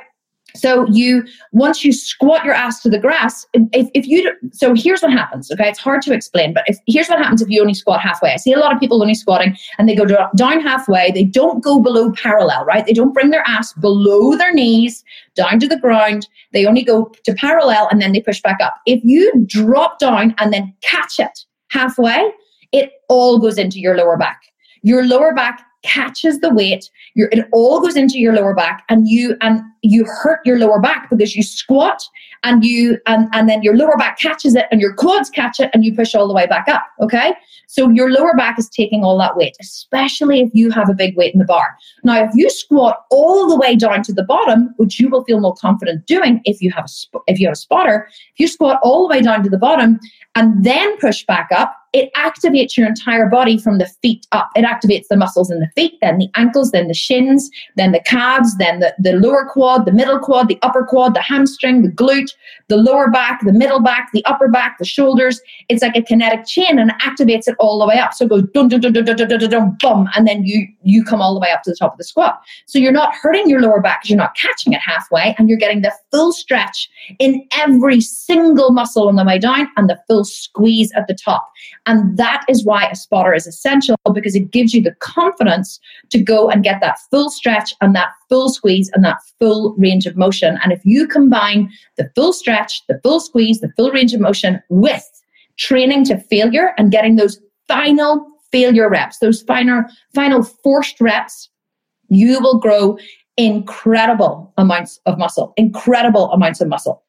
So 0.57 0.87
you 0.87 1.25
once 1.51 1.83
you 1.83 1.93
squat 1.93 2.43
your 2.43 2.53
ass 2.53 2.81
to 2.81 2.89
the 2.89 2.99
grass, 2.99 3.45
if, 3.53 3.89
if 3.93 4.07
you 4.07 4.31
so 4.51 4.73
here's 4.75 5.01
what 5.01 5.11
happens. 5.11 5.51
Okay, 5.51 5.69
it's 5.69 5.79
hard 5.79 6.01
to 6.03 6.13
explain, 6.13 6.53
but 6.53 6.63
if, 6.67 6.77
here's 6.87 7.07
what 7.07 7.19
happens 7.19 7.41
if 7.41 7.49
you 7.49 7.61
only 7.61 7.73
squat 7.73 8.01
halfway. 8.01 8.31
I 8.31 8.37
see 8.37 8.53
a 8.53 8.59
lot 8.59 8.73
of 8.73 8.79
people 8.79 9.01
only 9.01 9.13
squatting 9.13 9.55
and 9.77 9.87
they 9.87 9.95
go 9.95 10.05
down 10.05 10.59
halfway. 10.59 11.11
They 11.11 11.23
don't 11.23 11.63
go 11.63 11.79
below 11.79 12.11
parallel, 12.11 12.65
right? 12.65 12.85
They 12.85 12.93
don't 12.93 13.13
bring 13.13 13.29
their 13.29 13.43
ass 13.47 13.73
below 13.73 14.35
their 14.35 14.53
knees 14.53 15.03
down 15.35 15.59
to 15.59 15.67
the 15.67 15.79
ground. 15.79 16.27
They 16.53 16.65
only 16.65 16.83
go 16.83 17.11
to 17.23 17.33
parallel 17.33 17.87
and 17.91 18.01
then 18.01 18.11
they 18.11 18.21
push 18.21 18.41
back 18.41 18.59
up. 18.61 18.75
If 18.85 19.01
you 19.03 19.31
drop 19.45 19.99
down 19.99 20.33
and 20.39 20.51
then 20.51 20.73
catch 20.81 21.19
it 21.19 21.45
halfway, 21.69 22.31
it 22.71 22.91
all 23.09 23.39
goes 23.39 23.57
into 23.57 23.79
your 23.79 23.95
lower 23.95 24.17
back. 24.17 24.41
Your 24.81 25.05
lower 25.05 25.33
back 25.33 25.66
catches 25.87 26.39
the 26.39 26.53
weight 26.53 26.89
your, 27.15 27.29
it 27.31 27.47
all 27.51 27.79
goes 27.79 27.95
into 27.95 28.19
your 28.19 28.33
lower 28.33 28.53
back 28.53 28.83
and 28.89 29.07
you 29.07 29.35
and 29.41 29.61
you 29.81 30.05
hurt 30.05 30.39
your 30.45 30.59
lower 30.59 30.79
back 30.79 31.09
because 31.09 31.35
you 31.35 31.41
squat 31.41 32.03
and 32.43 32.63
you 32.63 32.97
and, 33.05 33.27
and 33.33 33.49
then 33.49 33.61
your 33.61 33.75
lower 33.75 33.97
back 33.97 34.19
catches 34.19 34.55
it 34.55 34.65
and 34.71 34.81
your 34.81 34.93
quads 34.93 35.29
catch 35.29 35.59
it 35.59 35.69
and 35.73 35.83
you 35.83 35.95
push 35.95 36.15
all 36.15 36.27
the 36.27 36.33
way 36.33 36.47
back 36.47 36.67
up 36.67 36.85
okay 37.01 37.33
so 37.67 37.89
your 37.89 38.11
lower 38.11 38.33
back 38.35 38.57
is 38.57 38.69
taking 38.69 39.03
all 39.03 39.17
that 39.17 39.35
weight 39.35 39.55
especially 39.59 40.41
if 40.41 40.49
you 40.53 40.71
have 40.71 40.89
a 40.89 40.93
big 40.93 41.15
weight 41.17 41.33
in 41.33 41.39
the 41.39 41.45
bar 41.45 41.77
now 42.03 42.23
if 42.23 42.31
you 42.33 42.49
squat 42.49 43.05
all 43.11 43.47
the 43.47 43.57
way 43.57 43.75
down 43.75 44.03
to 44.03 44.13
the 44.13 44.23
bottom 44.23 44.73
which 44.77 44.99
you 44.99 45.09
will 45.09 45.23
feel 45.23 45.39
more 45.39 45.55
confident 45.55 46.05
doing 46.05 46.41
if 46.45 46.61
you 46.61 46.71
have 46.71 46.85
a 46.85 47.17
if 47.27 47.39
you 47.39 47.47
have 47.47 47.53
a 47.53 47.57
spotter 47.57 48.07
if 48.33 48.39
you 48.39 48.47
squat 48.47 48.79
all 48.83 49.07
the 49.07 49.15
way 49.15 49.21
down 49.21 49.43
to 49.43 49.49
the 49.49 49.57
bottom 49.57 49.99
and 50.35 50.63
then 50.63 50.97
push 50.97 51.25
back 51.25 51.49
up 51.51 51.75
it 51.97 52.13
activates 52.13 52.77
your 52.77 52.85
entire 52.85 53.27
body 53.27 53.57
from 53.57 53.79
the 53.79 53.87
feet 54.01 54.27
up. 54.31 54.49
It 54.55 54.65
activates 54.65 55.07
the 55.09 55.17
muscles 55.17 55.49
in 55.49 55.59
the 55.59 55.69
feet, 55.75 55.93
then 56.01 56.17
the 56.17 56.29
ankles, 56.35 56.71
then 56.71 56.87
the 56.87 56.93
shins, 56.93 57.49
then 57.75 57.91
the 57.91 58.01
calves, 58.01 58.55
then 58.57 58.79
the, 58.79 58.93
the 58.99 59.13
lower 59.13 59.45
quad, 59.49 59.85
the 59.85 59.91
middle 59.91 60.19
quad, 60.19 60.47
the 60.47 60.59
upper 60.61 60.85
quad, 60.85 61.15
the 61.15 61.21
hamstring, 61.21 61.81
the 61.81 61.89
glute, 61.89 62.26
the 62.67 62.77
lower 62.77 63.09
back, 63.09 63.41
the 63.43 63.53
middle 63.53 63.81
back, 63.81 64.09
the 64.13 64.25
upper 64.25 64.47
back, 64.47 64.77
the 64.77 64.85
shoulders. 64.85 65.39
It's 65.69 65.81
like 65.81 65.95
a 65.95 66.01
kinetic 66.01 66.45
chain 66.45 66.79
and 66.79 66.91
activates 67.01 67.47
it 67.47 67.55
all 67.59 67.79
the 67.79 67.87
way 67.87 67.99
up. 67.99 68.13
So 68.13 68.25
it 68.25 68.29
goes 68.29 68.43
dun 68.53 68.67
dun 68.69 68.81
dun 68.81 68.93
dun 68.93 69.05
dun 69.05 69.15
dun 69.15 69.27
dun, 69.27 69.49
dun, 69.49 69.77
dun 69.79 70.09
and 70.15 70.27
then 70.27 70.43
you 70.43 70.67
you 70.83 71.03
come 71.03 71.21
all 71.21 71.33
the 71.33 71.39
way 71.39 71.51
up 71.51 71.63
to 71.63 71.71
the 71.71 71.75
top 71.75 71.93
of 71.93 71.97
the 71.97 72.03
squat. 72.03 72.41
So 72.65 72.79
you're 72.79 72.91
not 72.91 73.13
hurting 73.13 73.49
your 73.49 73.61
lower 73.61 73.81
back 73.81 74.01
because 74.01 74.09
you're 74.09 74.17
not 74.17 74.35
catching 74.35 74.73
it 74.73 74.79
halfway, 74.79 75.35
and 75.37 75.49
you're 75.49 75.57
getting 75.57 75.81
the 75.81 75.93
full 76.11 76.31
stretch 76.31 76.89
in 77.19 77.47
every 77.57 78.01
single 78.01 78.71
muscle 78.71 79.07
on 79.07 79.15
the 79.15 79.23
way 79.23 79.39
down 79.39 79.67
and 79.77 79.89
the 79.89 79.99
full 80.07 80.23
squeeze 80.23 80.91
at 80.95 81.07
the 81.07 81.15
top. 81.15 81.49
And 81.85 82.17
that 82.17 82.43
is 82.49 82.65
why 82.65 82.85
a 82.85 82.95
spotter 82.95 83.33
is 83.33 83.47
essential 83.47 83.95
because 84.13 84.35
it 84.35 84.51
gives 84.51 84.73
you 84.73 84.81
the 84.81 84.95
confidence 84.99 85.79
to 86.09 86.19
go 86.19 86.49
and 86.49 86.63
get 86.63 86.81
that 86.81 86.99
full 87.11 87.29
stretch 87.29 87.73
and 87.81 87.95
that 87.95 88.09
full 88.29 88.49
squeeze 88.49 88.89
and 88.93 89.03
that 89.03 89.17
full 89.39 89.75
range 89.77 90.05
of 90.05 90.15
motion. 90.15 90.57
And 90.63 90.71
if 90.71 90.81
you 90.83 91.07
combine 91.07 91.71
the 91.97 92.09
full 92.15 92.33
stretch, 92.33 92.85
the 92.87 92.99
full 93.03 93.19
squeeze, 93.19 93.59
the 93.59 93.71
full 93.75 93.91
range 93.91 94.13
of 94.13 94.19
motion 94.19 94.61
with 94.69 95.05
training 95.57 96.05
to 96.05 96.19
failure 96.19 96.73
and 96.77 96.91
getting 96.91 97.15
those 97.15 97.39
final 97.67 98.25
failure 98.51 98.89
reps, 98.89 99.19
those 99.19 99.41
final, 99.41 99.83
final 100.13 100.43
forced 100.43 100.99
reps, 101.01 101.49
you 102.09 102.39
will 102.39 102.59
grow 102.59 102.97
incredible 103.37 104.53
amounts 104.57 104.99
of 105.05 105.17
muscle, 105.17 105.53
incredible 105.57 106.31
amounts 106.31 106.61
of 106.61 106.67
muscle. 106.67 107.03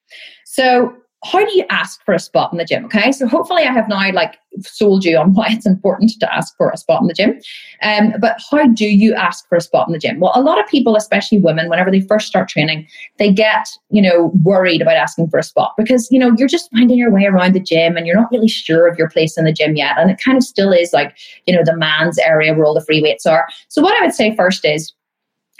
So 0.45 0.93
how 1.25 1.45
do 1.45 1.53
you 1.53 1.65
ask 1.69 2.05
for 2.05 2.15
a 2.15 2.19
spot 2.19 2.53
in 2.53 2.59
the 2.59 2.65
gym? 2.65 2.85
Okay, 2.85 3.11
so 3.11 3.27
hopefully 3.27 3.65
I 3.65 3.73
have 3.73 3.89
now 3.89 4.13
like 4.13 4.39
sold 4.61 5.05
you 5.05 5.19
on 5.19 5.35
why 5.35 5.49
it's 5.51 5.67
important 5.67 6.13
to 6.21 6.35
ask 6.35 6.57
for 6.57 6.71
a 6.71 6.77
spot 6.77 7.01
in 7.01 7.09
the 7.09 7.15
gym. 7.15 7.41
Um, 7.83 8.15
but 8.21 8.37
how 8.51 8.67
do 8.69 8.87
you 8.87 9.15
ask 9.15 9.49
for 9.49 9.57
a 9.57 9.61
spot 9.61 9.89
in 9.89 9.93
the 9.93 9.99
gym? 9.99 10.21
Well, 10.21 10.33
a 10.35 10.43
lot 10.43 10.61
of 10.61 10.67
people, 10.69 10.95
especially 10.97 11.39
women, 11.39 11.69
whenever 11.69 11.91
they 11.91 12.01
first 12.01 12.29
start 12.29 12.49
training, 12.49 12.87
they 13.19 13.33
get 13.33 13.69
you 13.91 14.01
know 14.01 14.31
worried 14.43 14.81
about 14.81 14.97
asking 14.97 15.29
for 15.29 15.39
a 15.39 15.43
spot 15.43 15.75
because 15.77 16.09
you 16.11 16.19
know 16.19 16.33
you're 16.37 16.49
just 16.49 16.71
finding 16.71 16.99
your 16.99 17.13
way 17.13 17.25
around 17.25 17.55
the 17.55 17.61
gym 17.61 17.97
and 17.97 18.07
you're 18.07 18.17
not 18.17 18.31
really 18.31 18.49
sure 18.49 18.87
of 18.87 18.97
your 18.97 19.11
place 19.11 19.37
in 19.37 19.45
the 19.45 19.53
gym 19.53 19.77
yet, 19.77 19.99
and 19.99 20.11
it 20.11 20.21
kind 20.25 20.37
of 20.37 20.45
still 20.45 20.73
is 20.73 20.93
like 20.93 21.17
you 21.47 21.55
know 21.55 21.63
the 21.65 21.77
man's 21.77 22.19
area 22.19 22.55
where 22.55 22.65
all 22.65 22.75
the 22.75 22.85
free 22.85 23.03
weights 23.03 23.27
are. 23.27 23.49
So 23.69 23.83
what 23.83 24.01
I 24.01 24.05
would 24.05 24.15
say 24.15 24.37
first 24.37 24.65
is 24.65 24.93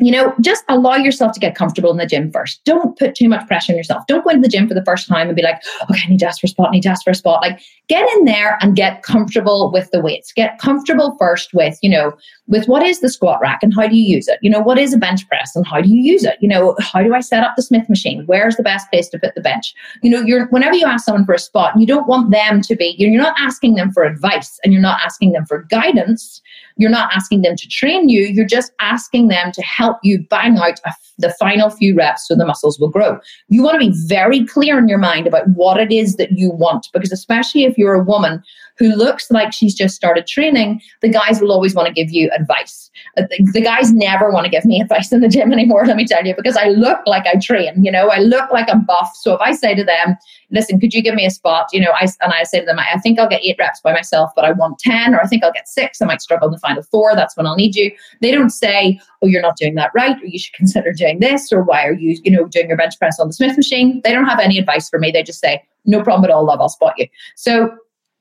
you 0.01 0.13
know, 0.13 0.35
just 0.41 0.65
allow 0.69 0.95
yourself 0.95 1.33
to 1.33 1.41
get 1.41 1.57
comfortable 1.57 1.91
in 1.91 1.97
the 1.97 2.07
gym 2.07 2.31
first. 2.31 2.63
Don't 2.65 2.97
put 2.99 3.15
too 3.15 3.29
much 3.29 3.47
pressure 3.49 3.73
on 3.73 3.77
yourself. 3.77 4.07
Don't 4.07 4.25
go 4.25 4.31
into 4.31 4.43
the 4.43 4.49
gym 4.49 4.69
for 4.69 4.75
the 4.75 4.85
first 4.85 5.09
time 5.09 5.29
and 5.29 5.35
be 5.35 5.43
like, 5.43 5.61
okay, 5.91 6.03
I 6.05 6.09
need 6.09 6.21
to 6.21 6.27
ask 6.27 6.41
for 6.41 6.47
a 6.47 6.49
spot, 6.49 6.69
I 6.69 6.73
need 6.73 6.83
to 6.83 6.89
ask 6.89 7.03
for 7.05 7.11
a 7.11 7.15
spot. 7.15 7.43
Like, 7.43 7.61
get 7.89 8.09
in 8.15 8.25
there 8.25 8.59
and 8.61 8.77
get 8.77 9.03
comfortable 9.03 9.71
with 9.73 9.91
the 9.91 10.01
weights. 10.01 10.33
Get 10.33 10.59
comfortable 10.59 11.17
first 11.19 11.53
with, 11.53 11.79
you 11.83 11.91
know, 11.91 12.13
with 12.47 12.69
what 12.69 12.83
is 12.83 13.01
the 13.01 13.09
squat 13.09 13.41
rack 13.43 13.63
and 13.63 13.75
how 13.75 13.89
do 13.89 13.97
you 13.97 14.17
use 14.17 14.29
it? 14.29 14.39
You 14.41 14.51
know, 14.51 14.61
what 14.61 14.79
is 14.79 14.95
a 14.95 14.99
bench 14.99 15.27
press 15.27 15.57
and 15.57 15.67
how 15.67 15.81
do 15.81 15.89
you 15.89 16.01
use 16.01 16.25
it? 16.25 16.37
You 16.41 16.49
know, 16.49 16.77
how 16.81 17.03
do 17.03 17.15
I 17.15 17.21
set 17.21 17.43
up 17.43 17.55
the 17.57 17.63
Smith 17.63 17.89
machine? 17.89 18.23
Where's 18.27 18.57
the 18.57 18.63
best 18.63 18.89
place 18.91 19.09
to 19.09 19.19
put 19.19 19.35
the 19.35 19.41
bench? 19.41 19.75
You 20.03 20.11
know, 20.11 20.21
you're 20.21 20.47
whenever 20.49 20.75
you 20.75 20.87
ask 20.87 21.05
someone 21.05 21.25
for 21.25 21.35
a 21.35 21.39
spot, 21.39 21.79
you 21.79 21.87
don't 21.87 22.07
want 22.07 22.31
them 22.31 22.63
to 22.63 22.77
be, 22.77 22.95
you're 22.99 23.21
not 23.21 23.37
asking 23.39 23.75
them 23.75 23.91
for 23.91 24.05
advice 24.05 24.61
and 24.63 24.73
you're 24.73 24.83
not 24.83 25.01
asking 25.05 25.33
them 25.33 25.45
for 25.45 25.65
guidance 25.65 26.41
you're 26.79 26.91
not 26.91 27.11
asking 27.15 27.43
them 27.43 27.57
to 27.57 27.69
train 27.69 28.09
you, 28.09 28.23
you're 28.23 28.47
just 28.47 28.73
asking 28.81 29.29
them 29.29 29.53
to 29.53 29.63
help 29.63 29.99
you 30.03 30.21
bang 30.31 30.57
out 30.57 30.81
a, 30.87 30.93
the 31.19 31.35
final 31.39 31.69
few 31.69 31.95
reps 31.95 32.27
so 32.27 32.35
the 32.35 32.47
muscles 32.47 32.79
will 32.79 32.89
grow. 32.89 33.19
You 33.49 33.63
want 33.63 33.75
to 33.75 33.91
be 33.91 33.95
very 34.07 34.47
clear 34.47 34.79
in 34.79 34.89
your 34.89 34.99
mind 34.99 35.27
about 35.27 35.49
what 35.49 35.79
it 35.79 35.93
is 35.93 36.17
that 36.17 36.33
you 36.33 36.51
want, 36.51 36.89
because 36.93 37.13
especially 37.13 37.65
if 37.65 37.77
you're 37.77 37.95
a 37.95 38.05
woman 38.05 38.43
who 38.79 38.95
looks 38.95 39.31
like 39.31 39.53
she's 39.53 39.75
just 39.75 39.95
started 39.95 40.27
training, 40.27 40.81
the 41.03 41.09
guys 41.09 41.41
will 41.41 41.53
always 41.53 41.75
want 41.75 41.89
to 41.89 41.93
give 41.93 42.11
you 42.11 42.31
advice. 42.35 42.91
Uh, 43.17 43.23
the, 43.53 43.61
guys 43.61 43.93
never 43.93 44.31
want 44.31 44.45
to 44.45 44.51
give 44.51 44.65
me 44.65 44.81
advice 44.81 45.13
in 45.13 45.21
the 45.21 45.29
gym 45.29 45.53
anymore, 45.53 45.85
let 45.85 45.97
me 45.97 46.07
tell 46.07 46.25
you, 46.25 46.35
because 46.35 46.57
I 46.57 46.69
look 46.69 47.01
like 47.07 47.27
I 47.27 47.39
train, 47.39 47.85
you 47.85 47.91
know, 47.91 48.09
I 48.09 48.19
look 48.19 48.51
like 48.53 48.69
I'm 48.71 48.85
buff. 48.85 49.15
So 49.17 49.35
if 49.35 49.41
I 49.41 49.53
say 49.53 49.75
to 49.75 49.85
them, 49.85 50.17
listen, 50.51 50.79
could 50.79 50.95
you 50.95 51.03
give 51.03 51.15
me 51.15 51.27
a 51.27 51.31
spot? 51.31 51.69
You 51.73 51.81
know, 51.81 51.93
I, 51.93 52.05
and 52.21 52.33
I 52.33 52.45
say 52.45 52.61
to 52.61 52.67
them, 52.67 52.79
I, 52.79 52.87
I 52.95 52.99
think 52.99 53.19
I'll 53.19 53.29
get 53.29 53.43
eight 53.43 53.57
reps 53.59 53.81
by 53.81 53.93
myself, 53.93 54.31
but 54.35 54.45
I 54.45 54.53
want 54.53 54.79
10, 54.79 55.15
or 55.15 55.21
I 55.21 55.27
think 55.27 55.43
I'll 55.43 55.53
get 55.53 55.69
six. 55.69 56.01
I 56.01 56.07
might 56.07 56.23
struggle 56.23 56.49
in 56.49 56.53
the 56.53 56.59
final 56.59 56.83
four. 56.83 57.15
That's 57.15 57.37
when 57.37 57.47
I'll 57.47 57.57
need 57.57 57.75
you. 57.75 57.91
They 58.21 58.31
don't 58.31 58.51
say, 58.51 59.01
oh, 59.23 59.27
you're 59.27 59.43
not 59.43 59.57
doing 59.57 59.75
that 59.75 59.91
right, 59.95 60.17
or 60.23 60.27
you 60.27 60.39
should 60.39 60.55
consider 60.55 60.93
doing 60.93 61.19
this, 61.19 61.53
or 61.53 61.63
why 61.63 61.85
are 61.85 61.95
you, 61.95 62.19
you 62.23 62.31
know, 62.31 62.47
doing 62.47 62.69
your 62.69 62.77
bench 62.77 62.99
press 62.99 63.19
on 63.19 63.27
the 63.27 63.33
Smith 63.33 63.57
machine? 63.57 64.01
They 64.05 64.13
don't 64.13 64.27
have 64.27 64.39
any 64.39 64.59
advice 64.59 64.89
for 64.89 64.99
me. 64.99 65.11
They 65.11 65.23
just 65.23 65.41
say, 65.41 65.63
no 65.85 66.03
problem 66.03 66.25
at 66.25 66.31
all, 66.31 66.45
love, 66.45 66.61
I'll 66.61 66.69
spot 66.69 66.95
you. 66.97 67.09
So 67.35 67.71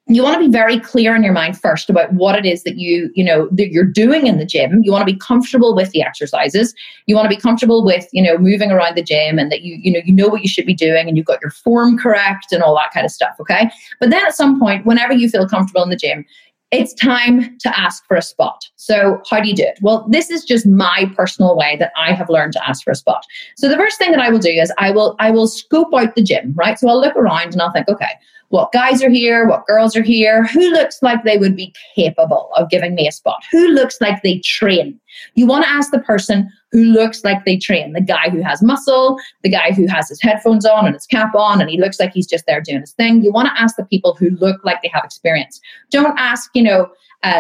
you 0.10 0.24
want 0.24 0.36
to 0.36 0.40
be 0.40 0.52
very 0.52 0.80
clear 0.80 1.16
in 1.16 1.24
your 1.24 1.34
mind 1.34 1.60
first 1.60 1.90
about 1.90 2.12
what 2.14 2.36
it 2.36 2.46
is 2.46 2.64
that 2.64 2.78
you 2.78 3.12
you 3.14 3.24
know 3.24 3.48
that 3.52 3.72
you're 3.72 3.84
doing 3.84 4.28
in 4.28 4.38
the 4.38 4.46
gym 4.46 4.82
you 4.84 4.92
want 4.92 5.06
to 5.06 5.14
be 5.14 5.20
comfortable 5.20 5.76
with 5.76 5.92
the 5.92 6.02
exercises 6.02 6.74
you 7.06 7.16
want 7.16 7.30
to 7.30 7.36
be 7.36 7.42
comfortable 7.42 7.84
with 7.84 8.08
you 8.12 8.22
know 8.22 8.38
moving 8.38 8.72
around 8.72 8.96
the 8.96 9.04
gym 9.04 9.38
and 9.38 9.52
that 9.52 9.62
you 9.62 9.78
you 9.82 9.92
know 9.92 10.00
you 10.06 10.14
know 10.14 10.28
what 10.28 10.42
you 10.42 10.48
should 10.48 10.66
be 10.66 10.74
doing 10.74 11.08
and 11.08 11.18
you've 11.18 11.26
got 11.26 11.42
your 11.42 11.52
form 11.52 11.98
correct 11.98 12.52
and 12.52 12.64
all 12.64 12.76
that 12.76 12.92
kind 12.94 13.06
of 13.06 13.12
stuff 13.12 13.36
okay 13.40 13.70
but 14.00 14.10
then 14.10 14.26
at 14.26 14.36
some 14.36 14.60
point 14.60 14.86
whenever 14.86 15.14
you 15.14 15.30
feel 15.30 15.48
comfortable 15.48 15.84
in 15.84 15.90
the 15.90 15.96
gym 15.96 16.26
it's 16.72 16.94
time 16.94 17.58
to 17.60 17.80
ask 17.80 18.06
for 18.08 18.18
a 18.18 18.22
spot. 18.22 18.66
So, 18.76 19.22
how 19.30 19.40
do 19.40 19.48
you 19.48 19.56
do 19.56 19.64
it? 19.64 19.80
Well, 19.82 20.06
this 20.10 20.30
is 20.30 20.44
just 20.44 20.68
my 20.68 21.10
personal 21.16 21.56
way 21.56 21.78
that 21.78 21.94
I 21.96 22.12
have 22.14 22.30
learned 22.30 22.54
to 22.54 22.68
ask 22.70 22.84
for 22.84 22.92
a 22.92 22.96
spot. 22.96 23.24
So, 23.56 23.70
the 23.70 23.78
first 23.78 23.98
thing 23.98 24.12
that 24.12 24.20
I 24.20 24.30
will 24.30 24.40
do 24.40 24.50
is 24.50 24.72
I 24.78 24.92
will 24.92 25.16
I 25.20 25.32
will 25.32 25.48
scope 25.48 25.94
out 25.96 26.16
the 26.16 26.22
gym, 26.22 26.54
right? 26.58 26.78
So, 26.78 26.90
I'll 26.90 27.00
look 27.00 27.16
around 27.16 27.54
and 27.54 27.62
I'll 27.62 27.72
think, 27.72 27.88
okay, 27.88 28.10
what 28.50 28.72
guys 28.72 29.04
are 29.04 29.10
here, 29.10 29.48
what 29.48 29.66
girls 29.68 29.96
are 29.96 30.04
here, 30.04 30.46
who 30.46 30.70
looks 30.72 31.02
like 31.02 31.24
they 31.24 31.38
would 31.38 31.56
be 31.56 31.74
capable 31.96 32.50
of 32.56 32.70
giving 32.70 32.96
me 32.96 33.08
a 33.08 33.12
spot, 33.12 33.44
who 33.52 33.68
looks 33.70 34.00
like 34.00 34.22
they 34.24 34.40
train. 34.40 35.00
You 35.36 35.48
want 35.48 35.66
to 35.66 35.70
ask 35.70 35.92
the 35.92 36.00
person 36.00 36.50
who 36.72 36.84
looks 36.84 37.24
like 37.24 37.44
they 37.46 37.58
train, 37.58 37.94
the 37.94 38.02
guy 38.02 38.30
who 38.30 38.42
has 38.42 38.62
muscle, 38.62 39.20
the 39.44 39.50
guy 39.50 39.72
who 39.72 39.88
has 39.88 40.10
his 40.10 40.22
headphones 40.22 40.66
on 40.66 40.86
and 40.86 40.94
his 40.94 41.06
cap 41.06 41.36
on, 41.36 41.62
and 41.62 41.70
he 41.70 41.80
looks 41.80 42.00
like 42.00 42.14
he's 42.14 42.28
just 42.28 42.46
there 42.46 42.62
doing 42.62 42.82
his 42.82 42.94
thing. 42.94 43.22
You 43.22 43.32
want 43.32 43.48
to 43.48 43.62
ask 43.62 43.76
the 43.76 43.86
people 43.86 44.16
who 44.16 44.30
look 44.32 44.64
like 44.64 44.82
they 44.82 44.92
have 44.94 45.04
experience. 45.04 45.60
Don't 45.92 46.18
ask, 46.18 46.50
you 46.54 46.64
know, 46.64 46.90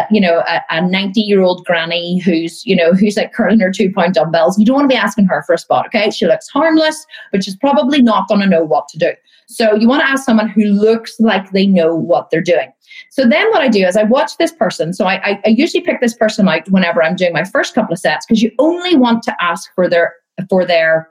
you 0.09 0.19
know, 0.19 0.43
a 0.69 0.81
90 0.81 1.21
year 1.21 1.41
old 1.41 1.65
granny 1.65 2.19
who's, 2.19 2.65
you 2.65 2.75
know, 2.75 2.93
who's 2.93 3.17
like 3.17 3.33
curling 3.33 3.59
her 3.59 3.71
two 3.71 3.91
pound 3.93 4.15
dumbbells. 4.15 4.57
You 4.57 4.65
don't 4.65 4.75
want 4.75 4.89
to 4.89 4.93
be 4.93 4.99
asking 4.99 5.25
her 5.25 5.43
for 5.43 5.53
a 5.53 5.57
spot, 5.57 5.85
okay? 5.87 6.09
She 6.09 6.25
looks 6.25 6.47
harmless, 6.49 7.05
but 7.31 7.43
she's 7.43 7.55
probably 7.55 8.01
not 8.01 8.27
going 8.27 8.41
to 8.41 8.47
know 8.47 8.63
what 8.63 8.87
to 8.89 8.97
do. 8.97 9.11
So 9.47 9.75
you 9.75 9.87
want 9.87 10.01
to 10.01 10.09
ask 10.09 10.25
someone 10.25 10.49
who 10.49 10.63
looks 10.65 11.19
like 11.19 11.51
they 11.51 11.67
know 11.67 11.95
what 11.95 12.29
they're 12.29 12.41
doing. 12.41 12.71
So 13.11 13.23
then 13.27 13.49
what 13.49 13.61
I 13.61 13.69
do 13.69 13.85
is 13.85 13.95
I 13.95 14.03
watch 14.03 14.37
this 14.37 14.51
person. 14.51 14.93
So 14.93 15.05
I, 15.05 15.31
I, 15.31 15.41
I 15.45 15.49
usually 15.49 15.81
pick 15.81 16.01
this 16.01 16.13
person 16.13 16.47
out 16.47 16.69
whenever 16.69 17.01
I'm 17.01 17.15
doing 17.15 17.33
my 17.33 17.43
first 17.45 17.73
couple 17.73 17.93
of 17.93 17.99
sets 17.99 18.25
because 18.25 18.41
you 18.41 18.51
only 18.59 18.95
want 18.95 19.23
to 19.23 19.35
ask 19.41 19.73
for 19.73 19.89
their 19.89 20.15
for 20.49 20.65
their 20.65 21.09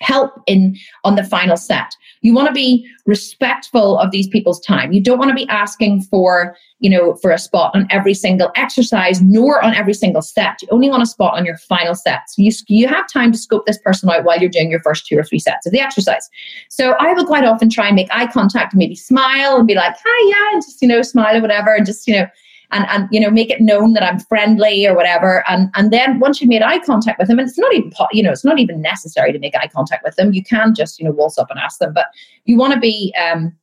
help 0.00 0.32
in 0.46 0.76
on 1.04 1.16
the 1.16 1.24
final 1.24 1.56
set. 1.56 1.94
You 2.22 2.34
want 2.34 2.48
to 2.48 2.54
be 2.54 2.88
respectful 3.06 3.98
of 3.98 4.10
these 4.10 4.28
people's 4.28 4.60
time. 4.60 4.92
You 4.92 5.02
don't 5.02 5.18
want 5.18 5.30
to 5.30 5.34
be 5.34 5.48
asking 5.48 6.02
for 6.02 6.56
you 6.80 6.88
know 6.88 7.14
for 7.16 7.30
a 7.30 7.38
spot 7.38 7.72
on 7.74 7.86
every 7.90 8.14
single 8.14 8.50
exercise 8.54 9.20
nor 9.20 9.62
on 9.62 9.74
every 9.74 9.94
single 9.94 10.22
set. 10.22 10.62
You 10.62 10.68
only 10.70 10.88
want 10.88 11.02
a 11.02 11.06
spot 11.06 11.34
on 11.36 11.44
your 11.44 11.56
final 11.56 11.94
set 11.94 12.28
so 12.28 12.42
you, 12.42 12.52
you 12.68 12.86
have 12.88 13.08
time 13.08 13.32
to 13.32 13.38
scope 13.38 13.66
this 13.66 13.78
person 13.78 14.08
out 14.10 14.24
while 14.24 14.38
you're 14.38 14.50
doing 14.50 14.70
your 14.70 14.80
first 14.80 15.06
two 15.06 15.18
or 15.18 15.24
three 15.24 15.40
sets 15.40 15.66
of 15.66 15.72
the 15.72 15.80
exercise. 15.80 16.28
So 16.68 16.92
i 17.00 17.12
will 17.12 17.26
quite 17.26 17.44
often 17.44 17.70
try 17.70 17.86
and 17.86 17.96
make 17.96 18.08
eye 18.10 18.26
contact 18.26 18.72
and 18.72 18.78
maybe 18.78 18.94
smile 18.94 19.56
and 19.56 19.66
be 19.66 19.74
like 19.74 19.94
hi 20.04 20.28
yeah 20.28 20.54
and 20.54 20.62
just 20.62 20.80
you 20.82 20.88
know 20.88 21.02
smile 21.02 21.36
or 21.36 21.40
whatever 21.40 21.74
and 21.74 21.86
just 21.86 22.06
you 22.06 22.14
know 22.14 22.26
and 22.70 22.86
and 22.88 23.08
you 23.10 23.20
know 23.20 23.30
make 23.30 23.50
it 23.50 23.60
known 23.60 23.92
that 23.94 24.02
I'm 24.02 24.20
friendly 24.20 24.86
or 24.86 24.94
whatever. 24.94 25.44
And 25.48 25.70
and 25.74 25.90
then 25.90 26.20
once 26.20 26.40
you 26.40 26.48
made 26.48 26.62
eye 26.62 26.78
contact 26.80 27.18
with 27.18 27.28
them, 27.28 27.38
and 27.38 27.48
it's 27.48 27.58
not 27.58 27.74
even 27.74 27.92
you 28.12 28.22
know 28.22 28.30
it's 28.30 28.44
not 28.44 28.58
even 28.58 28.80
necessary 28.80 29.32
to 29.32 29.38
make 29.38 29.54
eye 29.56 29.68
contact 29.68 30.04
with 30.04 30.16
them. 30.16 30.32
You 30.32 30.42
can 30.42 30.74
just 30.74 30.98
you 30.98 31.04
know 31.04 31.12
waltz 31.12 31.38
up 31.38 31.50
and 31.50 31.58
ask 31.58 31.78
them, 31.78 31.92
but 31.94 32.06
you 32.44 32.56
want 32.56 32.74
to 32.74 32.80
be 32.80 33.14
um, 33.20 33.54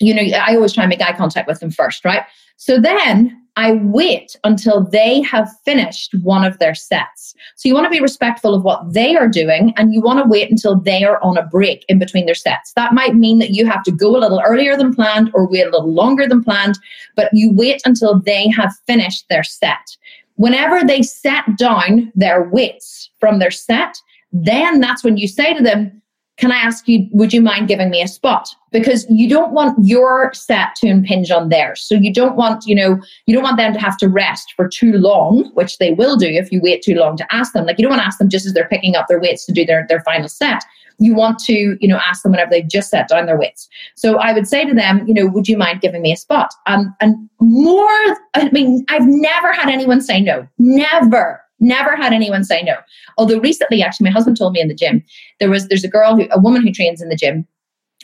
you 0.00 0.14
know 0.14 0.22
I 0.36 0.54
always 0.54 0.72
try 0.72 0.84
and 0.84 0.90
make 0.90 1.00
eye 1.00 1.16
contact 1.16 1.48
with 1.48 1.60
them 1.60 1.70
first, 1.70 2.04
right? 2.04 2.22
So 2.56 2.80
then 2.80 3.41
I 3.56 3.72
wait 3.72 4.34
until 4.44 4.82
they 4.82 5.20
have 5.22 5.48
finished 5.64 6.14
one 6.22 6.42
of 6.42 6.58
their 6.58 6.74
sets. 6.74 7.34
So 7.56 7.68
you 7.68 7.74
want 7.74 7.84
to 7.84 7.90
be 7.90 8.00
respectful 8.00 8.54
of 8.54 8.64
what 8.64 8.94
they 8.94 9.14
are 9.14 9.28
doing 9.28 9.74
and 9.76 9.92
you 9.92 10.00
want 10.00 10.20
to 10.20 10.28
wait 10.28 10.50
until 10.50 10.80
they 10.80 11.04
are 11.04 11.22
on 11.22 11.36
a 11.36 11.46
break 11.46 11.84
in 11.88 11.98
between 11.98 12.24
their 12.24 12.34
sets. 12.34 12.72
That 12.74 12.94
might 12.94 13.14
mean 13.14 13.38
that 13.40 13.50
you 13.50 13.66
have 13.66 13.82
to 13.84 13.92
go 13.92 14.16
a 14.16 14.20
little 14.20 14.42
earlier 14.44 14.76
than 14.76 14.94
planned 14.94 15.30
or 15.34 15.46
wait 15.46 15.66
a 15.66 15.70
little 15.70 15.92
longer 15.92 16.26
than 16.26 16.42
planned, 16.42 16.78
but 17.14 17.28
you 17.34 17.52
wait 17.52 17.82
until 17.84 18.18
they 18.18 18.48
have 18.48 18.72
finished 18.86 19.26
their 19.28 19.44
set. 19.44 19.96
Whenever 20.36 20.82
they 20.82 21.02
set 21.02 21.44
down 21.58 22.10
their 22.14 22.44
weights 22.48 23.10
from 23.20 23.38
their 23.38 23.50
set, 23.50 23.96
then 24.32 24.80
that's 24.80 25.04
when 25.04 25.18
you 25.18 25.28
say 25.28 25.52
to 25.54 25.62
them, 25.62 26.01
can 26.38 26.50
I 26.50 26.56
ask 26.56 26.88
you, 26.88 27.06
would 27.12 27.32
you 27.32 27.42
mind 27.42 27.68
giving 27.68 27.90
me 27.90 28.00
a 28.00 28.08
spot? 28.08 28.48
Because 28.70 29.06
you 29.10 29.28
don't 29.28 29.52
want 29.52 29.76
your 29.84 30.32
set 30.32 30.74
to 30.76 30.86
impinge 30.86 31.30
on 31.30 31.50
theirs. 31.50 31.82
So 31.82 31.94
you 31.94 32.12
don't 32.12 32.36
want, 32.36 32.64
you 32.66 32.74
know, 32.74 33.00
you 33.26 33.34
don't 33.34 33.42
want 33.42 33.58
them 33.58 33.72
to 33.74 33.78
have 33.78 33.98
to 33.98 34.08
rest 34.08 34.54
for 34.56 34.66
too 34.66 34.94
long, 34.94 35.50
which 35.54 35.78
they 35.78 35.92
will 35.92 36.16
do 36.16 36.26
if 36.26 36.50
you 36.50 36.60
wait 36.62 36.82
too 36.82 36.94
long 36.94 37.16
to 37.18 37.34
ask 37.34 37.52
them. 37.52 37.66
Like 37.66 37.78
you 37.78 37.82
don't 37.82 37.90
want 37.90 38.00
to 38.00 38.06
ask 38.06 38.18
them 38.18 38.30
just 38.30 38.46
as 38.46 38.54
they're 38.54 38.68
picking 38.68 38.96
up 38.96 39.08
their 39.08 39.20
weights 39.20 39.44
to 39.46 39.52
do 39.52 39.66
their, 39.66 39.84
their 39.88 40.00
final 40.00 40.28
set. 40.28 40.64
You 40.98 41.14
want 41.14 41.38
to, 41.40 41.76
you 41.80 41.88
know, 41.88 41.98
ask 41.98 42.22
them 42.22 42.32
whenever 42.32 42.50
they've 42.50 42.68
just 42.68 42.90
set 42.90 43.08
down 43.08 43.26
their 43.26 43.38
weights. 43.38 43.68
So 43.96 44.18
I 44.18 44.32
would 44.32 44.46
say 44.46 44.64
to 44.64 44.74
them, 44.74 45.06
you 45.06 45.14
know, 45.14 45.26
would 45.26 45.48
you 45.48 45.58
mind 45.58 45.80
giving 45.80 46.00
me 46.00 46.12
a 46.12 46.16
spot? 46.16 46.54
Um, 46.66 46.94
and 47.00 47.28
more, 47.40 48.16
I 48.34 48.48
mean, 48.52 48.84
I've 48.88 49.06
never 49.06 49.52
had 49.52 49.68
anyone 49.68 50.00
say 50.00 50.20
no. 50.20 50.48
Never 50.58 51.42
Never 51.62 51.94
had 51.94 52.12
anyone 52.12 52.42
say 52.42 52.62
no. 52.62 52.74
Although 53.16 53.38
recently, 53.38 53.82
actually, 53.82 54.10
my 54.10 54.10
husband 54.10 54.36
told 54.36 54.52
me 54.52 54.60
in 54.60 54.66
the 54.66 54.74
gym 54.74 55.02
there 55.38 55.48
was 55.48 55.68
there's 55.68 55.84
a 55.84 55.88
girl 55.88 56.16
who 56.16 56.26
a 56.32 56.40
woman 56.40 56.60
who 56.60 56.72
trains 56.72 57.00
in 57.00 57.08
the 57.08 57.16
gym, 57.16 57.46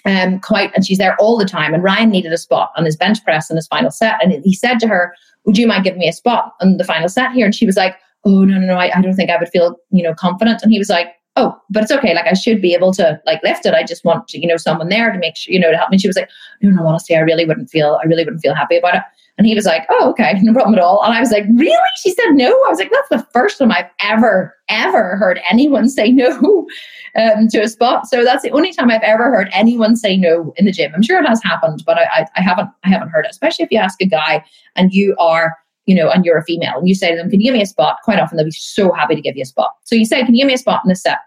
um, 0.05 0.39
quite 0.39 0.73
and 0.75 0.87
she's 0.87 0.99
there 0.99 1.17
all 1.17 1.37
the 1.37 1.45
time. 1.45 1.75
And 1.75 1.83
Ryan 1.83 2.09
needed 2.09 2.33
a 2.33 2.39
spot 2.39 2.71
on 2.77 2.85
his 2.85 2.97
bench 2.97 3.23
press 3.25 3.51
in 3.51 3.57
his 3.57 3.67
final 3.67 3.91
set, 3.91 4.23
and 4.23 4.33
he 4.45 4.55
said 4.55 4.79
to 4.79 4.87
her, 4.87 5.13
"Would 5.45 5.59
you 5.59 5.67
mind 5.67 5.83
giving 5.83 5.99
me 5.99 6.09
a 6.09 6.13
spot 6.13 6.55
on 6.61 6.77
the 6.77 6.85
final 6.85 7.09
set 7.09 7.33
here?" 7.33 7.45
And 7.45 7.55
she 7.55 7.67
was 7.67 7.77
like, 7.77 7.97
"Oh 8.25 8.45
no, 8.45 8.59
no, 8.61 8.67
no, 8.67 8.77
I, 8.77 8.97
I 8.97 9.03
don't 9.03 9.15
think 9.15 9.29
I 9.29 9.37
would 9.37 9.49
feel 9.49 9.77
you 9.91 10.05
know 10.05 10.15
confident." 10.15 10.63
And 10.63 10.71
he 10.71 10.79
was 10.79 10.89
like, 10.89 11.09
oh, 11.39 11.57
but 11.71 11.85
it's 11.85 11.93
okay. 11.93 12.15
Like 12.15 12.27
I 12.27 12.33
should 12.35 12.61
be 12.61 12.75
able 12.75 12.93
to 12.95 13.21
like 13.25 13.41
lift 13.45 13.65
it. 13.65 13.73
I 13.73 13.85
just 13.85 14.05
want 14.05 14.27
to, 14.29 14.41
you 14.41 14.47
know, 14.47 14.57
someone 14.57 14.89
there 14.89 15.13
to 15.13 15.19
make 15.19 15.37
sure, 15.37 15.55
you 15.55 15.61
know, 15.61 15.71
to 15.71 15.77
help 15.77 15.91
me. 15.91 15.99
She 15.99 16.09
was 16.09 16.17
like, 16.17 16.29
no, 16.63 16.71
no, 16.71 16.87
honestly, 16.87 17.15
I 17.15 17.21
really 17.21 17.45
wouldn't 17.45 17.71
feel, 17.71 17.99
I 18.03 18.07
really 18.07 18.25
wouldn't 18.25 18.43
feel 18.43 18.55
happy 18.55 18.77
about 18.77 18.97
it. 18.97 19.03
And 19.39 19.47
he 19.47 19.55
was 19.55 19.65
like, 19.65 19.87
oh, 19.89 20.11
okay, 20.11 20.35
no 20.43 20.53
problem 20.53 20.75
at 20.75 20.83
all. 20.83 21.01
And 21.05 21.15
I 21.15 21.21
was 21.21 21.31
like, 21.31 21.45
really? 21.55 21.79
She 22.03 22.11
said 22.11 22.33
no. 22.33 22.49
I 22.49 22.69
was 22.69 22.81
like, 22.81 22.91
that's 22.91 23.09
the 23.09 23.27
first 23.33 23.59
time 23.59 23.71
I've 23.71 23.89
ever, 24.01 24.55
ever 24.69 25.17
heard 25.17 25.41
anyone 25.49 25.89
say 25.89 26.11
no 26.11 26.67
um, 27.17 27.47
to 27.49 27.61
a 27.61 27.69
spot. 27.69 28.09
So 28.09 28.25
that's 28.25 28.43
the 28.43 28.51
only 28.51 28.73
time 28.73 28.91
I've 28.91 29.03
ever 29.03 29.31
heard 29.31 29.49
anyone 29.53 29.95
say 29.95 30.17
no 30.17 30.53
in 30.57 30.65
the 30.65 30.73
gym. 30.73 30.93
I'm 30.93 31.03
sure 31.03 31.23
it 31.23 31.27
has 31.27 31.41
happened, 31.43 31.85
but 31.87 31.99
I, 31.99 32.03
I, 32.13 32.27
I 32.37 32.43
haven't, 32.43 32.69
I 32.83 32.89
haven't 32.89 33.11
heard 33.11 33.27
it. 33.27 33.31
Especially 33.31 33.65
if 33.65 33.71
you 33.71 33.79
ask 33.79 34.03
a 34.03 34.07
guy 34.07 34.45
and 34.75 34.93
you 34.93 35.15
are, 35.21 35.57
you 35.87 35.95
know, 35.95 36.11
and 36.11 36.25
you're 36.25 36.37
a 36.37 36.45
female, 36.45 36.77
and 36.77 36.89
you 36.89 36.95
say 36.95 37.13
to 37.13 37.17
them, 37.17 37.31
"Can 37.31 37.41
you 37.41 37.47
give 37.47 37.55
me 37.55 37.63
a 37.63 37.67
spot?" 37.67 37.97
Quite 38.03 38.19
often 38.19 38.37
they'll 38.37 38.45
be 38.45 38.51
so 38.51 38.93
happy 38.93 39.15
to 39.15 39.23
give 39.23 39.37
you 39.37 39.43
a 39.43 39.47
spot. 39.47 39.71
So 39.85 39.95
you 39.95 40.05
say, 40.05 40.23
"Can 40.23 40.35
you 40.35 40.43
give 40.43 40.49
me 40.49 40.53
a 40.55 40.59
spot 40.59 40.83
in 40.85 40.91
this 40.91 41.01
set?" 41.01 41.19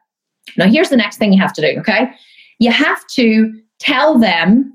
Now, 0.56 0.68
here's 0.68 0.90
the 0.90 0.98
next 0.98 1.18
thing 1.18 1.34
you 1.34 1.42
have 1.42 1.54
to 1.54 1.62
do. 1.62 1.80
Okay, 1.80 2.12
you 2.60 2.72
have 2.72 3.04
to 3.16 3.52
tell 3.80 4.20
them 4.20 4.72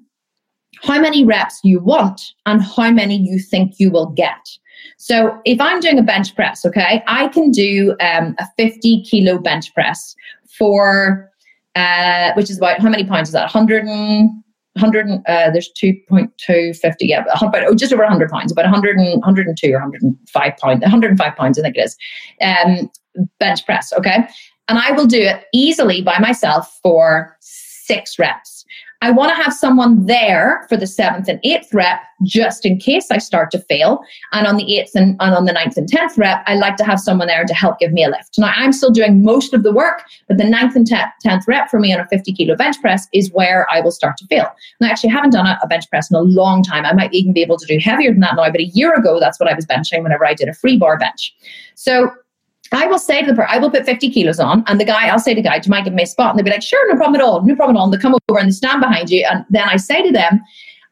how 0.82 1.00
many 1.00 1.24
reps 1.24 1.60
you 1.62 1.80
want 1.80 2.20
and 2.44 2.62
how 2.62 2.90
many 2.90 3.16
you 3.16 3.38
think 3.38 3.74
you 3.78 3.90
will 3.90 4.10
get. 4.10 4.58
So 4.98 5.40
if 5.44 5.60
I'm 5.60 5.80
doing 5.80 5.98
a 5.98 6.02
bench 6.02 6.34
press, 6.34 6.64
okay, 6.64 7.02
I 7.06 7.28
can 7.28 7.50
do 7.50 7.96
um, 8.00 8.34
a 8.38 8.46
50 8.56 9.02
kilo 9.02 9.38
bench 9.38 9.72
press 9.74 10.14
for, 10.58 11.30
uh, 11.74 12.32
which 12.34 12.50
is 12.50 12.58
about 12.58 12.80
how 12.80 12.88
many 12.88 13.04
pounds 13.04 13.28
is 13.28 13.32
that? 13.32 13.42
100 13.42 13.84
and 13.84 14.30
100 14.80 15.22
uh, 15.26 15.50
there's 15.50 15.70
2.250 15.82 16.94
yeah 17.00 17.24
about 17.40 17.64
oh, 17.64 17.74
just 17.74 17.92
over 17.92 18.02
100 18.02 18.28
pounds 18.28 18.52
about 18.52 18.66
100 18.66 18.98
and, 18.98 19.22
102 19.22 19.68
or 19.72 19.80
105 19.80 20.56
pounds 20.58 20.80
105 20.82 21.36
pounds 21.36 21.58
i 21.58 21.62
think 21.62 21.76
it 21.76 21.80
is 21.80 21.96
um, 22.42 22.90
bench 23.40 23.64
press 23.64 23.90
okay 23.94 24.28
and 24.68 24.78
i 24.78 24.92
will 24.92 25.06
do 25.06 25.20
it 25.20 25.46
easily 25.54 26.02
by 26.02 26.18
myself 26.18 26.78
for 26.82 27.34
six 27.40 28.18
reps 28.18 28.55
I 29.02 29.10
want 29.10 29.30
to 29.30 29.42
have 29.42 29.52
someone 29.52 30.06
there 30.06 30.64
for 30.68 30.76
the 30.76 30.86
seventh 30.86 31.28
and 31.28 31.38
eighth 31.44 31.72
rep 31.74 32.00
just 32.22 32.64
in 32.64 32.78
case 32.78 33.10
I 33.10 33.18
start 33.18 33.50
to 33.50 33.58
fail. 33.58 34.00
And 34.32 34.46
on 34.46 34.56
the 34.56 34.78
eighth 34.78 34.94
and, 34.94 35.16
and 35.20 35.34
on 35.34 35.44
the 35.44 35.52
ninth 35.52 35.76
and 35.76 35.88
tenth 35.88 36.16
rep, 36.16 36.42
I 36.46 36.54
like 36.54 36.76
to 36.76 36.84
have 36.84 36.98
someone 36.98 37.26
there 37.26 37.44
to 37.44 37.54
help 37.54 37.78
give 37.78 37.92
me 37.92 38.04
a 38.04 38.08
lift. 38.08 38.38
Now, 38.38 38.52
I'm 38.56 38.72
still 38.72 38.90
doing 38.90 39.22
most 39.22 39.52
of 39.52 39.62
the 39.62 39.72
work, 39.72 40.04
but 40.28 40.38
the 40.38 40.44
ninth 40.44 40.76
and 40.76 40.86
tenth 40.86 41.44
rep 41.46 41.68
for 41.68 41.78
me 41.78 41.92
on 41.92 42.00
a 42.00 42.08
50 42.08 42.32
kilo 42.32 42.56
bench 42.56 42.80
press 42.80 43.06
is 43.12 43.30
where 43.32 43.66
I 43.70 43.80
will 43.80 43.92
start 43.92 44.16
to 44.18 44.26
fail. 44.26 44.48
And 44.80 44.88
I 44.88 44.90
actually 44.90 45.10
haven't 45.10 45.30
done 45.30 45.46
a, 45.46 45.58
a 45.62 45.66
bench 45.66 45.88
press 45.90 46.10
in 46.10 46.16
a 46.16 46.20
long 46.20 46.62
time. 46.62 46.86
I 46.86 46.94
might 46.94 47.12
even 47.12 47.32
be 47.32 47.42
able 47.42 47.58
to 47.58 47.66
do 47.66 47.78
heavier 47.78 48.12
than 48.12 48.20
that 48.20 48.36
now, 48.36 48.50
but 48.50 48.60
a 48.60 48.64
year 48.64 48.94
ago, 48.94 49.20
that's 49.20 49.38
what 49.38 49.50
I 49.50 49.54
was 49.54 49.66
benching 49.66 50.02
whenever 50.02 50.24
I 50.24 50.34
did 50.34 50.48
a 50.48 50.54
free 50.54 50.78
bar 50.78 50.98
bench. 50.98 51.34
So 51.74 52.10
I 52.72 52.86
will 52.86 52.98
say 52.98 53.20
to 53.20 53.26
the 53.26 53.34
person, 53.34 53.48
I 53.50 53.58
will 53.58 53.70
put 53.70 53.84
50 53.84 54.10
kilos 54.10 54.40
on, 54.40 54.64
and 54.66 54.80
the 54.80 54.84
guy, 54.84 55.08
I'll 55.08 55.18
say 55.18 55.34
to 55.34 55.42
the 55.42 55.48
guy, 55.48 55.58
Do 55.58 55.66
you 55.66 55.70
mind 55.70 55.84
giving 55.84 55.96
me 55.96 56.02
a 56.02 56.06
spot? 56.06 56.30
And 56.30 56.38
they'll 56.38 56.44
be 56.44 56.50
like, 56.50 56.62
Sure, 56.62 56.92
no 56.92 56.96
problem 56.96 57.20
at 57.20 57.24
all, 57.24 57.42
no 57.42 57.56
problem 57.56 57.76
at 57.76 57.80
all. 57.80 57.84
And 57.86 57.94
they 57.94 57.98
come 57.98 58.14
over 58.28 58.38
and 58.38 58.48
they 58.48 58.52
stand 58.52 58.80
behind 58.80 59.10
you. 59.10 59.26
And 59.30 59.44
then 59.50 59.68
I 59.68 59.76
say 59.76 60.02
to 60.02 60.12
them, 60.12 60.42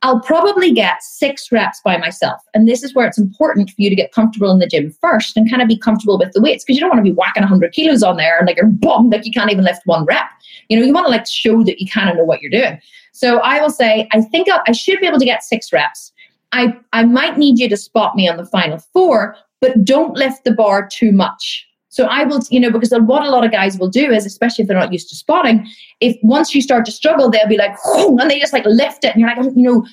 I'll 0.04 0.20
probably 0.20 0.70
get 0.70 1.02
six 1.02 1.50
reps 1.50 1.80
by 1.82 1.96
myself. 1.96 2.42
And 2.52 2.68
this 2.68 2.82
is 2.82 2.94
where 2.94 3.06
it's 3.06 3.16
important 3.16 3.70
for 3.70 3.76
you 3.78 3.88
to 3.88 3.96
get 3.96 4.12
comfortable 4.12 4.50
in 4.50 4.58
the 4.58 4.66
gym 4.66 4.94
first 5.00 5.34
and 5.34 5.48
kind 5.48 5.62
of 5.62 5.68
be 5.68 5.78
comfortable 5.78 6.18
with 6.18 6.32
the 6.32 6.42
weights 6.42 6.62
because 6.62 6.76
you 6.76 6.80
don't 6.80 6.90
want 6.90 6.98
to 6.98 7.10
be 7.10 7.16
whacking 7.16 7.42
100 7.42 7.72
kilos 7.72 8.02
on 8.02 8.18
there 8.18 8.36
and 8.36 8.46
like 8.46 8.58
you're 8.58 8.66
bummed, 8.66 9.12
like 9.12 9.24
you 9.24 9.32
can't 9.32 9.50
even 9.50 9.64
lift 9.64 9.80
one 9.86 10.04
rep. 10.04 10.26
You 10.68 10.78
know, 10.78 10.84
you 10.84 10.92
want 10.92 11.06
to 11.06 11.10
like 11.10 11.26
show 11.26 11.64
that 11.64 11.80
you 11.80 11.90
kind 11.90 12.10
of 12.10 12.16
know 12.16 12.24
what 12.24 12.42
you're 12.42 12.50
doing. 12.50 12.78
So 13.12 13.38
I 13.38 13.62
will 13.62 13.70
say, 13.70 14.06
I 14.12 14.20
think 14.20 14.50
I'll, 14.50 14.62
I 14.68 14.72
should 14.72 15.00
be 15.00 15.06
able 15.06 15.20
to 15.20 15.24
get 15.24 15.42
six 15.42 15.72
reps. 15.72 16.12
I, 16.52 16.76
I 16.92 17.04
might 17.04 17.38
need 17.38 17.58
you 17.58 17.70
to 17.70 17.76
spot 17.76 18.14
me 18.14 18.28
on 18.28 18.36
the 18.36 18.44
final 18.44 18.78
four, 18.92 19.36
but 19.60 19.84
don't 19.84 20.16
lift 20.16 20.44
the 20.44 20.52
bar 20.52 20.86
too 20.86 21.12
much. 21.12 21.66
So 21.94 22.06
I 22.06 22.24
will, 22.24 22.40
you 22.50 22.58
know, 22.58 22.72
because 22.72 22.90
what 22.90 23.22
a 23.22 23.30
lot 23.30 23.44
of 23.44 23.52
guys 23.52 23.78
will 23.78 23.88
do 23.88 24.10
is, 24.10 24.26
especially 24.26 24.62
if 24.62 24.68
they're 24.68 24.76
not 24.76 24.92
used 24.92 25.08
to 25.10 25.14
spotting, 25.14 25.64
if 26.00 26.16
once 26.24 26.52
you 26.52 26.60
start 26.60 26.84
to 26.86 26.90
struggle, 26.90 27.30
they'll 27.30 27.46
be 27.46 27.56
like, 27.56 27.76
oh, 27.86 28.18
and 28.18 28.28
they 28.28 28.40
just 28.40 28.52
like 28.52 28.64
lift 28.66 29.04
it. 29.04 29.12
And 29.12 29.20
you're 29.20 29.28
like, 29.28 29.38
oh, 29.38 29.52
you 29.54 29.62
know, 29.62 29.86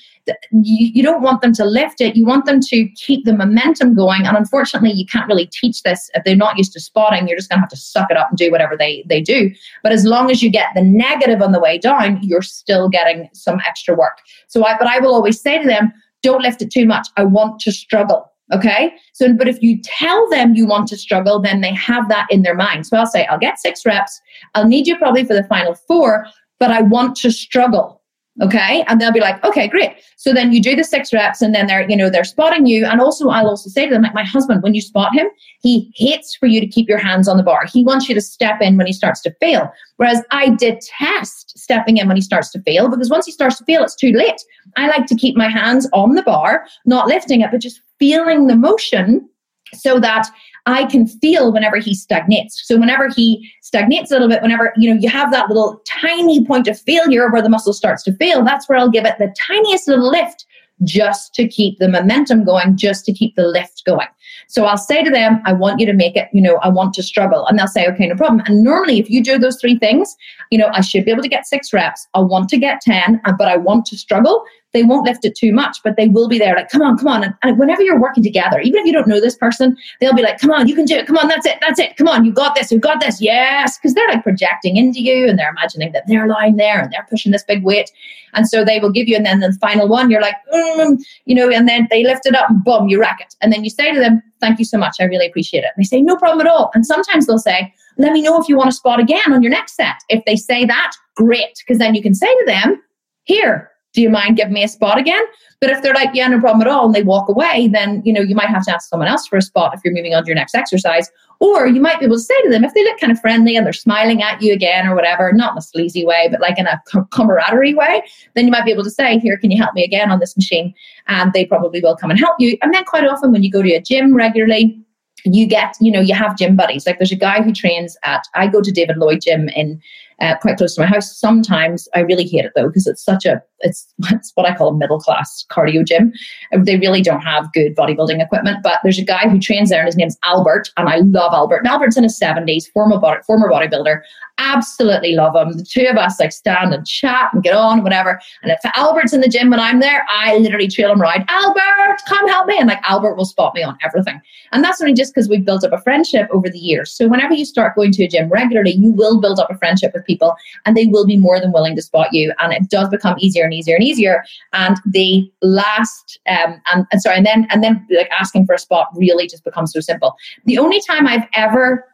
you, 0.52 0.90
you 0.96 1.04
don't 1.04 1.22
want 1.22 1.44
them 1.44 1.54
to 1.54 1.64
lift 1.64 2.02
it. 2.02 2.16
You 2.16 2.26
want 2.26 2.46
them 2.46 2.60
to 2.60 2.90
keep 2.96 3.24
the 3.26 3.36
momentum 3.36 3.94
going. 3.94 4.26
And 4.26 4.36
unfortunately, 4.36 4.94
you 4.94 5.06
can't 5.06 5.28
really 5.28 5.46
teach 5.46 5.84
this 5.84 6.10
if 6.16 6.24
they're 6.24 6.36
not 6.36 6.58
used 6.58 6.74
to 6.74 6.80
spotting. 6.80 7.28
You're 7.28 7.38
just 7.38 7.52
going 7.52 7.60
to 7.60 7.62
have 7.62 7.70
to 7.70 7.78
suck 7.78 8.10
it 8.10 8.18
up 8.18 8.30
and 8.30 8.38
do 8.38 8.50
whatever 8.50 8.76
they, 8.76 9.06
they 9.08 9.22
do. 9.22 9.52
But 9.84 9.92
as 9.92 10.04
long 10.04 10.32
as 10.32 10.42
you 10.42 10.50
get 10.50 10.70
the 10.74 10.82
negative 10.82 11.44
on 11.44 11.52
the 11.52 11.60
way 11.60 11.78
down, 11.78 12.18
you're 12.24 12.42
still 12.42 12.90
getting 12.90 13.30
some 13.34 13.60
extra 13.68 13.94
work. 13.94 14.18
So 14.48 14.66
I, 14.66 14.76
but 14.76 14.88
I 14.88 14.98
will 14.98 15.14
always 15.14 15.40
say 15.40 15.62
to 15.62 15.68
them, 15.68 15.94
don't 16.24 16.42
lift 16.42 16.64
it 16.64 16.72
too 16.72 16.88
much. 16.88 17.10
I 17.16 17.26
want 17.26 17.60
to 17.62 17.72
struggle. 17.72 18.31
Okay. 18.52 18.94
So, 19.14 19.34
but 19.34 19.48
if 19.48 19.62
you 19.62 19.80
tell 19.82 20.30
them 20.30 20.56
you 20.56 20.66
want 20.66 20.88
to 20.90 20.98
struggle, 20.98 21.42
then 21.42 21.62
they 21.62 21.74
have 21.74 22.10
that 22.10 22.28
in 22.30 22.42
their 22.42 22.56
mind. 22.56 22.86
So 22.86 22.98
I'll 22.98 23.06
say, 23.06 23.26
I'll 23.26 23.40
get 23.40 23.60
six 23.60 23.86
reps. 23.86 24.20
I'll 24.56 24.68
need 24.68 24.88
you 24.88 24.98
probably 24.98 25.24
for 25.24 25.34
the 25.34 25.46
final 25.46 25.74
four, 25.74 26.26
but 26.60 26.72
I 26.72 26.82
want 26.82 27.16
to 27.18 27.32
struggle. 27.32 28.01
Okay. 28.42 28.86
And 28.88 29.00
they'll 29.00 29.12
be 29.12 29.20
like, 29.20 29.44
okay, 29.44 29.68
great. 29.68 29.92
So 30.16 30.32
then 30.34 30.54
you 30.54 30.62
do 30.62 30.74
the 30.74 30.86
six 30.86 31.12
reps 31.12 31.42
and 31.42 31.54
then 31.54 31.68
they're, 31.68 31.88
you 31.90 31.98
know, 31.98 32.10
they're 32.10 32.24
spotting 32.24 32.66
you. 32.66 32.86
And 32.86 33.02
also 33.02 33.28
I'll 33.30 33.50
also 33.50 33.70
say 33.70 33.86
to 33.86 33.94
them, 33.94 34.04
like 34.04 34.14
my 34.14 34.24
husband, 34.24 34.64
when 34.64 34.74
you 34.74 34.80
spot 34.80 35.14
him, 35.14 35.28
he 35.60 35.92
hates 35.96 36.36
for 36.36 36.46
you 36.46 36.62
to 36.62 36.68
keep 36.68 36.88
your 36.88 36.98
hands 36.98 37.28
on 37.28 37.36
the 37.36 37.44
bar. 37.44 37.66
He 37.66 37.84
wants 37.84 38.08
you 38.08 38.16
to 38.16 38.22
step 38.22 38.62
in 38.62 38.78
when 38.78 38.88
he 38.88 38.94
starts 38.94 39.22
to 39.24 39.36
fail. 39.42 39.70
Whereas 39.98 40.24
I 40.32 40.52
detest 40.56 41.60
stepping 41.60 41.98
in 41.98 42.08
when 42.08 42.16
he 42.16 42.22
starts 42.22 42.52
to 42.52 42.62
fail 42.62 42.90
because 42.90 43.10
once 43.10 43.26
he 43.26 43.34
starts 43.34 43.58
to 43.58 43.66
fail, 43.66 43.84
it's 43.84 43.96
too 43.96 44.14
late. 44.14 44.42
I 44.78 44.88
like 44.88 45.08
to 45.08 45.16
keep 45.16 45.36
my 45.36 45.50
hands 45.50 45.90
on 45.92 46.16
the 46.16 46.24
bar, 46.24 46.66
not 46.86 47.08
lifting 47.08 47.42
it, 47.42 47.52
but 47.52 47.60
just 47.60 47.82
feeling 48.00 48.48
the 48.48 48.56
motion 48.56 49.28
so 49.74 50.00
that 50.00 50.28
I 50.66 50.86
can 50.86 51.08
feel 51.08 51.52
whenever 51.52 51.78
he 51.78 51.94
stagnates. 51.94 52.62
So 52.68 52.78
whenever 52.78 53.10
he 53.10 53.52
stagnates 53.62 54.12
a 54.12 54.16
little 54.16 54.30
bit, 54.30 54.42
whenever 54.42 54.74
you 54.78 54.94
know 54.94 55.00
you 55.00 55.10
have 55.10 55.32
that 55.32 55.48
little 55.48 55.82
tiny 55.86 56.46
point 56.46 56.68
of 56.68 56.80
failure 56.80 57.30
where 57.32 57.42
the 57.42 57.50
muscle 57.50 57.74
starts 57.74 58.04
to 58.04 58.16
fail, 58.18 58.44
that's 58.44 58.70
where 58.70 58.78
I'll 58.78 58.90
give 58.90 59.06
it 59.06 59.16
the 59.18 59.34
tiniest 59.48 59.88
little 59.88 60.10
lift 60.10 60.46
just 60.84 61.34
to 61.36 61.48
keep 61.48 61.78
the 61.80 61.88
momentum 61.88 62.44
going, 62.44 62.76
just 62.76 63.06
to 63.06 63.14
keep 63.14 63.36
the 63.36 63.48
lift 63.48 63.84
going. 63.86 64.08
So 64.48 64.66
I'll 64.66 64.78
say 64.78 65.04
to 65.04 65.10
them, 65.10 65.42
I 65.46 65.54
want 65.54 65.80
you 65.80 65.86
to 65.86 65.94
make 65.94 66.16
it, 66.16 66.28
you 66.34 66.42
know, 66.42 66.56
I 66.58 66.70
want 66.70 66.94
to 66.96 67.04
struggle. 67.04 67.46
And 67.46 67.58
they'll 67.58 67.68
say, 67.68 67.88
okay, 67.88 68.08
no 68.08 68.16
problem. 68.16 68.42
And 68.46 68.64
normally, 68.64 69.00
if 69.00 69.10
you 69.10 69.24
do 69.24 69.38
those 69.38 69.60
three 69.62 69.78
things, 69.78 70.16
you 70.50 70.58
know, 70.58 70.70
I 70.74 70.82
should 70.82 71.06
be 71.06 71.12
able 71.12 71.24
to 71.24 71.30
get 71.30 71.46
six 71.46 71.72
reps. 71.72 72.08
I 72.14 72.22
want 72.22 72.50
to 72.50 72.58
get 72.58 72.82
10, 72.82 73.22
but 73.38 73.48
I 73.48 73.58
want 73.58 73.86
to 73.88 73.98
struggle 73.98 74.44
they 74.74 74.84
won't 74.84 75.06
lift 75.06 75.26
it 75.26 75.36
too 75.36 75.52
much, 75.52 75.78
but 75.84 75.96
they 75.98 76.08
will 76.08 76.28
be 76.28 76.40
there 76.40 76.56
like, 76.56 76.70
come 76.70 76.82
on, 76.82 76.98
come 76.98 77.08
on. 77.08 77.24
And, 77.24 77.34
and, 77.44 77.60
whenever 77.60 77.82
you're 77.82 78.00
working 78.00 78.24
together, 78.24 78.60
even 78.60 78.82
if 78.82 78.86
you 78.86 78.94
don't 78.94 79.08
know 79.08 79.20
this 79.20 79.36
person, 79.36 79.76
they'll 80.00 80.14
be 80.14 80.22
like, 80.22 80.40
come 80.40 80.52
on, 80.52 80.68
you 80.68 80.76
can 80.76 80.86
do 80.86 80.96
it. 80.96 81.08
Come 81.08 81.18
on, 81.18 81.28
that's 81.28 81.46
it. 81.46 81.58
That's 81.62 81.80
it. 81.80 81.98
Come 81.98 82.08
on, 82.08 82.24
you 82.26 82.32
got 82.32 82.56
this. 82.56 82.72
You 82.72 82.80
got 82.80 83.02
this. 83.02 83.22
Yes. 83.22 83.78
Because 83.78 83.94
they're 83.94 84.08
like 84.08 84.24
projecting 84.24 84.78
into 84.78 85.02
you 85.02 85.28
and 85.28 85.38
they're 85.38 85.50
imagining 85.50 85.92
that 85.92 86.08
they're 86.08 86.28
lying 86.28 86.56
there 86.56 86.80
and 86.80 86.92
they're 86.92 87.08
pushing 87.10 87.32
this 87.32 87.44
big 87.44 87.64
weight. 87.64 87.92
And 88.34 88.48
so 88.48 88.64
they 88.64 88.80
will 88.80 88.92
give 88.92 89.08
you, 89.08 89.18
and 89.18 89.26
then 89.26 89.42
the 89.42 89.52
final 89.60 89.88
one, 89.88 90.10
you're 90.10 90.22
like, 90.22 90.36
mm, 90.54 90.98
you 91.26 91.36
know, 91.36 91.50
and 91.50 91.68
then 91.68 91.88
they 91.90 92.04
lift 92.04 92.26
it 92.26 92.36
up 92.36 92.50
and 92.50 92.64
boom, 92.64 92.88
you 92.88 93.00
rack 93.00 93.20
it. 93.20 93.36
And 93.42 93.52
then 93.52 93.64
you 93.64 93.70
say 93.70 93.92
to 93.92 94.00
them, 94.00 94.24
thank 94.40 94.58
you 94.58 94.66
so 94.66 94.78
much. 94.78 94.98
I 95.00 95.04
really 95.04 95.28
appreciate 95.28 95.66
it. 95.66 95.72
And 95.76 95.84
they 95.84 95.88
say, 95.88 96.02
no 96.02 96.16
problem 96.16 96.46
at 96.46 96.52
all. 96.52 96.72
And 96.74 96.86
sometimes 96.86 97.28
they'll 97.28 97.40
say, 97.40 97.74
let 97.98 98.14
me 98.14 98.22
know 98.22 98.42
if 98.42 98.48
you 98.48 98.56
want 98.56 98.72
to 98.72 98.76
spot 98.76 99.00
again 99.00 99.34
on 99.34 99.42
your 99.42 99.52
next 99.52 99.76
set. 99.76 99.96
If 100.08 100.24
they 100.26 100.38
say 100.38 100.66
that, 100.66 100.94
great. 101.16 101.62
Because 101.66 101.78
then 101.78 101.94
you 101.94 102.02
can 102.02 102.16
say 102.16 102.28
to 102.28 102.44
them, 102.48 102.82
here, 103.24 103.71
do 103.94 104.02
you 104.02 104.10
mind 104.10 104.38
giving 104.38 104.54
me 104.54 104.64
a 104.64 104.68
spot 104.68 104.98
again? 104.98 105.22
But 105.60 105.70
if 105.70 105.84
they're 105.84 105.94
like, 105.94 106.10
yeah, 106.14 106.28
no 106.28 106.40
problem 106.40 106.62
at 106.62 106.68
all, 106.68 106.86
and 106.88 106.96
they 106.96 107.04
walk 107.04 107.30
away, 107.30 107.70
then 107.72 108.02
you 108.04 108.12
know 108.12 108.22
you 108.22 108.36
might 108.36 108.50
have 108.50 108.66
to 108.66 108.74
ask 108.74 108.90
someone 108.90 109.08
else 109.08 109.28
for 109.28 109.38
a 109.38 109.42
spot 109.42 109.74
if 109.76 109.82
you're 109.84 109.94
moving 109.94 110.16
on 110.16 110.24
to 110.24 110.28
your 110.28 110.36
next 110.36 110.56
exercise. 110.56 111.12
Or 111.40 111.68
you 111.68 111.82
might 111.82 112.00
be 112.00 112.06
able 112.06 112.16
to 112.16 112.22
say 112.22 112.40
to 112.44 112.50
them 112.50 112.64
if 112.64 112.74
they 112.76 112.84
look 112.84 113.00
kind 113.00 113.12
of 113.12 113.20
friendly 113.20 113.56
and 113.56 113.66
they're 113.66 113.74
smiling 113.74 114.22
at 114.22 114.42
you 114.42 114.54
again 114.54 114.88
or 114.88 114.96
whatever, 114.96 115.32
not 115.34 115.54
in 115.54 115.58
a 115.58 115.62
sleazy 115.62 116.06
way, 116.06 116.28
but 116.30 116.40
like 116.40 116.60
in 116.60 116.68
a 116.68 116.82
camaraderie 117.10 117.74
way, 117.74 118.04
then 118.36 118.46
you 118.46 118.52
might 118.52 118.64
be 118.64 118.72
able 118.72 118.84
to 118.84 118.92
say, 118.92 119.18
here, 119.18 119.38
can 119.38 119.50
you 119.50 119.58
help 119.58 119.74
me 119.74 119.84
again 119.84 120.12
on 120.12 120.20
this 120.20 120.38
machine? 120.38 120.72
And 121.08 121.34
they 121.34 121.46
probably 121.46 121.82
will 121.82 121.96
come 121.96 122.12
and 122.12 122.20
help 122.20 122.36
you. 122.38 122.58
And 122.62 122.72
then 122.74 122.84
quite 122.86 123.08
often 123.08 123.32
when 123.32 123.42
you 123.42 123.50
go 123.50 123.64
to 123.64 123.74
a 123.74 123.82
gym 123.82 124.16
regularly, 124.16 124.80
you 125.26 125.48
get, 125.48 125.76
you 125.82 125.92
know, 125.92 126.00
you 126.00 126.14
have 126.14 126.38
gym 126.38 126.56
buddies. 126.56 126.86
Like 126.86 127.00
there's 127.00 127.12
a 127.12 127.16
guy 127.16 127.42
who 127.42 127.54
trains 127.54 127.98
at, 128.04 128.24
I 128.36 128.48
go 128.48 128.62
to 128.62 128.72
David 128.72 128.98
Lloyd 128.98 129.22
Gym 129.22 129.50
in 129.50 129.82
uh, 130.22 130.38
quite 130.38 130.58
close 130.58 130.76
to 130.76 130.82
my 130.82 130.88
house. 130.88 131.18
Sometimes 131.18 131.90
I 131.96 132.02
really 132.02 132.26
hate 132.26 132.46
it 132.46 132.52
though 132.56 132.68
because 132.68 132.88
it's 132.88 133.04
such 133.04 133.26
a 133.26 133.42
it's, 133.62 133.88
it's 134.12 134.32
what 134.36 134.50
I 134.50 134.56
call 134.56 134.70
a 134.70 134.78
middle 134.78 135.00
class 135.00 135.46
cardio 135.50 135.86
gym. 135.86 136.14
They 136.56 136.78
really 136.78 137.02
don't 137.02 137.22
have 137.22 137.52
good 137.54 137.76
bodybuilding 137.76 138.24
equipment, 138.24 138.60
but 138.64 138.80
there's 138.84 139.00
a 139.00 139.04
guy 139.04 139.28
who 139.28 139.40
trains 139.40 139.70
there 139.70 139.80
and 139.80 139.88
his 139.88 139.98
name's 139.98 140.18
Albert, 140.24 140.70
and 140.78 140.88
I 140.88 140.98
love 140.98 141.34
Albert. 141.34 141.58
And 141.58 141.68
Albert's 141.68 141.98
in 141.98 142.04
his 142.04 142.20
70s, 142.20 142.72
former 142.72 143.00
body, 143.00 143.22
former 143.26 143.50
bodybuilder. 143.50 144.02
Absolutely 144.44 145.14
love 145.14 145.36
him. 145.36 145.56
The 145.56 145.64
two 145.64 145.86
of 145.86 145.98
us 145.98 146.20
like 146.20 146.32
stand 146.32 146.74
and 146.74 146.86
chat 146.86 147.30
and 147.32 147.44
get 147.44 147.54
on, 147.54 147.84
whatever. 147.84 148.20
And 148.42 148.52
if 148.52 148.60
Albert's 148.76 149.14
in 149.14 149.22
the 149.22 149.30
gym 149.30 149.52
when 149.52 149.60
I'm 149.60 149.80
there, 149.80 150.04
I 150.10 150.38
literally 150.38 150.68
trail 150.68 150.92
him 150.92 151.02
around. 151.02 151.26
Albert, 151.28 152.02
come 152.08 152.28
help 152.28 152.48
me. 152.48 152.58
And 152.58 152.68
like 152.68 152.82
Albert 152.84 153.16
will 153.16 153.26
spot 153.26 153.54
me 153.54 153.62
on 153.62 153.78
everything. 153.84 154.20
And 154.52 154.64
that's 154.64 154.82
only 154.82 154.94
just 154.94 155.14
because 155.14 155.30
we've 155.30 155.46
built 155.46 155.64
up 155.64 155.74
a 155.74 155.82
friendship 155.82 156.28
over 156.32 156.50
the 156.50 156.58
years. 156.58 156.92
So 156.92 157.08
whenever 157.08 157.36
you 157.36 157.46
start 157.46 157.76
going 157.76 157.92
to 157.92 158.04
a 158.04 158.08
gym 158.08 158.30
regularly, 158.30 158.72
you 158.72 158.92
will 158.92 159.22
build 159.22 159.40
up 159.40 159.52
a 159.52 159.58
friendship 159.58 159.92
with 159.94 160.06
people 160.06 160.36
and 160.66 160.76
they 160.76 160.88
will 160.88 161.06
be 161.06 161.18
more 161.18 161.40
than 161.40 161.52
willing 161.52 161.76
to 161.76 161.82
spot 161.82 162.08
you. 162.12 162.34
And 162.40 162.52
it 162.52 162.70
does 162.70 162.90
become 162.90 163.18
easier 163.20 163.44
and 163.44 163.54
easier 163.54 163.76
and 163.76 163.84
easier. 163.84 164.24
And 164.54 164.78
the 164.86 165.32
last 165.42 166.20
um 166.28 166.60
and, 166.74 166.88
and 166.92 167.02
sorry, 167.02 167.18
and 167.18 167.26
then 167.26 167.48
and 167.52 167.64
then 167.64 167.86
like 167.92 168.10
asking 168.20 168.48
for 168.48 168.56
a 168.56 168.60
spot 168.60 168.88
really 168.96 169.28
just 169.28 169.44
becomes 169.44 169.72
so 169.72 169.82
simple. 169.82 170.16
The 170.46 170.58
only 170.58 170.82
time 170.82 171.08
I've 171.08 171.28
ever 171.36 171.86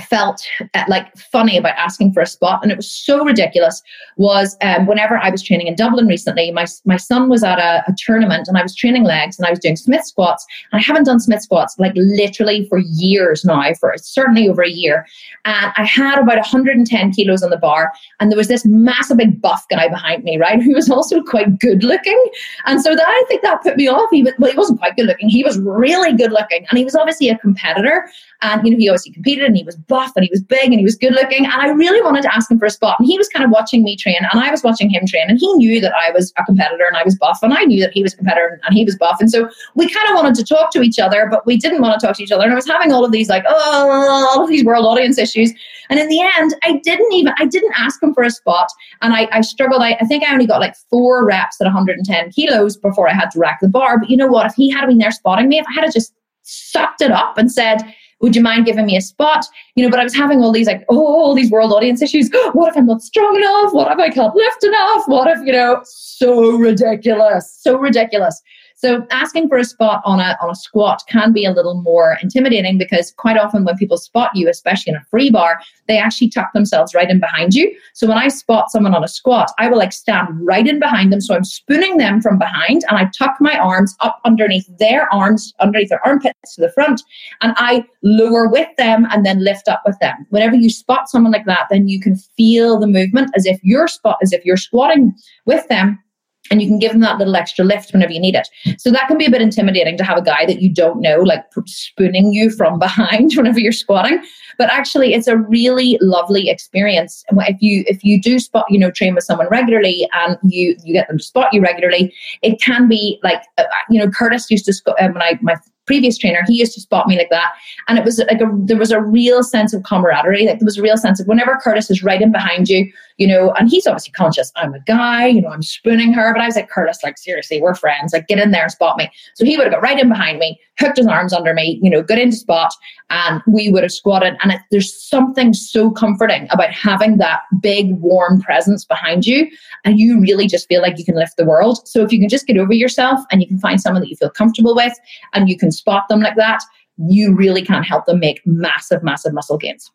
felt 0.00 0.46
uh, 0.74 0.84
like 0.88 1.14
funny 1.16 1.56
about 1.56 1.76
asking 1.76 2.12
for 2.12 2.20
a 2.20 2.26
spot 2.26 2.60
and 2.62 2.70
it 2.70 2.76
was 2.76 2.90
so 2.90 3.24
ridiculous 3.24 3.82
was 4.16 4.56
um, 4.62 4.86
whenever 4.86 5.16
i 5.18 5.30
was 5.30 5.42
training 5.42 5.66
in 5.66 5.74
dublin 5.74 6.06
recently 6.06 6.50
my, 6.50 6.66
my 6.84 6.96
son 6.96 7.28
was 7.28 7.42
at 7.42 7.58
a, 7.58 7.82
a, 7.88 7.94
tournament 7.98 8.48
and 8.48 8.56
i 8.56 8.62
was 8.62 8.74
training 8.74 9.04
legs 9.04 9.38
and 9.38 9.46
i 9.46 9.50
was 9.50 9.58
doing 9.58 9.76
smith 9.76 10.04
squats 10.04 10.46
and 10.70 10.80
i 10.80 10.82
haven't 10.82 11.04
done 11.04 11.20
smith 11.20 11.42
squats 11.42 11.74
like 11.78 11.92
literally 11.94 12.66
for 12.68 12.78
years 12.78 13.44
now 13.44 13.72
for 13.78 13.94
certainly 13.98 14.48
over 14.48 14.62
a 14.62 14.70
year 14.70 15.06
and 15.44 15.72
i 15.76 15.84
had 15.84 16.18
about 16.18 16.36
110 16.36 17.12
kilos 17.12 17.42
on 17.42 17.50
the 17.50 17.56
bar 17.56 17.92
and 18.20 18.30
there 18.30 18.38
was 18.38 18.48
this 18.48 18.64
massive 18.64 19.16
big 19.16 19.40
buff 19.40 19.64
guy 19.70 19.88
behind 19.88 20.24
me 20.24 20.38
right 20.38 20.62
who 20.62 20.74
was 20.74 20.90
also 20.90 21.22
quite 21.22 21.58
good 21.58 21.84
looking 21.84 22.22
and 22.66 22.80
so 22.80 22.94
that 22.94 23.06
i 23.06 23.24
think 23.28 23.42
that 23.42 23.62
put 23.62 23.76
me 23.76 23.88
off 23.88 24.08
he 24.10 24.22
was, 24.22 24.32
well 24.38 24.50
he 24.50 24.56
wasn't 24.56 24.78
quite 24.78 24.96
good 24.96 25.06
looking 25.06 25.28
he 25.28 25.44
was 25.44 25.58
really 25.58 26.12
good 26.12 26.32
looking 26.32 26.64
and 26.70 26.78
he 26.78 26.84
was 26.84 26.94
obviously 26.94 27.28
a 27.28 27.38
competitor 27.38 28.08
and 28.42 28.66
you 28.66 28.72
know 28.72 28.78
he 28.78 28.88
obviously 28.88 29.12
competed 29.12 29.44
and 29.44 29.56
he 29.56 29.64
was 29.64 29.76
buff 29.86 30.12
and 30.16 30.24
he 30.24 30.30
was 30.30 30.42
big 30.42 30.64
and 30.64 30.74
he 30.74 30.84
was 30.84 30.96
good 30.96 31.12
looking. 31.12 31.44
And 31.44 31.54
I 31.54 31.68
really 31.68 32.02
wanted 32.02 32.22
to 32.22 32.34
ask 32.34 32.50
him 32.50 32.58
for 32.58 32.66
a 32.66 32.70
spot. 32.70 32.96
And 32.98 33.06
he 33.06 33.16
was 33.18 33.28
kind 33.28 33.44
of 33.44 33.50
watching 33.50 33.82
me 33.82 33.96
train 33.96 34.16
and 34.18 34.40
I 34.40 34.50
was 34.50 34.62
watching 34.62 34.90
him 34.90 35.06
train. 35.06 35.26
And 35.28 35.38
he 35.38 35.52
knew 35.54 35.80
that 35.80 35.92
I 35.94 36.10
was 36.10 36.32
a 36.38 36.44
competitor 36.44 36.84
and 36.86 36.96
I 36.96 37.02
was 37.04 37.16
buff. 37.16 37.38
And 37.42 37.52
I 37.52 37.64
knew 37.64 37.80
that 37.80 37.92
he 37.92 38.02
was 38.02 38.14
a 38.14 38.16
competitor 38.16 38.60
and 38.64 38.74
he 38.74 38.84
was 38.84 38.96
buff. 38.96 39.18
And 39.20 39.30
so 39.30 39.48
we 39.74 39.88
kind 39.88 40.08
of 40.08 40.16
wanted 40.16 40.34
to 40.36 40.44
talk 40.44 40.72
to 40.72 40.82
each 40.82 40.98
other, 40.98 41.28
but 41.30 41.46
we 41.46 41.56
didn't 41.56 41.80
want 41.80 41.98
to 41.98 42.06
talk 42.06 42.16
to 42.16 42.22
each 42.22 42.32
other. 42.32 42.44
And 42.44 42.52
I 42.52 42.56
was 42.56 42.66
having 42.66 42.92
all 42.92 43.04
of 43.04 43.12
these 43.12 43.28
like, 43.28 43.44
oh, 43.48 44.30
all 44.34 44.42
of 44.42 44.48
these 44.48 44.64
world 44.64 44.86
audience 44.86 45.18
issues. 45.18 45.52
And 45.90 45.98
in 45.98 46.08
the 46.08 46.20
end, 46.20 46.54
I 46.62 46.80
didn't 46.82 47.12
even, 47.12 47.34
I 47.38 47.44
didn't 47.44 47.74
ask 47.76 48.02
him 48.02 48.14
for 48.14 48.22
a 48.22 48.30
spot. 48.30 48.68
And 49.02 49.12
I, 49.12 49.28
I 49.32 49.40
struggled. 49.42 49.82
I, 49.82 49.96
I 50.00 50.06
think 50.06 50.24
I 50.24 50.32
only 50.32 50.46
got 50.46 50.60
like 50.60 50.74
four 50.88 51.24
reps 51.24 51.60
at 51.60 51.64
110 51.64 52.30
kilos 52.30 52.76
before 52.76 53.08
I 53.08 53.14
had 53.14 53.30
to 53.32 53.38
rack 53.38 53.58
the 53.60 53.68
bar. 53.68 53.98
But 53.98 54.08
you 54.08 54.16
know 54.16 54.28
what? 54.28 54.46
If 54.46 54.54
he 54.54 54.70
had 54.70 54.86
been 54.86 54.98
there 54.98 55.10
spotting 55.10 55.48
me, 55.48 55.58
if 55.58 55.66
I 55.68 55.80
had 55.80 55.92
just 55.92 56.14
sucked 56.42 57.00
it 57.00 57.10
up 57.10 57.38
and 57.38 57.50
said, 57.50 57.78
would 58.22 58.34
you 58.36 58.42
mind 58.42 58.64
giving 58.64 58.86
me 58.86 58.96
a 58.96 59.00
spot? 59.00 59.44
You 59.74 59.84
know, 59.84 59.90
but 59.90 60.00
I 60.00 60.04
was 60.04 60.14
having 60.14 60.40
all 60.40 60.52
these 60.52 60.66
like, 60.66 60.84
oh, 60.88 60.96
all 60.96 61.34
these 61.34 61.50
world 61.50 61.72
audience 61.72 62.00
issues. 62.00 62.30
What 62.52 62.68
if 62.70 62.76
I'm 62.76 62.86
not 62.86 63.02
strong 63.02 63.36
enough? 63.36 63.74
What 63.74 63.90
if 63.92 63.98
I 63.98 64.08
can't 64.08 64.34
lift 64.34 64.64
enough? 64.64 65.02
What 65.06 65.28
if, 65.28 65.44
you 65.44 65.52
know, 65.52 65.80
so 65.84 66.52
ridiculous, 66.52 67.58
so 67.60 67.76
ridiculous. 67.76 68.40
So 68.82 69.06
asking 69.12 69.48
for 69.48 69.58
a 69.58 69.64
spot 69.64 70.02
on 70.04 70.18
a 70.18 70.36
on 70.42 70.50
a 70.50 70.56
squat 70.56 71.04
can 71.08 71.32
be 71.32 71.44
a 71.44 71.52
little 71.52 71.80
more 71.82 72.18
intimidating 72.20 72.78
because 72.78 73.14
quite 73.16 73.36
often 73.36 73.64
when 73.64 73.76
people 73.76 73.96
spot 73.96 74.32
you, 74.34 74.48
especially 74.48 74.90
in 74.90 74.96
a 74.96 75.04
free 75.04 75.30
bar, 75.30 75.60
they 75.86 75.98
actually 75.98 76.30
tuck 76.30 76.52
themselves 76.52 76.92
right 76.92 77.08
in 77.08 77.20
behind 77.20 77.54
you. 77.54 77.72
So 77.94 78.08
when 78.08 78.18
I 78.18 78.26
spot 78.26 78.72
someone 78.72 78.92
on 78.92 79.04
a 79.04 79.08
squat, 79.08 79.52
I 79.56 79.68
will 79.68 79.78
like 79.78 79.92
stand 79.92 80.30
right 80.44 80.66
in 80.66 80.80
behind 80.80 81.12
them. 81.12 81.20
So 81.20 81.32
I'm 81.32 81.44
spooning 81.44 81.98
them 81.98 82.20
from 82.20 82.40
behind 82.40 82.82
and 82.88 82.98
I 82.98 83.08
tuck 83.16 83.36
my 83.38 83.56
arms 83.56 83.94
up 84.00 84.20
underneath 84.24 84.66
their 84.78 85.06
arms, 85.14 85.54
underneath 85.60 85.90
their 85.90 86.04
armpits 86.04 86.56
to 86.56 86.62
the 86.62 86.72
front, 86.72 87.02
and 87.40 87.54
I 87.58 87.84
lower 88.02 88.48
with 88.48 88.68
them 88.78 89.06
and 89.12 89.24
then 89.24 89.44
lift 89.44 89.68
up 89.68 89.82
with 89.86 89.96
them. 90.00 90.26
Whenever 90.30 90.56
you 90.56 90.70
spot 90.70 91.08
someone 91.08 91.30
like 91.30 91.46
that, 91.46 91.68
then 91.70 91.86
you 91.86 92.00
can 92.00 92.16
feel 92.16 92.80
the 92.80 92.88
movement 92.88 93.30
as 93.36 93.46
if 93.46 93.60
you're 93.62 93.86
spot 93.86 94.18
as 94.22 94.32
if 94.32 94.44
you're 94.44 94.56
squatting 94.56 95.14
with 95.46 95.68
them 95.68 96.02
and 96.50 96.60
you 96.60 96.68
can 96.68 96.78
give 96.78 96.92
them 96.92 97.00
that 97.00 97.18
little 97.18 97.36
extra 97.36 97.64
lift 97.64 97.92
whenever 97.92 98.12
you 98.12 98.20
need 98.20 98.34
it. 98.34 98.48
So 98.78 98.90
that 98.90 99.06
can 99.08 99.16
be 99.16 99.26
a 99.26 99.30
bit 99.30 99.40
intimidating 99.40 99.96
to 99.96 100.04
have 100.04 100.18
a 100.18 100.22
guy 100.22 100.44
that 100.46 100.60
you 100.60 100.72
don't 100.72 101.00
know 101.00 101.20
like 101.20 101.44
spooning 101.66 102.32
you 102.32 102.50
from 102.50 102.78
behind 102.78 103.32
whenever 103.34 103.60
you're 103.60 103.72
squatting. 103.72 104.22
But 104.58 104.70
actually, 104.70 105.14
it's 105.14 105.26
a 105.26 105.36
really 105.36 105.98
lovely 106.00 106.50
experience. 106.50 107.24
And 107.28 107.40
if 107.46 107.56
you 107.60 107.84
if 107.86 108.04
you 108.04 108.20
do 108.20 108.38
spot 108.38 108.66
you 108.68 108.78
know 108.78 108.90
train 108.90 109.14
with 109.14 109.24
someone 109.24 109.48
regularly 109.50 110.08
and 110.12 110.36
you 110.42 110.76
you 110.84 110.92
get 110.92 111.08
them 111.08 111.18
to 111.18 111.24
spot 111.24 111.52
you 111.52 111.60
regularly, 111.60 112.14
it 112.42 112.60
can 112.60 112.88
be 112.88 113.18
like 113.22 113.42
uh, 113.58 113.64
you 113.88 113.98
know 113.98 114.10
Curtis 114.10 114.50
used 114.50 114.66
to 114.66 115.04
um, 115.04 115.14
when 115.14 115.22
I 115.22 115.38
my 115.40 115.56
previous 115.86 116.18
trainer, 116.18 116.42
he 116.46 116.54
used 116.54 116.74
to 116.74 116.80
spot 116.80 117.08
me 117.08 117.16
like 117.16 117.30
that. 117.30 117.52
And 117.88 117.98
it 117.98 118.04
was 118.04 118.18
like 118.18 118.40
a, 118.40 118.48
there 118.54 118.76
was 118.76 118.92
a 118.92 119.00
real 119.00 119.42
sense 119.42 119.72
of 119.72 119.82
camaraderie. 119.82 120.46
Like 120.46 120.58
there 120.58 120.66
was 120.66 120.78
a 120.78 120.82
real 120.82 120.96
sense 120.96 121.20
of 121.20 121.26
whenever 121.26 121.58
Curtis 121.62 121.90
is 121.90 122.02
right 122.02 122.22
in 122.22 122.32
behind 122.32 122.68
you, 122.68 122.90
you 123.18 123.26
know, 123.26 123.52
and 123.52 123.68
he's 123.68 123.86
obviously 123.86 124.12
conscious, 124.12 124.52
I'm 124.56 124.74
a 124.74 124.80
guy, 124.80 125.26
you 125.26 125.42
know, 125.42 125.48
I'm 125.48 125.62
spooning 125.62 126.12
her. 126.12 126.32
But 126.32 126.42
I 126.42 126.46
was 126.46 126.56
like, 126.56 126.70
Curtis, 126.70 127.00
like, 127.02 127.18
seriously, 127.18 127.60
we're 127.60 127.74
friends. 127.74 128.12
Like, 128.12 128.28
get 128.28 128.38
in 128.38 128.50
there 128.50 128.62
and 128.62 128.72
spot 128.72 128.96
me. 128.96 129.10
So 129.34 129.44
he 129.44 129.56
would 129.56 129.64
have 129.64 129.72
got 129.72 129.82
right 129.82 129.98
in 129.98 130.08
behind 130.08 130.38
me, 130.38 130.58
hooked 130.78 130.96
his 130.96 131.06
arms 131.06 131.32
under 131.32 131.52
me, 131.52 131.78
you 131.82 131.90
know, 131.90 132.02
got 132.02 132.18
into 132.18 132.36
spot, 132.36 132.72
and 133.10 133.42
we 133.46 133.70
would 133.70 133.82
have 133.82 133.92
squatted. 133.92 134.36
And 134.42 134.52
it, 134.52 134.60
there's 134.70 134.94
something 134.94 135.52
so 135.52 135.90
comforting 135.90 136.46
about 136.50 136.70
having 136.70 137.18
that 137.18 137.40
big, 137.60 137.92
warm 138.00 138.40
presence 138.40 138.84
behind 138.84 139.26
you. 139.26 139.50
And 139.84 139.98
you 139.98 140.20
really 140.20 140.46
just 140.46 140.68
feel 140.68 140.80
like 140.80 140.98
you 140.98 141.04
can 141.04 141.16
lift 141.16 141.36
the 141.36 141.44
world. 141.44 141.86
So 141.86 142.02
if 142.02 142.12
you 142.12 142.18
can 142.18 142.28
just 142.28 142.46
get 142.46 142.56
over 142.56 142.72
yourself 142.72 143.20
and 143.30 143.42
you 143.42 143.48
can 143.48 143.58
find 143.58 143.80
someone 143.80 144.02
that 144.02 144.08
you 144.08 144.16
feel 144.16 144.30
comfortable 144.30 144.74
with 144.74 144.92
and 145.34 145.48
you 145.48 145.58
can 145.58 145.71
spot 145.74 146.08
them 146.08 146.20
like 146.20 146.36
that, 146.36 146.60
you 147.08 147.34
really 147.34 147.62
can 147.62 147.82
help 147.82 148.06
them 148.06 148.20
make 148.20 148.40
massive, 148.44 149.02
massive 149.02 149.32
muscle 149.32 149.58
gains. 149.58 149.90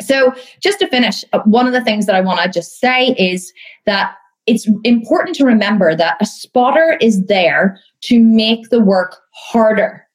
So, 0.00 0.34
just 0.60 0.80
to 0.80 0.88
finish, 0.88 1.24
uh, 1.32 1.40
one 1.44 1.66
of 1.66 1.72
the 1.72 1.84
things 1.84 2.06
that 2.06 2.14
I 2.14 2.20
want 2.20 2.40
to 2.40 2.48
just 2.48 2.80
say 2.80 3.14
is 3.18 3.52
that 3.86 4.14
it's 4.46 4.68
important 4.82 5.36
to 5.36 5.44
remember 5.44 5.94
that 5.94 6.16
a 6.20 6.26
spotter 6.26 6.98
is 7.00 7.24
there 7.26 7.78
to 8.02 8.20
make 8.20 8.70
the 8.70 8.80
work 8.80 9.16
harder, 9.32 10.06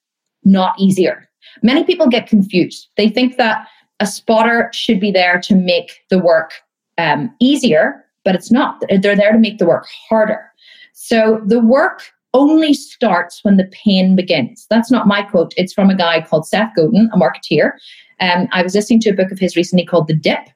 not 0.44 0.78
easier. 0.78 1.28
Many 1.62 1.84
people 1.84 2.08
get 2.08 2.28
confused. 2.28 2.88
They 2.96 3.08
think 3.08 3.36
that 3.38 3.66
a 4.00 4.06
spotter 4.06 4.70
should 4.72 5.00
be 5.00 5.10
there 5.10 5.40
to 5.40 5.54
make 5.54 6.00
the 6.10 6.18
work 6.18 6.52
um, 6.98 7.34
easier, 7.40 8.04
but 8.24 8.34
it's 8.34 8.52
not. 8.52 8.82
They're 8.88 9.16
there 9.16 9.32
to 9.32 9.38
make 9.38 9.58
the 9.58 9.66
work 9.66 9.86
harder. 10.08 10.46
So, 10.92 11.40
the 11.46 11.60
work 11.60 12.02
only 12.34 12.74
starts 12.74 13.40
when 13.42 13.56
the 13.56 13.68
pain 13.72 14.14
begins. 14.14 14.66
That's 14.70 14.90
not 14.90 15.06
my 15.06 15.22
quote. 15.22 15.52
It's 15.56 15.72
from 15.72 15.90
a 15.90 15.96
guy 15.96 16.20
called 16.20 16.46
Seth 16.46 16.74
Godin, 16.76 17.10
a 17.12 17.18
marketeer. 17.18 17.72
Um, 18.20 18.48
I 18.52 18.62
was 18.62 18.74
listening 18.74 19.00
to 19.00 19.10
a 19.10 19.14
book 19.14 19.32
of 19.32 19.38
his 19.38 19.56
recently 19.56 19.84
called 19.84 20.06
The 20.06 20.14
Dip. 20.14 20.48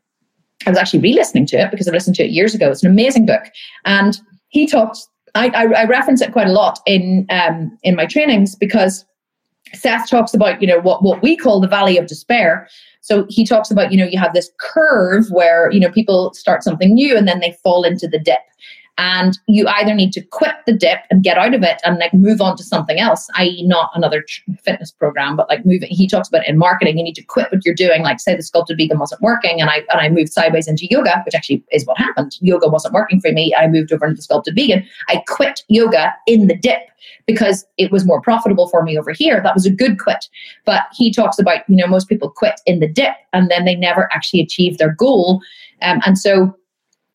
I 0.66 0.70
was 0.70 0.78
actually 0.78 1.00
re-listening 1.00 1.46
to 1.46 1.56
it 1.56 1.70
because 1.70 1.88
I 1.88 1.92
listened 1.92 2.16
to 2.16 2.24
it 2.24 2.30
years 2.30 2.54
ago. 2.54 2.70
It's 2.70 2.84
an 2.84 2.90
amazing 2.90 3.26
book, 3.26 3.42
and 3.84 4.18
he 4.48 4.66
talks. 4.66 5.08
I, 5.34 5.48
I, 5.48 5.64
I 5.64 5.84
reference 5.84 6.22
it 6.22 6.32
quite 6.32 6.46
a 6.46 6.52
lot 6.52 6.78
in 6.86 7.26
um, 7.30 7.76
in 7.82 7.96
my 7.96 8.06
trainings 8.06 8.54
because 8.54 9.04
Seth 9.72 10.08
talks 10.08 10.32
about 10.32 10.62
you 10.62 10.68
know 10.68 10.80
what 10.80 11.02
what 11.02 11.22
we 11.22 11.36
call 11.36 11.60
the 11.60 11.68
valley 11.68 11.98
of 11.98 12.06
despair. 12.06 12.68
So 13.00 13.26
he 13.28 13.44
talks 13.44 13.70
about 13.70 13.92
you 13.92 13.98
know 13.98 14.06
you 14.06 14.18
have 14.18 14.32
this 14.32 14.50
curve 14.58 15.26
where 15.30 15.70
you 15.70 15.80
know 15.80 15.90
people 15.90 16.32
start 16.34 16.62
something 16.62 16.94
new 16.94 17.16
and 17.16 17.28
then 17.28 17.40
they 17.40 17.58
fall 17.62 17.84
into 17.84 18.06
the 18.06 18.18
dip 18.18 18.40
and 18.96 19.38
you 19.48 19.66
either 19.68 19.94
need 19.94 20.12
to 20.12 20.22
quit 20.22 20.54
the 20.66 20.72
dip 20.72 21.00
and 21.10 21.24
get 21.24 21.36
out 21.36 21.54
of 21.54 21.62
it 21.62 21.80
and 21.84 21.98
like 21.98 22.14
move 22.14 22.40
on 22.40 22.56
to 22.56 22.62
something 22.62 23.00
else 23.00 23.28
i.e 23.36 23.62
not 23.66 23.90
another 23.94 24.24
fitness 24.62 24.90
program 24.90 25.36
but 25.36 25.48
like 25.48 25.64
moving 25.66 25.88
he 25.90 26.06
talks 26.06 26.28
about 26.28 26.46
in 26.46 26.58
marketing 26.58 26.98
you 26.98 27.04
need 27.04 27.14
to 27.14 27.24
quit 27.24 27.50
what 27.50 27.64
you're 27.64 27.74
doing 27.74 28.02
like 28.02 28.20
say 28.20 28.36
the 28.36 28.42
sculpted 28.42 28.76
vegan 28.76 28.98
wasn't 28.98 29.20
working 29.20 29.60
and 29.60 29.70
i 29.70 29.78
and 29.90 30.00
i 30.00 30.08
moved 30.08 30.32
sideways 30.32 30.68
into 30.68 30.86
yoga 30.90 31.22
which 31.24 31.34
actually 31.34 31.62
is 31.72 31.84
what 31.86 31.98
happened. 31.98 32.36
Yoga 32.40 32.68
wasn't 32.68 32.94
working 32.94 33.20
for 33.20 33.32
me 33.32 33.54
i 33.58 33.66
moved 33.66 33.92
over 33.92 34.06
into 34.06 34.16
the 34.16 34.22
sculpted 34.22 34.54
vegan. 34.54 34.86
I 35.08 35.22
quit 35.26 35.62
yoga 35.68 36.14
in 36.26 36.46
the 36.46 36.56
dip 36.56 36.82
because 37.26 37.64
it 37.78 37.90
was 37.90 38.04
more 38.04 38.20
profitable 38.20 38.68
for 38.68 38.82
me 38.82 38.98
over 38.98 39.12
here. 39.12 39.40
That 39.42 39.54
was 39.54 39.66
a 39.66 39.70
good 39.70 39.98
quit. 39.98 40.28
But 40.64 40.82
he 40.94 41.12
talks 41.12 41.38
about 41.38 41.68
you 41.68 41.76
know 41.76 41.86
most 41.86 42.08
people 42.08 42.30
quit 42.30 42.60
in 42.66 42.80
the 42.80 42.88
dip 42.88 43.14
and 43.32 43.50
then 43.50 43.64
they 43.64 43.74
never 43.74 44.08
actually 44.12 44.40
achieve 44.40 44.78
their 44.78 44.92
goal. 44.92 45.40
Um, 45.82 46.00
and 46.06 46.18
so 46.18 46.56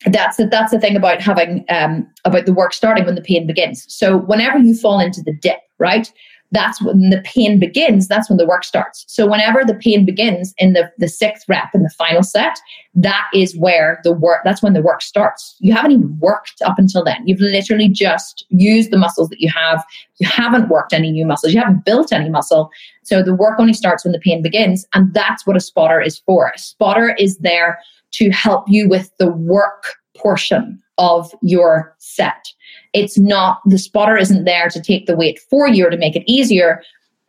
that's 0.06 0.36
the, 0.36 0.46
that's 0.46 0.72
the 0.72 0.80
thing 0.80 0.96
about 0.96 1.20
having 1.20 1.64
um, 1.68 2.08
about 2.24 2.46
the 2.46 2.54
work 2.54 2.72
starting 2.72 3.04
when 3.04 3.16
the 3.16 3.22
pain 3.22 3.46
begins. 3.46 3.84
So 3.92 4.16
whenever 4.16 4.58
you 4.58 4.74
fall 4.74 4.98
into 4.98 5.22
the 5.22 5.34
dip, 5.34 5.58
right, 5.78 6.10
that's 6.52 6.82
when 6.82 7.10
the 7.10 7.20
pain 7.22 7.60
begins. 7.60 8.08
That's 8.08 8.28
when 8.28 8.36
the 8.36 8.46
work 8.46 8.64
starts. 8.64 9.04
So 9.08 9.26
whenever 9.26 9.62
the 9.64 9.74
pain 9.74 10.04
begins 10.04 10.54
in 10.58 10.72
the 10.72 10.90
the 10.98 11.08
sixth 11.08 11.48
rep 11.48 11.74
in 11.74 11.82
the 11.82 11.90
final 11.90 12.22
set, 12.22 12.58
that 12.94 13.26
is 13.34 13.56
where 13.56 14.00
the 14.02 14.12
work. 14.12 14.40
That's 14.42 14.62
when 14.62 14.72
the 14.72 14.82
work 14.82 15.02
starts. 15.02 15.54
You 15.60 15.72
haven't 15.74 15.92
even 15.92 16.18
worked 16.18 16.62
up 16.62 16.78
until 16.78 17.04
then. 17.04 17.22
You've 17.26 17.40
literally 17.40 17.88
just 17.88 18.46
used 18.48 18.90
the 18.90 18.98
muscles 18.98 19.28
that 19.28 19.40
you 19.40 19.50
have. 19.54 19.84
You 20.18 20.28
haven't 20.28 20.68
worked 20.68 20.92
any 20.92 21.12
new 21.12 21.26
muscles. 21.26 21.52
You 21.52 21.60
haven't 21.60 21.84
built 21.84 22.12
any 22.12 22.28
muscle. 22.28 22.70
So 23.02 23.22
the 23.22 23.34
work 23.34 23.58
only 23.60 23.72
starts 23.72 24.04
when 24.04 24.12
the 24.12 24.20
pain 24.20 24.42
begins, 24.42 24.86
and 24.94 25.12
that's 25.14 25.46
what 25.46 25.56
a 25.56 25.60
spotter 25.60 26.00
is 26.00 26.18
for. 26.20 26.52
A 26.54 26.58
spotter 26.58 27.14
is 27.18 27.38
there 27.38 27.78
to 28.12 28.30
help 28.30 28.64
you 28.68 28.88
with 28.88 29.10
the 29.18 29.30
work 29.30 29.94
portion 30.16 30.80
of 30.98 31.32
your 31.42 31.94
set. 31.98 32.44
It's 32.92 33.18
not, 33.18 33.60
the 33.64 33.78
spotter 33.78 34.16
isn't 34.16 34.44
there 34.44 34.68
to 34.68 34.82
take 34.82 35.06
the 35.06 35.16
weight 35.16 35.40
for 35.48 35.68
you 35.68 35.86
or 35.86 35.90
to 35.90 35.96
make 35.96 36.16
it 36.16 36.30
easier 36.30 36.82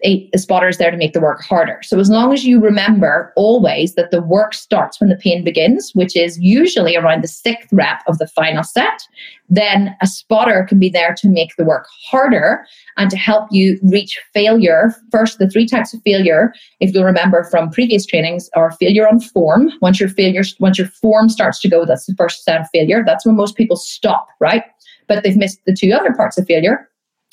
a, 0.04 0.30
spotter 0.38 0.68
is 0.68 0.78
there 0.78 0.91
to 0.91 0.97
make 0.97 1.14
the 1.14 1.20
work 1.20 1.41
harder. 1.41 1.80
So 1.84 1.99
as 1.99 2.10
long 2.10 2.34
as 2.34 2.45
you 2.45 2.60
remember 2.60 3.32
always 3.36 3.95
that 3.95 4.12
the 4.12 4.22
work 4.22 4.54
starts 4.54 4.99
when 4.99 5.10
the 5.10 5.16
pain 5.16 5.43
begins, 5.43 5.91
which 5.93 6.16
is 6.16 6.39
usually 6.39 6.95
around 6.95 7.24
the 7.24 7.28
sixth 7.28 7.70
rep 7.72 8.02
of 8.08 8.18
the 8.18 8.28
final 8.28 8.64
set, 8.64 9.02
then 9.49 9.95
a 10.02 10.08
spotter 10.08 10.66
can 10.68 10.80
be 10.80 10.89
there 10.89 11.14
to 11.16 11.30
make 11.30 11.56
the 11.56 11.66
work 11.66 11.88
harder 12.10 12.66
and 12.97 13.10
to 13.12 13.18
help 13.18 13.47
you 13.52 13.80
reach 13.84 14.20
failure. 14.34 14.95
First, 15.12 15.39
the 15.39 15.49
three 15.49 15.68
types 15.68 15.93
of 15.93 16.02
failure, 16.04 16.54
if 16.80 16.93
you'll 16.93 17.04
remember 17.04 17.43
from 17.43 17.70
previous 17.70 18.06
trainings, 18.06 18.49
are 18.56 18.72
failure 18.72 19.08
on 19.08 19.20
form. 19.20 19.72
Once 19.82 19.99
your 19.99 20.10
failure, 20.10 20.43
once 20.60 20.78
your 20.78 20.88
form 20.88 21.30
starts 21.30 21.60
to 21.62 21.70
go, 21.70 21.86
that's 21.86 22.06
the 22.06 22.16
first 22.16 22.43
set 22.43 22.62
of 22.62 22.68
failure. 22.74 23.04
That's 23.06 23.26
when 23.26 23.36
most 23.36 23.56
people 23.56 23.76
stop, 23.76 24.28
right? 24.39 24.64
But 25.08 25.24
they've 25.24 25.38
missed 25.38 25.60
the 25.66 25.76
two 25.76 25.91
other 25.91 26.14
parts 26.14 26.38
of 26.38 26.47
failure 26.47 26.88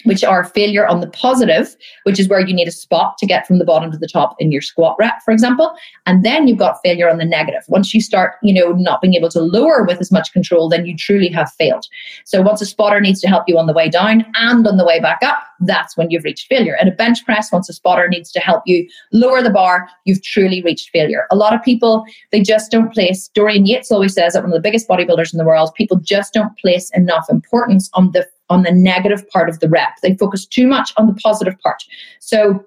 which 0.04 0.22
are 0.22 0.44
failure 0.44 0.86
on 0.86 1.00
the 1.00 1.08
positive, 1.08 1.76
which 2.04 2.20
is 2.20 2.28
where 2.28 2.40
you 2.40 2.54
need 2.54 2.68
a 2.68 2.72
spot 2.72 3.18
to 3.18 3.26
get 3.26 3.46
from 3.46 3.58
the 3.58 3.64
bottom 3.64 3.90
to 3.90 3.98
the 3.98 4.06
top 4.06 4.36
in 4.38 4.52
your 4.52 4.62
squat 4.62 4.96
rep, 4.98 5.14
for 5.24 5.32
example. 5.32 5.74
And 6.06 6.24
then 6.24 6.46
you've 6.46 6.58
got 6.58 6.78
failure 6.84 7.10
on 7.10 7.18
the 7.18 7.24
negative. 7.24 7.62
Once 7.68 7.92
you 7.92 8.00
start, 8.00 8.34
you 8.42 8.54
know, 8.54 8.72
not 8.72 9.00
being 9.00 9.14
able 9.14 9.28
to 9.30 9.40
lower 9.40 9.84
with 9.84 10.00
as 10.00 10.12
much 10.12 10.32
control, 10.32 10.68
then 10.68 10.86
you 10.86 10.96
truly 10.96 11.28
have 11.30 11.52
failed. 11.52 11.86
So 12.24 12.42
once 12.42 12.60
a 12.62 12.66
spotter 12.66 13.00
needs 13.00 13.20
to 13.22 13.28
help 13.28 13.44
you 13.48 13.58
on 13.58 13.66
the 13.66 13.72
way 13.72 13.88
down 13.88 14.24
and 14.36 14.66
on 14.66 14.76
the 14.76 14.84
way 14.84 15.00
back 15.00 15.18
up, 15.22 15.42
that's 15.60 15.96
when 15.96 16.10
you've 16.10 16.24
reached 16.24 16.46
failure. 16.46 16.76
And 16.78 16.88
a 16.88 16.92
bench 16.92 17.24
press, 17.24 17.50
once 17.50 17.68
a 17.68 17.72
spotter 17.72 18.08
needs 18.08 18.30
to 18.32 18.40
help 18.40 18.62
you 18.66 18.88
lower 19.12 19.42
the 19.42 19.50
bar, 19.50 19.88
you've 20.04 20.22
truly 20.22 20.62
reached 20.62 20.90
failure. 20.90 21.26
A 21.32 21.36
lot 21.36 21.54
of 21.54 21.62
people, 21.62 22.04
they 22.30 22.40
just 22.40 22.70
don't 22.70 22.92
place, 22.92 23.28
Dorian 23.34 23.66
Yates 23.66 23.90
always 23.90 24.14
says 24.14 24.34
that 24.34 24.42
one 24.42 24.52
of 24.52 24.56
the 24.56 24.60
biggest 24.60 24.88
bodybuilders 24.88 25.32
in 25.32 25.38
the 25.38 25.44
world, 25.44 25.74
people 25.74 25.96
just 25.96 26.32
don't 26.32 26.56
place 26.58 26.90
enough 26.94 27.26
importance 27.28 27.90
on 27.94 28.12
the 28.12 28.24
on 28.50 28.62
the 28.62 28.72
negative 28.72 29.28
part 29.30 29.48
of 29.48 29.60
the 29.60 29.68
rep. 29.68 29.96
They 30.02 30.16
focus 30.16 30.46
too 30.46 30.66
much 30.66 30.92
on 30.96 31.06
the 31.06 31.14
positive 31.14 31.58
part. 31.60 31.82
So 32.20 32.64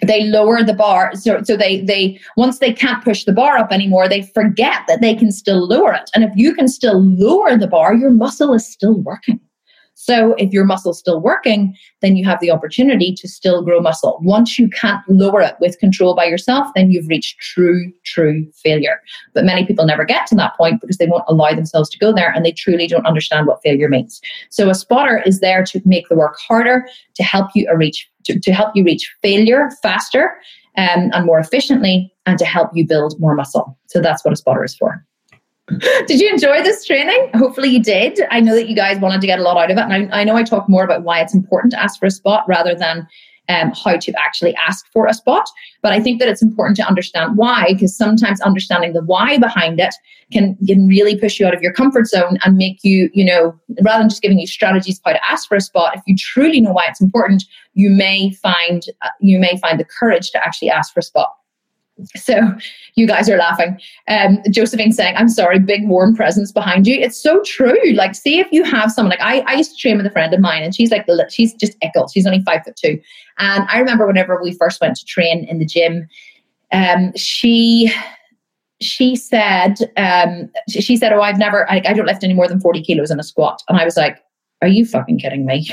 they 0.00 0.24
lower 0.24 0.62
the 0.62 0.74
bar 0.74 1.14
so 1.14 1.42
so 1.42 1.56
they 1.56 1.82
they 1.82 2.18
once 2.36 2.58
they 2.58 2.72
can't 2.72 3.04
push 3.04 3.24
the 3.24 3.32
bar 3.32 3.56
up 3.58 3.70
anymore 3.70 4.08
they 4.08 4.22
forget 4.22 4.82
that 4.88 5.00
they 5.00 5.14
can 5.14 5.30
still 5.30 5.66
lower 5.66 5.92
it 5.92 6.10
and 6.14 6.24
if 6.24 6.30
you 6.34 6.54
can 6.54 6.66
still 6.66 7.00
lower 7.00 7.56
the 7.56 7.66
bar 7.66 7.94
your 7.94 8.10
muscle 8.10 8.52
is 8.54 8.66
still 8.66 8.98
working 9.00 9.38
so 9.94 10.34
if 10.34 10.52
your 10.52 10.64
muscle's 10.64 10.98
still 10.98 11.20
working, 11.20 11.76
then 12.00 12.16
you 12.16 12.24
have 12.24 12.40
the 12.40 12.50
opportunity 12.50 13.14
to 13.14 13.28
still 13.28 13.62
grow 13.62 13.80
muscle. 13.80 14.18
Once 14.22 14.58
you 14.58 14.68
can't 14.68 15.02
lower 15.08 15.40
it 15.40 15.54
with 15.60 15.78
control 15.78 16.14
by 16.14 16.24
yourself, 16.24 16.66
then 16.74 16.90
you've 16.90 17.08
reached 17.08 17.38
true, 17.38 17.92
true 18.04 18.46
failure. 18.54 19.00
But 19.34 19.44
many 19.44 19.64
people 19.66 19.86
never 19.86 20.04
get 20.04 20.26
to 20.28 20.34
that 20.36 20.56
point 20.56 20.80
because 20.80 20.96
they 20.96 21.06
won't 21.06 21.24
allow 21.28 21.54
themselves 21.54 21.88
to 21.90 21.98
go 21.98 22.12
there 22.12 22.32
and 22.32 22.44
they 22.44 22.52
truly 22.52 22.86
don't 22.86 23.06
understand 23.06 23.46
what 23.46 23.62
failure 23.62 23.88
means. 23.88 24.20
So 24.50 24.70
a 24.70 24.74
spotter 24.74 25.22
is 25.24 25.40
there 25.40 25.62
to 25.64 25.80
make 25.84 26.08
the 26.08 26.16
work 26.16 26.36
harder, 26.36 26.86
to 27.14 27.22
help 27.22 27.50
you 27.54 27.68
reach 27.76 28.08
to, 28.24 28.38
to 28.38 28.52
help 28.52 28.74
you 28.74 28.84
reach 28.84 29.12
failure 29.22 29.68
faster 29.82 30.36
um, 30.78 31.10
and 31.12 31.26
more 31.26 31.38
efficiently, 31.38 32.12
and 32.24 32.38
to 32.38 32.44
help 32.44 32.70
you 32.72 32.86
build 32.86 33.18
more 33.20 33.34
muscle. 33.34 33.76
So 33.86 34.00
that's 34.00 34.24
what 34.24 34.32
a 34.32 34.36
spotter 34.36 34.64
is 34.64 34.74
for. 34.74 35.04
did 36.06 36.20
you 36.20 36.28
enjoy 36.28 36.62
this 36.62 36.84
training? 36.84 37.30
Hopefully 37.34 37.68
you 37.68 37.82
did. 37.82 38.20
I 38.30 38.40
know 38.40 38.54
that 38.54 38.68
you 38.68 38.76
guys 38.76 38.98
wanted 38.98 39.20
to 39.20 39.26
get 39.26 39.38
a 39.38 39.42
lot 39.42 39.56
out 39.56 39.70
of 39.70 39.78
it. 39.78 39.82
And 39.82 40.12
I, 40.12 40.20
I 40.20 40.24
know 40.24 40.36
I 40.36 40.42
talk 40.42 40.68
more 40.68 40.84
about 40.84 41.02
why 41.02 41.20
it's 41.20 41.34
important 41.34 41.72
to 41.72 41.82
ask 41.82 41.98
for 41.98 42.06
a 42.06 42.10
spot 42.10 42.44
rather 42.48 42.74
than 42.74 43.06
um, 43.48 43.72
how 43.72 43.96
to 43.96 44.12
actually 44.18 44.54
ask 44.56 44.86
for 44.92 45.06
a 45.06 45.14
spot. 45.14 45.48
But 45.82 45.92
I 45.92 46.00
think 46.00 46.20
that 46.20 46.28
it's 46.28 46.42
important 46.42 46.76
to 46.76 46.86
understand 46.86 47.36
why, 47.36 47.72
because 47.72 47.96
sometimes 47.96 48.40
understanding 48.40 48.92
the 48.92 49.02
why 49.04 49.38
behind 49.38 49.80
it 49.80 49.94
can, 50.32 50.56
can 50.66 50.86
really 50.86 51.18
push 51.18 51.40
you 51.40 51.46
out 51.46 51.54
of 51.54 51.62
your 51.62 51.72
comfort 51.72 52.06
zone 52.06 52.38
and 52.44 52.56
make 52.56 52.78
you, 52.82 53.10
you 53.12 53.24
know, 53.24 53.54
rather 53.82 54.02
than 54.02 54.08
just 54.08 54.22
giving 54.22 54.38
you 54.38 54.46
strategies 54.46 55.00
how 55.04 55.12
to 55.12 55.30
ask 55.30 55.48
for 55.48 55.56
a 55.56 55.60
spot, 55.60 55.96
if 55.96 56.02
you 56.06 56.16
truly 56.16 56.60
know 56.60 56.72
why 56.72 56.86
it's 56.86 57.00
important, 57.00 57.44
you 57.74 57.90
may 57.90 58.30
find 58.42 58.84
uh, 59.02 59.08
you 59.20 59.38
may 59.38 59.58
find 59.58 59.78
the 59.80 59.84
courage 59.84 60.30
to 60.30 60.44
actually 60.44 60.70
ask 60.70 60.92
for 60.92 61.00
a 61.00 61.04
spot. 61.04 61.30
So 62.16 62.54
you 62.94 63.06
guys 63.06 63.28
are 63.28 63.36
laughing. 63.36 63.78
Um, 64.08 64.38
Josephine 64.50 64.92
saying, 64.92 65.14
I'm 65.16 65.28
sorry, 65.28 65.58
big 65.58 65.88
warm 65.88 66.14
presence 66.14 66.52
behind 66.52 66.86
you. 66.86 66.96
It's 66.96 67.20
so 67.20 67.42
true. 67.44 67.92
Like, 67.94 68.14
see 68.14 68.38
if 68.38 68.50
you 68.52 68.64
have 68.64 68.90
someone 68.90 69.10
like 69.10 69.20
I, 69.20 69.40
I 69.40 69.54
used 69.54 69.72
to 69.72 69.76
train 69.76 69.96
with 69.96 70.06
a 70.06 70.10
friend 70.10 70.32
of 70.32 70.40
mine 70.40 70.62
and 70.62 70.74
she's 70.74 70.90
like 70.90 71.06
the 71.06 71.26
she's 71.30 71.54
just 71.54 71.76
ickle. 71.82 72.08
She's 72.08 72.26
only 72.26 72.42
five 72.42 72.64
foot 72.64 72.76
two. 72.76 73.00
And 73.38 73.66
I 73.70 73.78
remember 73.78 74.06
whenever 74.06 74.40
we 74.42 74.52
first 74.54 74.80
went 74.80 74.96
to 74.96 75.04
train 75.04 75.44
in 75.44 75.58
the 75.58 75.66
gym, 75.66 76.08
um, 76.72 77.12
she 77.16 77.92
she 78.80 79.14
said, 79.14 79.74
um, 79.96 80.50
she 80.68 80.96
said, 80.96 81.12
Oh, 81.12 81.20
I've 81.20 81.38
never 81.38 81.70
I, 81.70 81.82
I 81.86 81.92
don't 81.92 82.06
lift 82.06 82.24
any 82.24 82.34
more 82.34 82.48
than 82.48 82.60
40 82.60 82.82
kilos 82.82 83.10
in 83.10 83.20
a 83.20 83.24
squat. 83.24 83.62
And 83.68 83.78
I 83.78 83.84
was 83.84 83.96
like, 83.96 84.18
Are 84.60 84.68
you 84.68 84.84
fucking 84.84 85.18
kidding 85.18 85.46
me? 85.46 85.68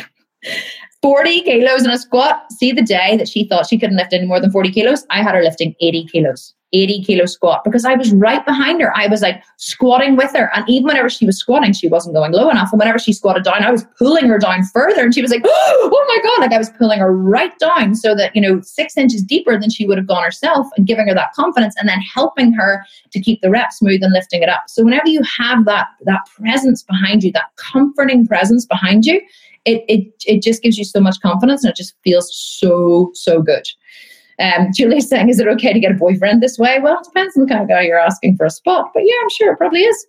40 1.01 1.41
kilos 1.43 1.85
in 1.85 1.91
a 1.91 1.97
squat. 1.97 2.51
See 2.51 2.71
the 2.71 2.81
day 2.81 3.15
that 3.17 3.27
she 3.27 3.47
thought 3.47 3.67
she 3.67 3.77
couldn't 3.77 3.97
lift 3.97 4.13
any 4.13 4.25
more 4.25 4.39
than 4.39 4.51
40 4.51 4.71
kilos, 4.71 5.05
I 5.09 5.23
had 5.23 5.35
her 5.35 5.43
lifting 5.43 5.75
80 5.79 6.05
kilos. 6.05 6.53
80 6.71 7.03
kilo 7.03 7.25
squat 7.25 7.63
because 7.63 7.85
I 7.85 7.95
was 7.95 8.11
right 8.13 8.45
behind 8.45 8.81
her. 8.81 8.95
I 8.95 9.07
was 9.07 9.21
like 9.21 9.43
squatting 9.57 10.15
with 10.15 10.31
her. 10.33 10.51
And 10.55 10.69
even 10.69 10.87
whenever 10.87 11.09
she 11.09 11.25
was 11.25 11.37
squatting, 11.37 11.73
she 11.73 11.87
wasn't 11.87 12.15
going 12.15 12.31
low 12.31 12.49
enough. 12.49 12.71
And 12.71 12.79
whenever 12.79 12.99
she 12.99 13.13
squatted 13.13 13.43
down, 13.43 13.63
I 13.63 13.71
was 13.71 13.85
pulling 13.97 14.27
her 14.27 14.37
down 14.37 14.63
further. 14.65 15.01
And 15.01 15.13
she 15.13 15.21
was 15.21 15.31
like, 15.31 15.41
oh 15.45 16.05
my 16.07 16.29
God. 16.29 16.41
Like 16.41 16.53
I 16.53 16.57
was 16.57 16.69
pulling 16.71 16.99
her 16.99 17.11
right 17.11 17.57
down 17.57 17.95
so 17.95 18.13
that, 18.15 18.35
you 18.35 18.41
know, 18.41 18.61
six 18.61 18.97
inches 18.97 19.23
deeper 19.23 19.59
than 19.59 19.69
she 19.69 19.87
would 19.87 19.97
have 19.97 20.07
gone 20.07 20.23
herself 20.23 20.67
and 20.77 20.85
giving 20.85 21.07
her 21.07 21.15
that 21.15 21.33
confidence 21.33 21.75
and 21.79 21.89
then 21.89 22.01
helping 22.01 22.53
her 22.53 22.83
to 23.11 23.19
keep 23.19 23.41
the 23.41 23.49
rep 23.49 23.71
smooth 23.71 24.03
and 24.03 24.13
lifting 24.13 24.43
it 24.43 24.49
up. 24.49 24.63
So 24.67 24.83
whenever 24.83 25.07
you 25.07 25.21
have 25.37 25.65
that, 25.65 25.87
that 26.01 26.21
presence 26.35 26.83
behind 26.83 27.23
you, 27.23 27.31
that 27.31 27.49
comforting 27.55 28.27
presence 28.27 28.65
behind 28.65 29.05
you, 29.05 29.21
it, 29.65 29.83
it, 29.87 30.07
it 30.25 30.41
just 30.41 30.61
gives 30.61 30.77
you 30.77 30.83
so 30.83 30.99
much 30.99 31.19
confidence 31.21 31.63
and 31.63 31.71
it 31.71 31.77
just 31.77 31.95
feels 32.03 32.29
so, 32.33 33.11
so 33.13 33.41
good. 33.41 33.67
Um, 34.39 34.69
Julie's 34.73 35.09
saying, 35.09 35.27
is 35.27 35.39
it 35.39 35.47
okay 35.47 35.73
to 35.73 35.79
get 35.79 35.91
a 35.91 35.95
boyfriend 35.95 36.41
this 36.41 36.57
way? 36.57 36.79
Well, 36.79 36.97
it 36.97 37.03
depends 37.03 37.35
on 37.35 37.43
the 37.43 37.49
kind 37.49 37.61
of 37.61 37.67
guy 37.67 37.81
you're 37.81 37.99
asking 37.99 38.37
for 38.37 38.45
a 38.45 38.49
spot, 38.49 38.89
but 38.93 39.03
yeah, 39.05 39.13
I'm 39.21 39.29
sure 39.29 39.51
it 39.51 39.57
probably 39.57 39.81
is. 39.81 40.07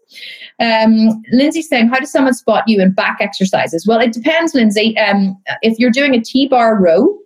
Um, 0.60 1.22
Lindsay's 1.32 1.68
saying, 1.68 1.88
how 1.88 1.98
does 1.98 2.12
someone 2.12 2.34
spot 2.34 2.62
you 2.68 2.80
in 2.80 2.92
back 2.92 3.18
exercises? 3.20 3.86
Well, 3.88 4.00
it 4.00 4.12
depends, 4.12 4.54
Lindsay. 4.54 4.96
Um, 4.98 5.36
if 5.62 5.80
you're 5.80 5.90
doing 5.90 6.14
a 6.14 6.20
T-bar 6.20 6.80
row, 6.80 7.18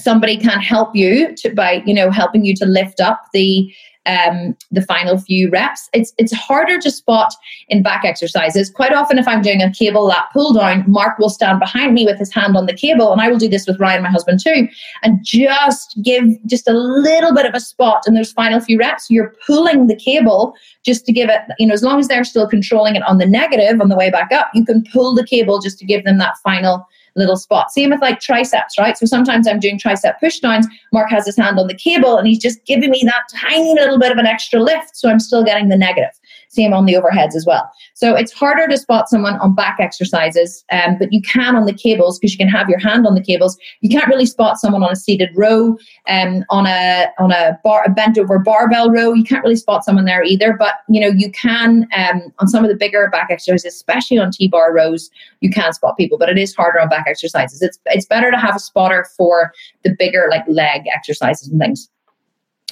somebody 0.00 0.36
can 0.36 0.60
help 0.60 0.94
you 0.94 1.34
to 1.36 1.50
by 1.54 1.82
you 1.84 1.94
know 1.94 2.10
helping 2.10 2.44
you 2.44 2.54
to 2.54 2.64
lift 2.64 3.00
up 3.00 3.20
the 3.32 3.72
um, 4.08 4.56
the 4.70 4.82
final 4.82 5.18
few 5.18 5.50
reps. 5.50 5.88
It's 5.92 6.12
it's 6.18 6.32
harder 6.32 6.78
to 6.80 6.90
spot 6.90 7.34
in 7.68 7.82
back 7.82 8.04
exercises. 8.04 8.70
Quite 8.70 8.92
often, 8.92 9.18
if 9.18 9.28
I'm 9.28 9.42
doing 9.42 9.62
a 9.62 9.70
cable 9.70 10.06
lat 10.06 10.28
pull 10.32 10.54
down, 10.54 10.84
Mark 10.88 11.18
will 11.18 11.28
stand 11.28 11.60
behind 11.60 11.94
me 11.94 12.06
with 12.06 12.18
his 12.18 12.32
hand 12.32 12.56
on 12.56 12.66
the 12.66 12.74
cable, 12.74 13.12
and 13.12 13.20
I 13.20 13.28
will 13.28 13.38
do 13.38 13.48
this 13.48 13.66
with 13.66 13.78
Ryan, 13.78 14.02
my 14.02 14.10
husband, 14.10 14.40
too, 14.42 14.66
and 15.02 15.18
just 15.22 15.98
give 16.02 16.24
just 16.46 16.66
a 16.66 16.72
little 16.72 17.34
bit 17.34 17.46
of 17.46 17.54
a 17.54 17.60
spot 17.60 18.04
in 18.06 18.14
those 18.14 18.32
final 18.32 18.60
few 18.60 18.78
reps. 18.78 19.10
You're 19.10 19.34
pulling 19.46 19.86
the 19.86 19.96
cable 19.96 20.54
just 20.84 21.04
to 21.06 21.12
give 21.12 21.28
it, 21.28 21.42
you 21.58 21.66
know, 21.66 21.74
as 21.74 21.82
long 21.82 22.00
as 22.00 22.08
they're 22.08 22.24
still 22.24 22.48
controlling 22.48 22.96
it 22.96 23.02
on 23.02 23.18
the 23.18 23.26
negative 23.26 23.80
on 23.80 23.88
the 23.88 23.96
way 23.96 24.10
back 24.10 24.32
up, 24.32 24.50
you 24.54 24.64
can 24.64 24.82
pull 24.90 25.14
the 25.14 25.26
cable 25.26 25.60
just 25.60 25.78
to 25.78 25.84
give 25.84 26.04
them 26.04 26.18
that 26.18 26.34
final 26.42 26.86
little 27.16 27.36
spot. 27.36 27.70
Same 27.70 27.90
with 27.90 28.00
like 28.00 28.20
triceps, 28.20 28.78
right? 28.78 28.96
So 28.96 29.06
sometimes 29.06 29.46
I'm 29.46 29.60
doing 29.60 29.78
tricep 29.78 30.18
push 30.20 30.38
downs. 30.40 30.66
Mark 30.92 31.10
has 31.10 31.26
his 31.26 31.36
hand 31.36 31.58
on 31.58 31.66
the 31.66 31.74
cable 31.74 32.16
and 32.16 32.26
he's 32.26 32.38
just 32.38 32.64
giving 32.64 32.90
me 32.90 33.02
that 33.04 33.22
tiny 33.34 33.74
little 33.74 33.98
bit 33.98 34.12
of 34.12 34.18
an 34.18 34.26
extra 34.26 34.60
lift. 34.60 34.96
So 34.96 35.08
I'm 35.08 35.20
still 35.20 35.44
getting 35.44 35.68
the 35.68 35.76
negative. 35.76 36.10
Same 36.50 36.72
on 36.72 36.86
the 36.86 36.94
overheads 36.94 37.36
as 37.36 37.44
well. 37.46 37.70
So 37.92 38.14
it's 38.14 38.32
harder 38.32 38.66
to 38.66 38.78
spot 38.78 39.08
someone 39.10 39.34
on 39.36 39.54
back 39.54 39.76
exercises, 39.80 40.64
um, 40.72 40.96
but 40.98 41.12
you 41.12 41.20
can 41.20 41.54
on 41.54 41.66
the 41.66 41.74
cables 41.74 42.18
because 42.18 42.32
you 42.32 42.38
can 42.38 42.48
have 42.48 42.70
your 42.70 42.78
hand 42.78 43.06
on 43.06 43.14
the 43.14 43.22
cables. 43.22 43.58
You 43.80 43.90
can't 43.90 44.08
really 44.08 44.24
spot 44.24 44.58
someone 44.58 44.82
on 44.82 44.90
a 44.90 44.96
seated 44.96 45.28
row, 45.34 45.76
um, 46.08 46.44
on 46.48 46.66
a 46.66 47.08
on 47.18 47.32
a 47.32 47.58
bar 47.62 47.84
a 47.84 47.90
bent 47.90 48.16
over 48.16 48.38
barbell 48.38 48.90
row. 48.90 49.12
You 49.12 49.24
can't 49.24 49.42
really 49.42 49.56
spot 49.56 49.84
someone 49.84 50.06
there 50.06 50.22
either. 50.22 50.54
But 50.58 50.76
you 50.88 51.00
know 51.00 51.08
you 51.08 51.30
can 51.32 51.86
um, 51.94 52.32
on 52.38 52.48
some 52.48 52.64
of 52.64 52.70
the 52.70 52.76
bigger 52.76 53.10
back 53.10 53.28
exercises, 53.30 53.74
especially 53.74 54.16
on 54.16 54.30
T-bar 54.30 54.72
rows, 54.72 55.10
you 55.40 55.50
can 55.50 55.72
spot 55.74 55.98
people. 55.98 56.16
But 56.16 56.30
it 56.30 56.38
is 56.38 56.54
harder 56.54 56.80
on 56.80 56.88
back 56.88 57.04
exercises. 57.06 57.60
It's 57.60 57.78
it's 57.86 58.06
better 58.06 58.30
to 58.30 58.38
have 58.38 58.56
a 58.56 58.60
spotter 58.60 59.06
for 59.18 59.52
the 59.84 59.94
bigger 59.98 60.28
like 60.30 60.44
leg 60.48 60.84
exercises 60.94 61.48
and 61.48 61.60
things. 61.60 61.90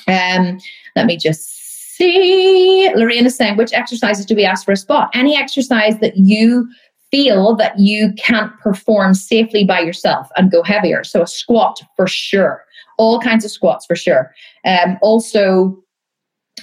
Um, 0.09 0.61
let 0.95 1.05
me 1.05 1.19
just 1.19 1.66
see. 1.97 2.91
Lorraine 2.95 3.27
is 3.27 3.37
saying, 3.37 3.57
which 3.57 3.73
exercises 3.73 4.27
do 4.27 4.35
we 4.35 4.45
ask 4.45 4.65
for 4.65 4.73
a 4.73 4.77
spot? 4.77 5.11
Any 5.15 5.37
exercise 5.37 5.99
that 6.01 6.17
you 6.17 6.69
feel 7.11 7.55
that 7.57 7.79
you 7.79 8.13
can't 8.19 8.53
perform 8.61 9.15
safely 9.15 9.65
by 9.65 9.81
yourself 9.81 10.29
and 10.37 10.51
go 10.51 10.63
heavier. 10.63 11.05
So 11.05 11.23
a 11.23 11.27
squat 11.27 11.81
for 11.97 12.07
sure. 12.07 12.63
All 12.99 13.21
kinds 13.21 13.45
of 13.45 13.51
squats 13.51 13.87
for 13.87 13.97
sure. 13.97 14.33
Um, 14.65 14.99
also, 15.03 15.77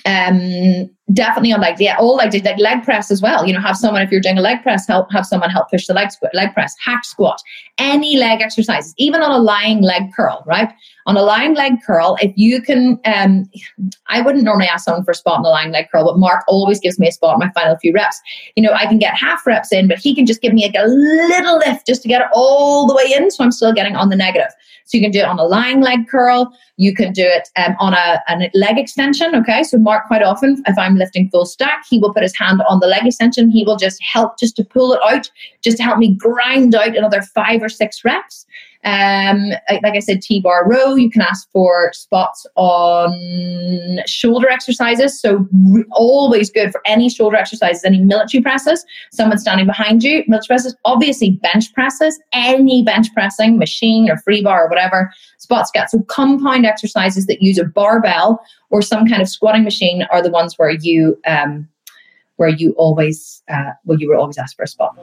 um, 0.06 0.90
definitely 1.14 1.54
on 1.54 1.62
like 1.62 1.78
yeah, 1.80 1.96
all 1.98 2.18
like 2.18 2.34
like 2.34 2.58
leg 2.58 2.84
press 2.84 3.12
as 3.12 3.22
well. 3.22 3.46
You 3.46 3.54
know, 3.54 3.62
have 3.62 3.78
someone 3.78 4.02
if 4.02 4.12
you're 4.12 4.22
doing 4.22 4.38
a 4.38 4.42
leg 4.42 4.62
press, 4.64 4.88
help 4.88 5.12
have 5.12 5.26
someone 5.26 5.50
help 5.50 5.70
push 5.70 5.88
the 5.88 5.94
leg 5.94 6.12
squat, 6.12 6.34
leg 6.34 6.54
press, 6.54 6.76
hack 6.84 7.06
squat, 7.06 7.42
any 7.78 8.18
leg 8.18 8.42
exercises, 8.42 8.94
even 8.98 9.22
on 9.22 9.32
a 9.32 9.38
lying 9.38 9.82
leg 9.82 10.04
curl, 10.16 10.44
right? 10.46 10.74
On 11.06 11.18
a 11.18 11.22
lying 11.22 11.54
leg 11.54 11.74
curl, 11.86 12.18
if 12.22 12.32
you 12.36 12.62
can, 12.62 13.00
um, 13.06 13.46
I 14.08 14.22
wouldn't 14.22 14.44
normally 14.44 14.68
ask 14.68 14.86
someone 14.86 15.04
for 15.04 15.12
a 15.12 15.16
spot 15.16 15.40
on 15.40 15.46
a 15.46 15.50
lying 15.50 15.72
leg 15.72 15.88
curl, 15.92 16.06
but 16.06 16.18
Mark 16.18 16.44
always 16.48 16.80
gives 16.80 16.98
me 16.98 17.08
a 17.08 17.12
spot 17.12 17.36
in 17.36 17.40
my 17.40 17.52
final 17.52 17.78
few 17.78 17.94
reps. 17.94 18.20
You 18.56 18.64
know, 18.64 18.72
I 18.72 18.86
can 18.86 19.00
get 19.00 19.16
half 19.16 19.46
reps 19.46 19.72
in, 19.72 19.88
but 19.88 20.00
he 20.00 20.16
can 20.16 20.26
just 20.26 20.42
give 20.42 20.54
me 20.54 20.66
like 20.66 20.76
a 20.78 20.88
little 20.88 21.58
lift 21.58 21.86
just 21.86 22.02
to 22.04 22.08
get 22.08 22.22
it 22.22 22.28
all 22.34 22.88
the 22.88 22.96
way 22.96 23.14
in, 23.16 23.32
so 23.32 23.44
I'm 23.44 23.52
still 23.52 23.74
getting 23.74 23.96
on 23.96 24.10
the 24.10 24.16
negative. 24.16 24.52
So 24.86 24.98
you 24.98 25.04
can 25.04 25.12
do 25.12 25.20
it 25.20 25.26
on 25.26 25.40
a 25.40 25.44
lying 25.44 25.82
leg 25.82 26.08
curl. 26.08 26.52
You 26.78 26.94
can 26.94 27.14
do 27.14 27.24
it 27.24 27.50
um, 27.56 27.76
on 27.80 27.94
a, 27.94 28.22
a 28.28 28.50
leg 28.54 28.78
extension. 28.78 29.34
Okay. 29.36 29.64
So 29.64 29.78
Mark 29.78 30.08
quite 30.08 30.24
often, 30.24 30.62
if 30.68 30.78
I'm 30.78 30.96
lifting 30.96 31.30
full 31.30 31.46
stack, 31.46 31.84
he 31.90 32.00
will 32.00 32.14
put 32.14 32.24
his 32.24 32.36
hand 32.38 32.62
on 32.68 32.80
the 32.80 32.88
leg 32.88 33.06
extension. 33.06 33.50
He 33.50 33.64
will 33.64 33.78
just 33.78 34.02
help 34.04 34.38
just 34.38 34.56
to 34.58 34.64
pull 34.64 34.94
it 34.94 35.00
out, 35.04 35.30
just 35.64 35.78
to 35.78 35.84
help 35.84 35.98
me 35.98 36.16
grind 36.16 36.76
out 36.76 36.96
another 36.96 37.22
five 37.22 37.62
or 37.64 37.70
six 37.70 38.04
reps. 38.04 38.46
Um, 38.84 39.52
like 39.70 39.96
I 39.96 40.00
said, 40.00 40.22
T 40.22 40.42
bar 40.42 40.68
row, 40.68 40.96
you 40.96 41.10
can 41.10 41.22
ask 41.22 41.50
for 41.52 41.92
spots 41.94 42.46
on 42.56 44.00
shoulder 44.06 44.50
exercises. 44.50 45.20
So, 45.20 45.48
always 45.92 46.52
good 46.52 46.72
for 46.72 46.82
any 46.86 47.10
shoulder 47.10 47.38
exercises, 47.38 47.84
any 47.86 48.00
military 48.00 48.44
presses, 48.44 48.86
someone 49.12 49.38
standing 49.38 49.68
behind 49.68 50.04
you, 50.04 50.24
military 50.28 50.48
presses, 50.48 50.76
obviously 50.84 51.40
bench 51.42 51.74
presses, 51.74 52.20
any 52.34 52.84
bench 52.84 53.08
pressing 53.14 53.58
machine 53.58 54.10
or 54.10 54.18
free 54.18 54.44
bar 54.44 54.66
or 54.66 54.70
whatever, 54.70 55.12
spots 55.38 55.72
get. 55.74 55.90
So, 55.90 56.02
compound 56.02 56.66
exercises 56.66 57.26
that 57.28 57.42
use 57.42 57.58
a 57.58 57.66
barbell 57.66 58.44
or 58.70 58.82
some 58.82 59.08
kind 59.08 59.22
of 59.22 59.30
squatting 59.30 59.64
machine 59.64 60.04
are 60.12 60.22
the 60.22 60.30
ones 60.30 60.56
where 60.58 60.72
you, 60.72 61.18
um, 61.26 61.70
where 62.36 62.50
you 62.50 62.74
always, 62.74 63.44
uh, 63.48 63.72
well, 63.86 63.98
you 63.98 64.10
were 64.10 64.18
always 64.18 64.38
asked 64.38 64.58
for 64.58 64.64
a 64.64 64.68
spot. 64.68 64.98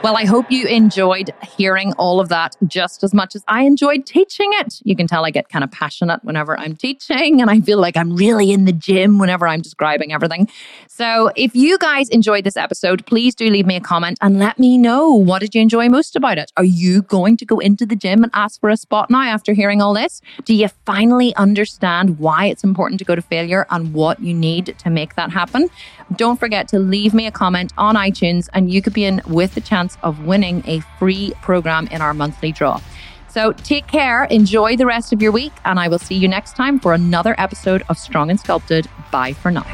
Well, 0.00 0.16
I 0.16 0.26
hope 0.26 0.52
you 0.52 0.64
enjoyed 0.66 1.32
hearing 1.56 1.92
all 1.94 2.20
of 2.20 2.28
that 2.28 2.54
just 2.68 3.02
as 3.02 3.12
much 3.12 3.34
as 3.34 3.42
I 3.48 3.64
enjoyed 3.64 4.06
teaching 4.06 4.48
it. 4.52 4.80
You 4.84 4.94
can 4.94 5.08
tell 5.08 5.26
I 5.26 5.32
get 5.32 5.48
kind 5.48 5.64
of 5.64 5.72
passionate 5.72 6.22
whenever 6.22 6.56
I'm 6.56 6.76
teaching, 6.76 7.40
and 7.40 7.50
I 7.50 7.60
feel 7.60 7.80
like 7.80 7.96
I'm 7.96 8.14
really 8.14 8.52
in 8.52 8.64
the 8.64 8.72
gym 8.72 9.18
whenever 9.18 9.48
I'm 9.48 9.60
describing 9.60 10.12
everything. 10.12 10.48
So, 10.86 11.32
if 11.34 11.56
you 11.56 11.78
guys 11.78 12.08
enjoyed 12.10 12.44
this 12.44 12.56
episode, 12.56 13.06
please 13.06 13.34
do 13.34 13.50
leave 13.50 13.66
me 13.66 13.74
a 13.74 13.80
comment 13.80 14.18
and 14.20 14.38
let 14.38 14.56
me 14.60 14.78
know 14.78 15.12
what 15.12 15.40
did 15.40 15.52
you 15.56 15.60
enjoy 15.60 15.88
most 15.88 16.14
about 16.14 16.38
it. 16.38 16.52
Are 16.56 16.64
you 16.64 17.02
going 17.02 17.36
to 17.36 17.44
go 17.44 17.58
into 17.58 17.84
the 17.84 17.96
gym 17.96 18.22
and 18.22 18.30
ask 18.34 18.60
for 18.60 18.70
a 18.70 18.76
spot 18.76 19.10
now 19.10 19.22
after 19.22 19.52
hearing 19.52 19.82
all 19.82 19.94
this? 19.94 20.22
Do 20.44 20.54
you 20.54 20.68
finally 20.86 21.34
understand 21.34 22.20
why 22.20 22.46
it's 22.46 22.62
important 22.62 23.00
to 23.00 23.04
go 23.04 23.16
to 23.16 23.22
failure 23.22 23.66
and 23.70 23.92
what 23.92 24.20
you 24.20 24.32
need 24.32 24.76
to 24.78 24.90
make 24.90 25.16
that 25.16 25.32
happen? 25.32 25.68
Don't 26.16 26.38
forget 26.40 26.68
to 26.68 26.78
leave 26.78 27.12
me 27.14 27.26
a 27.26 27.30
comment 27.30 27.72
on 27.76 27.94
iTunes, 27.94 28.48
and 28.54 28.70
you 28.72 28.80
could 28.80 28.94
be 28.94 29.04
in 29.04 29.20
with 29.26 29.54
the 29.54 29.60
chance 29.60 29.96
of 30.02 30.24
winning 30.24 30.62
a 30.66 30.80
free 30.98 31.32
program 31.42 31.86
in 31.88 32.00
our 32.00 32.14
monthly 32.14 32.52
draw. 32.52 32.80
So 33.28 33.52
take 33.52 33.86
care, 33.86 34.24
enjoy 34.24 34.76
the 34.76 34.86
rest 34.86 35.12
of 35.12 35.20
your 35.20 35.32
week, 35.32 35.52
and 35.64 35.78
I 35.78 35.88
will 35.88 35.98
see 35.98 36.14
you 36.14 36.28
next 36.28 36.56
time 36.56 36.80
for 36.80 36.94
another 36.94 37.34
episode 37.38 37.82
of 37.88 37.98
Strong 37.98 38.30
and 38.30 38.40
Sculpted. 38.40 38.88
Bye 39.12 39.34
for 39.34 39.50
now. 39.50 39.66